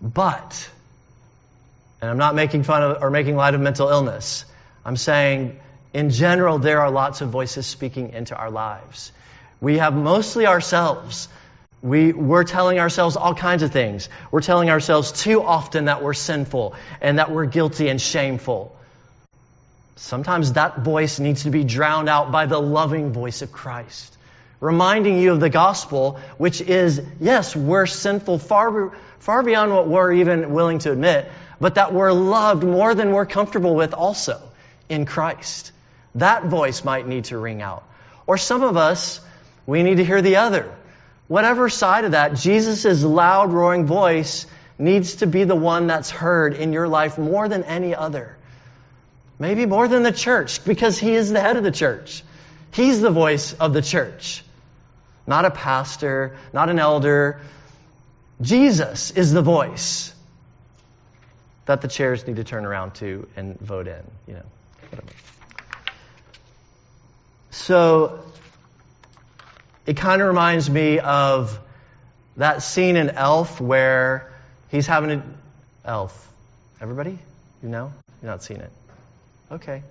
But, 0.00 0.70
and 2.00 2.10
I'm 2.10 2.18
not 2.18 2.34
making 2.34 2.62
fun 2.64 2.82
of 2.82 3.02
or 3.02 3.10
making 3.10 3.36
light 3.36 3.54
of 3.54 3.60
mental 3.60 3.88
illness. 3.88 4.44
I'm 4.84 4.96
saying, 4.96 5.60
in 5.92 6.10
general, 6.10 6.58
there 6.58 6.80
are 6.80 6.90
lots 6.90 7.20
of 7.20 7.28
voices 7.28 7.66
speaking 7.66 8.10
into 8.10 8.36
our 8.36 8.50
lives. 8.50 9.12
We 9.60 9.78
have 9.78 9.94
mostly 9.94 10.46
ourselves 10.46 11.28
we, 11.82 12.12
we're 12.12 12.44
telling 12.44 12.78
ourselves 12.78 13.16
all 13.16 13.34
kinds 13.34 13.64
of 13.64 13.72
things. 13.72 14.08
We're 14.30 14.40
telling 14.40 14.70
ourselves 14.70 15.10
too 15.10 15.42
often 15.42 15.86
that 15.86 16.02
we're 16.02 16.14
sinful 16.14 16.76
and 17.00 17.18
that 17.18 17.32
we're 17.32 17.46
guilty 17.46 17.88
and 17.88 18.00
shameful. 18.00 18.74
Sometimes 19.96 20.52
that 20.52 20.78
voice 20.78 21.18
needs 21.18 21.42
to 21.42 21.50
be 21.50 21.64
drowned 21.64 22.08
out 22.08 22.30
by 22.30 22.46
the 22.46 22.60
loving 22.60 23.12
voice 23.12 23.42
of 23.42 23.50
Christ, 23.50 24.16
reminding 24.62 25.18
you 25.18 25.32
of 25.32 25.40
the 25.40 25.50
gospel, 25.50 26.20
which 26.38 26.60
is, 26.60 27.02
yes, 27.20 27.56
we're 27.56 27.84
sinful 27.84 28.38
far, 28.38 28.92
far 29.18 29.42
beyond 29.42 29.74
what 29.74 29.88
we're 29.88 30.12
even 30.12 30.52
willing 30.52 30.78
to 30.78 30.92
admit, 30.92 31.28
but 31.60 31.74
that 31.74 31.92
we're 31.92 32.12
loved 32.12 32.62
more 32.62 32.94
than 32.94 33.10
we're 33.10 33.26
comfortable 33.26 33.74
with 33.74 33.92
also 33.92 34.40
in 34.88 35.04
Christ. 35.04 35.72
That 36.14 36.44
voice 36.44 36.84
might 36.84 37.08
need 37.08 37.24
to 37.24 37.38
ring 37.38 37.60
out. 37.60 37.82
Or 38.24 38.38
some 38.38 38.62
of 38.62 38.76
us, 38.76 39.20
we 39.66 39.82
need 39.82 39.96
to 39.96 40.04
hear 40.04 40.22
the 40.22 40.36
other 40.36 40.72
whatever 41.32 41.70
side 41.70 42.04
of 42.04 42.10
that, 42.12 42.34
Jesus' 42.34 43.02
loud, 43.02 43.52
roaring 43.52 43.86
voice 43.86 44.46
needs 44.78 45.16
to 45.16 45.26
be 45.26 45.44
the 45.44 45.56
one 45.56 45.86
that's 45.86 46.10
heard 46.10 46.52
in 46.54 46.74
your 46.74 46.86
life 46.86 47.16
more 47.16 47.48
than 47.48 47.64
any 47.64 47.94
other. 47.94 48.36
Maybe 49.38 49.64
more 49.64 49.88
than 49.88 50.02
the 50.02 50.12
church, 50.12 50.62
because 50.62 50.98
he 50.98 51.14
is 51.14 51.30
the 51.30 51.40
head 51.40 51.56
of 51.56 51.64
the 51.64 51.70
church. 51.70 52.22
He's 52.72 53.00
the 53.00 53.10
voice 53.10 53.54
of 53.54 53.72
the 53.72 53.80
church. 53.80 54.44
Not 55.26 55.44
a 55.44 55.50
pastor, 55.50 56.36
not 56.52 56.68
an 56.68 56.78
elder. 56.78 57.40
Jesus 58.40 59.10
is 59.12 59.32
the 59.32 59.42
voice 59.42 60.12
that 61.66 61.80
the 61.80 61.88
chairs 61.88 62.26
need 62.26 62.36
to 62.36 62.44
turn 62.44 62.64
around 62.64 62.94
to 62.96 63.28
and 63.36 63.58
vote 63.60 63.86
in, 63.86 64.02
you 64.26 64.34
know. 64.34 64.42
Whatever. 64.90 65.12
So 67.50 68.24
it 69.86 69.96
kind 69.96 70.20
of 70.22 70.28
reminds 70.28 70.68
me 70.68 70.98
of 70.98 71.58
that 72.36 72.62
scene 72.62 72.96
in 72.96 73.10
Elf 73.10 73.60
where 73.60 74.32
he's 74.70 74.86
having 74.86 75.10
an 75.10 75.38
Elf. 75.84 76.28
Everybody? 76.80 77.18
You 77.62 77.68
know? 77.68 77.92
You've 78.20 78.30
not 78.30 78.42
seen 78.42 78.58
it. 78.58 78.70
Okay. 79.52 79.82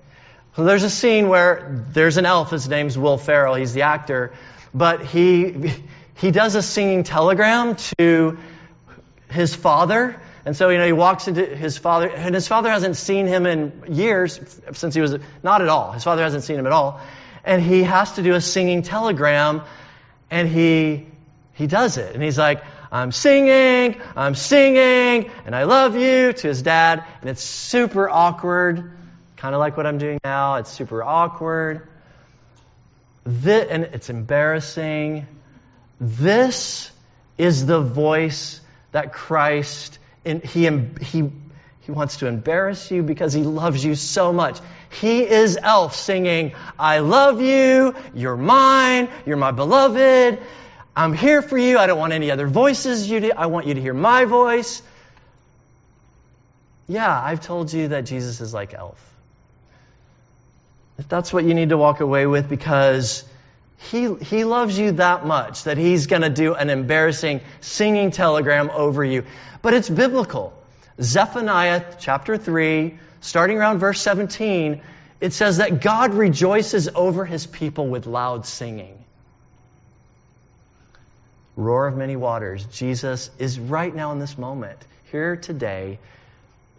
So 0.55 0.65
there's 0.65 0.83
a 0.83 0.89
scene 0.89 1.29
where 1.29 1.85
there's 1.93 2.17
an 2.17 2.25
elf. 2.25 2.49
His 2.49 2.67
name's 2.67 2.97
Will 2.97 3.17
Ferrell. 3.17 3.55
He's 3.55 3.73
the 3.73 3.83
actor. 3.83 4.33
But 4.73 5.05
he, 5.05 5.73
he 6.15 6.31
does 6.31 6.55
a 6.55 6.61
singing 6.61 7.03
telegram 7.03 7.75
to 7.97 8.37
his 9.29 9.55
father 9.55 10.19
And 10.45 10.57
so, 10.57 10.69
you 10.69 10.77
know, 10.77 10.85
he 10.85 10.93
walks 10.93 11.27
into 11.27 11.45
his 11.45 11.77
father, 11.77 12.09
and 12.09 12.33
his 12.33 12.47
father 12.47 12.69
hasn't 12.69 12.95
seen 12.97 13.27
him 13.27 13.45
in 13.45 13.83
years 13.89 14.39
since 14.73 14.95
he 14.95 15.01
was, 15.01 15.15
not 15.43 15.61
at 15.61 15.67
all. 15.67 15.91
His 15.91 16.03
father 16.03 16.23
hasn't 16.23 16.43
seen 16.43 16.57
him 16.57 16.65
at 16.65 16.71
all. 16.71 16.99
And 17.43 17.61
he 17.61 17.83
has 17.83 18.13
to 18.13 18.23
do 18.23 18.33
a 18.33 18.41
singing 18.41 18.81
telegram, 18.81 19.61
and 20.31 20.47
he, 20.47 21.05
he 21.53 21.67
does 21.67 21.97
it. 21.97 22.15
And 22.15 22.23
he's 22.23 22.37
like, 22.39 22.63
I'm 22.91 23.11
singing, 23.11 24.01
I'm 24.15 24.35
singing, 24.35 25.31
and 25.45 25.55
I 25.55 25.63
love 25.63 25.95
you 25.95 26.33
to 26.33 26.47
his 26.47 26.61
dad. 26.61 27.03
And 27.21 27.29
it's 27.29 27.43
super 27.43 28.09
awkward, 28.09 28.91
kind 29.37 29.53
of 29.53 29.59
like 29.59 29.77
what 29.77 29.85
I'm 29.85 29.99
doing 29.99 30.19
now. 30.23 30.55
It's 30.55 30.71
super 30.71 31.03
awkward. 31.03 31.87
This, 33.23 33.67
and 33.69 33.83
it's 33.83 34.09
embarrassing. 34.09 35.27
This 35.99 36.91
is 37.37 37.65
the 37.65 37.79
voice 37.79 38.59
that 38.91 39.13
Christ, 39.13 39.99
he, 40.23 40.69
he, 41.01 41.29
he 41.81 41.91
wants 41.91 42.17
to 42.17 42.27
embarrass 42.27 42.91
you 42.91 43.03
because 43.03 43.33
he 43.33 43.43
loves 43.43 43.83
you 43.83 43.95
so 43.95 44.33
much. 44.33 44.59
He 44.99 45.21
is 45.21 45.57
Elf 45.61 45.95
singing, 45.95 46.53
I 46.77 46.99
love 46.99 47.41
you, 47.41 47.95
you're 48.13 48.37
mine, 48.37 49.09
you're 49.25 49.37
my 49.37 49.51
beloved, 49.51 50.39
I'm 50.95 51.13
here 51.13 51.41
for 51.41 51.57
you, 51.57 51.77
I 51.77 51.87
don't 51.87 51.99
want 51.99 52.13
any 52.13 52.31
other 52.31 52.47
voices, 52.47 53.09
you 53.09 53.21
to, 53.21 53.39
I 53.39 53.45
want 53.45 53.67
you 53.67 53.73
to 53.73 53.81
hear 53.81 53.93
my 53.93 54.25
voice. 54.25 54.81
Yeah, 56.87 57.21
I've 57.21 57.41
told 57.41 57.71
you 57.71 57.89
that 57.89 58.01
Jesus 58.01 58.41
is 58.41 58.53
like 58.53 58.73
Elf. 58.73 59.10
If 61.01 61.09
that's 61.09 61.33
what 61.33 61.45
you 61.45 61.55
need 61.55 61.69
to 61.69 61.79
walk 61.79 61.99
away 61.99 62.27
with 62.27 62.47
because 62.47 63.23
he, 63.89 64.13
he 64.13 64.43
loves 64.43 64.77
you 64.77 64.91
that 64.91 65.25
much 65.25 65.63
that 65.63 65.79
he's 65.79 66.05
going 66.05 66.21
to 66.21 66.29
do 66.29 66.53
an 66.53 66.69
embarrassing 66.69 67.41
singing 67.59 68.11
telegram 68.11 68.69
over 68.69 69.03
you. 69.03 69.23
But 69.63 69.73
it's 69.73 69.89
biblical. 69.89 70.53
Zephaniah 71.01 71.83
chapter 71.99 72.37
3, 72.37 72.99
starting 73.19 73.57
around 73.57 73.79
verse 73.79 73.99
17, 73.99 74.79
it 75.19 75.33
says 75.33 75.57
that 75.57 75.81
God 75.81 76.13
rejoices 76.13 76.87
over 76.87 77.25
his 77.25 77.47
people 77.47 77.87
with 77.87 78.05
loud 78.05 78.45
singing. 78.45 79.03
Roar 81.55 81.87
of 81.87 81.97
many 81.97 82.15
waters. 82.15 82.63
Jesus 82.65 83.31
is 83.39 83.59
right 83.59 83.93
now 83.93 84.11
in 84.11 84.19
this 84.19 84.37
moment, 84.37 84.77
here 85.11 85.35
today, 85.35 85.97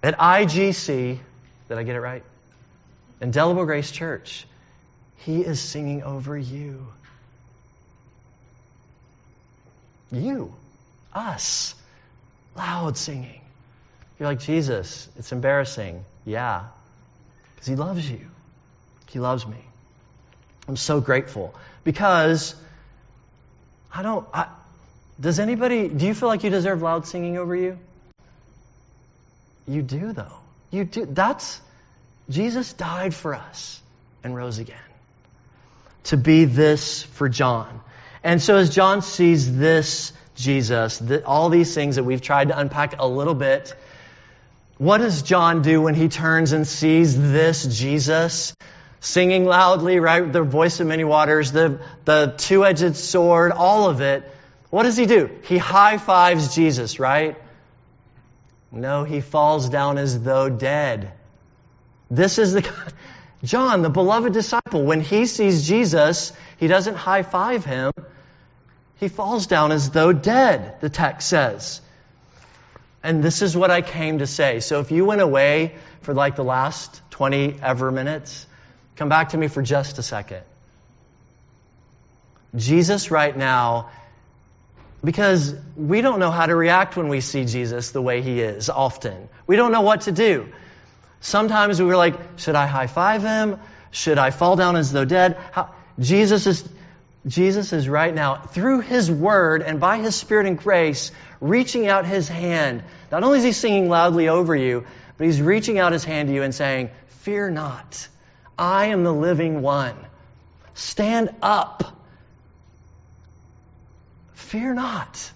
at 0.00 0.16
IGC. 0.16 1.18
Did 1.68 1.76
I 1.76 1.82
get 1.82 1.96
it 1.96 2.00
right? 2.00 2.22
Indelible 3.22 3.64
Grace 3.64 3.90
Church. 3.90 4.46
He 5.18 5.40
is 5.40 5.60
singing 5.60 6.02
over 6.02 6.36
you. 6.36 6.86
You, 10.10 10.52
us, 11.14 11.74
loud 12.56 12.98
singing. 12.98 13.40
You're 14.18 14.28
like, 14.28 14.40
Jesus, 14.40 15.08
it's 15.16 15.32
embarrassing. 15.32 16.04
Yeah, 16.26 16.64
because 17.54 17.68
He 17.68 17.76
loves 17.76 18.10
you. 18.10 18.20
He 19.08 19.20
loves 19.20 19.46
me. 19.46 19.56
I'm 20.68 20.76
so 20.76 21.00
grateful 21.00 21.54
because 21.84 22.54
I 23.94 24.02
don't. 24.02 24.26
I, 24.34 24.48
does 25.20 25.38
anybody, 25.38 25.88
do 25.88 26.06
you 26.06 26.14
feel 26.14 26.28
like 26.28 26.42
you 26.42 26.50
deserve 26.50 26.82
loud 26.82 27.06
singing 27.06 27.38
over 27.38 27.54
you? 27.54 27.78
You 29.68 29.82
do, 29.82 30.12
though. 30.12 30.38
You 30.70 30.84
do. 30.84 31.06
That's, 31.06 31.60
Jesus 32.28 32.72
died 32.72 33.14
for 33.14 33.34
us 33.34 33.80
and 34.22 34.34
rose 34.34 34.58
again 34.58 34.76
to 36.04 36.16
be 36.16 36.44
this 36.44 37.02
for 37.02 37.28
John. 37.28 37.80
And 38.24 38.40
so 38.40 38.56
as 38.56 38.70
John 38.70 39.02
sees 39.02 39.56
this 39.56 40.12
Jesus, 40.34 41.02
all 41.24 41.48
these 41.48 41.74
things 41.74 41.96
that 41.96 42.04
we've 42.04 42.22
tried 42.22 42.48
to 42.48 42.58
unpack 42.58 42.94
a 42.98 43.06
little 43.06 43.34
bit, 43.34 43.74
what 44.78 44.98
does 44.98 45.22
John 45.22 45.62
do 45.62 45.82
when 45.82 45.94
he 45.94 46.08
turns 46.08 46.52
and 46.52 46.66
sees 46.66 47.16
this 47.16 47.64
Jesus 47.64 48.54
singing 49.00 49.44
loudly, 49.44 50.00
right? 50.00 50.32
The 50.32 50.42
voice 50.42 50.80
of 50.80 50.86
many 50.86 51.04
waters, 51.04 51.52
the, 51.52 51.80
the 52.04 52.34
two-edged 52.36 52.96
sword, 52.96 53.52
all 53.52 53.88
of 53.88 54.00
it. 54.00 54.28
What 54.70 54.84
does 54.84 54.96
he 54.96 55.06
do? 55.06 55.28
He 55.44 55.58
high 55.58 55.98
fives 55.98 56.54
Jesus, 56.54 56.98
right? 56.98 57.36
No, 58.70 59.04
he 59.04 59.20
falls 59.20 59.68
down 59.68 59.98
as 59.98 60.22
though 60.22 60.48
dead. 60.48 61.12
This 62.12 62.36
is 62.38 62.52
the 62.52 62.70
John, 63.42 63.80
the 63.80 63.88
beloved 63.88 64.34
disciple, 64.34 64.84
when 64.84 65.00
he 65.00 65.24
sees 65.24 65.66
Jesus, 65.66 66.32
he 66.58 66.66
doesn't 66.68 66.94
high 66.94 67.22
five 67.22 67.64
him. 67.64 67.90
He 69.00 69.08
falls 69.08 69.46
down 69.46 69.72
as 69.72 69.90
though 69.90 70.12
dead, 70.12 70.80
the 70.80 70.90
text 70.90 71.28
says. 71.28 71.80
And 73.02 73.24
this 73.24 73.40
is 73.40 73.56
what 73.56 73.70
I 73.70 73.80
came 73.80 74.18
to 74.18 74.26
say. 74.26 74.60
So 74.60 74.80
if 74.80 74.92
you 74.92 75.06
went 75.06 75.22
away 75.22 75.74
for 76.02 76.12
like 76.12 76.36
the 76.36 76.44
last 76.44 77.00
20 77.10 77.56
ever 77.62 77.90
minutes, 77.90 78.46
come 78.94 79.08
back 79.08 79.30
to 79.30 79.38
me 79.38 79.48
for 79.48 79.62
just 79.62 79.98
a 79.98 80.02
second. 80.02 80.42
Jesus, 82.54 83.10
right 83.10 83.34
now, 83.34 83.90
because 85.02 85.54
we 85.76 86.02
don't 86.02 86.20
know 86.20 86.30
how 86.30 86.44
to 86.44 86.54
react 86.54 86.94
when 86.94 87.08
we 87.08 87.22
see 87.22 87.46
Jesus 87.46 87.90
the 87.90 88.02
way 88.02 88.20
he 88.20 88.40
is 88.40 88.68
often. 88.68 89.30
We 89.46 89.56
don't 89.56 89.72
know 89.72 89.80
what 89.80 90.02
to 90.02 90.12
do. 90.12 90.52
Sometimes 91.22 91.80
we 91.80 91.86
were 91.86 91.96
like, 91.96 92.18
should 92.36 92.56
I 92.56 92.66
high 92.66 92.88
five 92.88 93.22
him? 93.22 93.60
Should 93.92 94.18
I 94.18 94.30
fall 94.30 94.56
down 94.56 94.74
as 94.74 94.90
though 94.90 95.04
dead? 95.04 95.38
How? 95.52 95.70
Jesus 95.98 96.48
is, 96.48 96.68
Jesus 97.24 97.72
is 97.72 97.88
right 97.88 98.12
now, 98.12 98.36
through 98.36 98.80
his 98.80 99.08
word 99.08 99.62
and 99.62 99.78
by 99.78 99.98
his 99.98 100.16
spirit 100.16 100.46
and 100.46 100.58
grace, 100.58 101.12
reaching 101.40 101.86
out 101.86 102.06
his 102.06 102.28
hand. 102.28 102.82
Not 103.12 103.22
only 103.22 103.38
is 103.38 103.44
he 103.44 103.52
singing 103.52 103.88
loudly 103.88 104.28
over 104.28 104.56
you, 104.56 104.84
but 105.16 105.26
he's 105.26 105.40
reaching 105.40 105.78
out 105.78 105.92
his 105.92 106.02
hand 106.02 106.28
to 106.28 106.34
you 106.34 106.42
and 106.42 106.52
saying, 106.52 106.90
Fear 107.20 107.50
not. 107.50 108.08
I 108.58 108.86
am 108.86 109.04
the 109.04 109.14
living 109.14 109.62
one. 109.62 109.94
Stand 110.74 111.30
up. 111.40 111.96
Fear 114.34 114.74
not. 114.74 115.30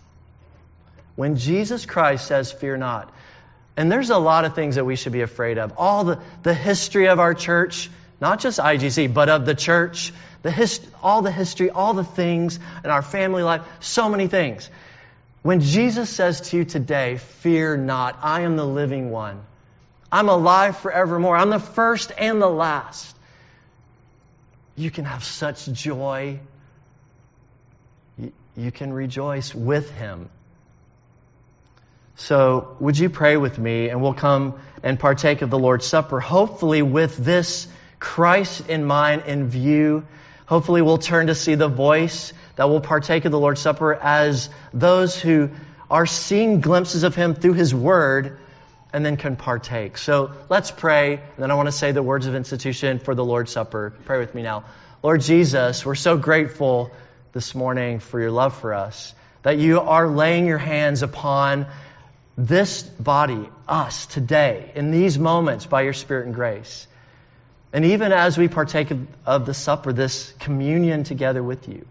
When 1.14 1.37
Jesus 1.37 1.87
Christ 1.87 2.26
says, 2.26 2.51
Fear 2.51 2.78
not, 2.78 3.14
and 3.77 3.93
there's 3.93 4.11
a 4.11 4.18
lot 4.18 4.45
of 4.45 4.55
things 4.55 4.77
that 4.77 4.85
we 4.85 4.97
should 4.97 5.12
be 5.12 5.20
afraid 5.20 5.59
of. 5.59 5.74
All 5.77 6.05
the, 6.05 6.18
the 6.43 6.55
history 6.55 7.09
of 7.09 7.20
our 7.20 7.35
church, 7.35 7.91
not 8.20 8.41
just 8.41 8.59
IGC, 8.59 9.12
but 9.12 9.29
of 9.29 9.45
the 9.45 9.55
church, 9.55 10.14
the 10.43 10.51
hist- 10.51 10.87
all 11.03 11.20
the 11.20 11.31
history, 11.31 11.70
all 11.70 11.93
the 11.93 12.05
things 12.05 12.59
in 12.85 12.91
our 12.91 13.03
family 13.03 13.43
life, 13.43 13.62
so 13.81 14.09
many 14.09 14.29
things. 14.29 14.70
When 15.43 15.61
Jesus 15.61 16.09
says 16.09 16.41
to 16.51 16.57
you 16.57 16.64
today, 16.64 17.18
Fear 17.18 17.77
not, 17.77 18.18
I 18.22 18.43
am 18.43 18.57
the 18.57 18.66
living 18.66 19.11
one. 19.11 19.43
I'm 20.11 20.29
alive 20.29 20.79
forevermore. 20.79 21.37
I'm 21.37 21.51
the 21.51 21.59
first 21.59 22.12
and 22.16 22.41
the 22.41 22.49
last. 22.49 23.14
You 24.74 24.91
can 24.91 25.05
have 25.05 25.22
such 25.22 25.66
joy. 25.66 26.41
You 28.57 28.72
can 28.72 28.93
rejoice 28.93 29.55
with 29.55 29.91
him 29.91 30.31
so, 32.17 32.77
would 32.81 32.99
you 32.99 33.11
pray 33.11 33.37
with 33.37 33.59
me 33.59 33.91
and 33.91 34.01
we'll 34.01 34.14
come 34.14 34.59
and 34.83 34.99
partake 34.99 35.43
of 35.43 35.51
the 35.51 35.59
Lord's 35.59 35.87
Supper, 35.87 36.19
hopefully 36.19 36.81
with 36.81 37.17
this 37.17 37.69
Christ 37.99 38.69
in 38.69 38.85
mind 38.85 39.25
in 39.27 39.49
view. 39.49 40.07
Hopefully, 40.47 40.81
we'll 40.81 40.99
turn 40.99 41.27
to 41.27 41.35
see 41.35 41.57
the 41.57 41.69
voice 41.69 42.33
that 42.57 42.69
will 42.71 42.81
partake 42.81 43.25
of 43.27 43.33
the 43.33 43.39
Lord's 43.39 43.61
Supper 43.61 43.95
as 43.95 44.49
those 44.73 45.21
who 45.21 45.51
are 45.91 46.07
seeing 46.07 46.61
glimpses 46.61 47.03
of 47.03 47.14
Him 47.14 47.35
through 47.35 47.55
His 47.55 47.75
Word 47.75 48.39
and 48.93 49.05
then 49.05 49.17
can 49.17 49.37
partake. 49.37 49.99
So, 49.99 50.33
let's 50.49 50.71
pray, 50.71 51.14
and 51.14 51.37
then 51.37 51.51
I 51.51 51.55
want 51.55 51.67
to 51.67 51.73
say 51.73 51.93
the 51.93 52.03
words 52.03 52.27
of 52.27 52.35
institution 52.35 52.99
for 52.99 53.14
the 53.14 53.25
Lord's 53.25 53.53
Supper. 53.53 53.93
Pray 54.07 54.19
with 54.19 54.35
me 54.35 54.43
now. 54.43 54.64
Lord 55.03 55.21
Jesus, 55.21 55.85
we're 55.85 55.95
so 55.95 56.17
grateful 56.17 56.91
this 57.33 57.55
morning 57.55 57.99
for 57.99 58.19
your 58.19 58.31
love 58.31 58.57
for 58.57 58.73
us, 58.73 59.14
that 59.43 59.59
you 59.59 59.81
are 59.81 60.09
laying 60.09 60.47
your 60.47 60.59
hands 60.59 61.03
upon 61.03 61.67
this 62.37 62.82
body, 62.82 63.49
us, 63.66 64.07
today, 64.07 64.72
in 64.74 64.91
these 64.91 65.18
moments 65.18 65.66
by 65.66 65.82
your 65.82 65.93
Spirit 65.93 66.26
and 66.26 66.34
grace. 66.34 66.87
And 67.72 67.84
even 67.87 68.12
as 68.12 68.37
we 68.39 68.49
partake 68.49 68.91
of, 68.91 69.07
of, 69.24 69.47
the 69.47 69.55
supper, 69.55 69.93
this 69.93 70.32
communion 70.39 71.05
together 71.05 71.43
with 71.43 71.68
you, 71.68 71.87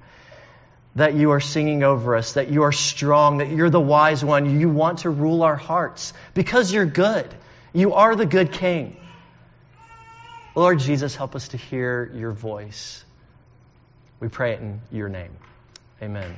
that 0.95 1.13
you 1.13 1.31
are 1.31 1.39
singing 1.39 1.83
over 1.83 2.15
us, 2.15 2.33
that 2.33 2.49
you 2.49 2.63
are 2.63 2.71
strong, 2.71 3.39
that 3.39 3.49
you're 3.49 3.69
the 3.69 3.79
wise 3.79 4.23
one. 4.23 4.59
You 4.59 4.69
want 4.69 4.99
to 4.99 5.09
rule 5.09 5.43
our 5.43 5.57
hearts 5.57 6.13
because 6.33 6.71
you're 6.71 6.85
good. 6.85 7.27
You 7.73 7.93
are 7.93 8.15
the 8.15 8.25
good 8.25 8.53
king. 8.53 8.95
Lord 10.55 10.79
Jesus, 10.79 11.15
help 11.15 11.35
us 11.35 11.49
to 11.49 11.57
hear 11.57 12.09
your 12.15 12.31
voice. 12.31 13.03
We 14.21 14.29
pray 14.29 14.53
it 14.53 14.61
in 14.61 14.81
your 14.91 15.09
name. 15.09 15.35
Amen. 16.01 16.35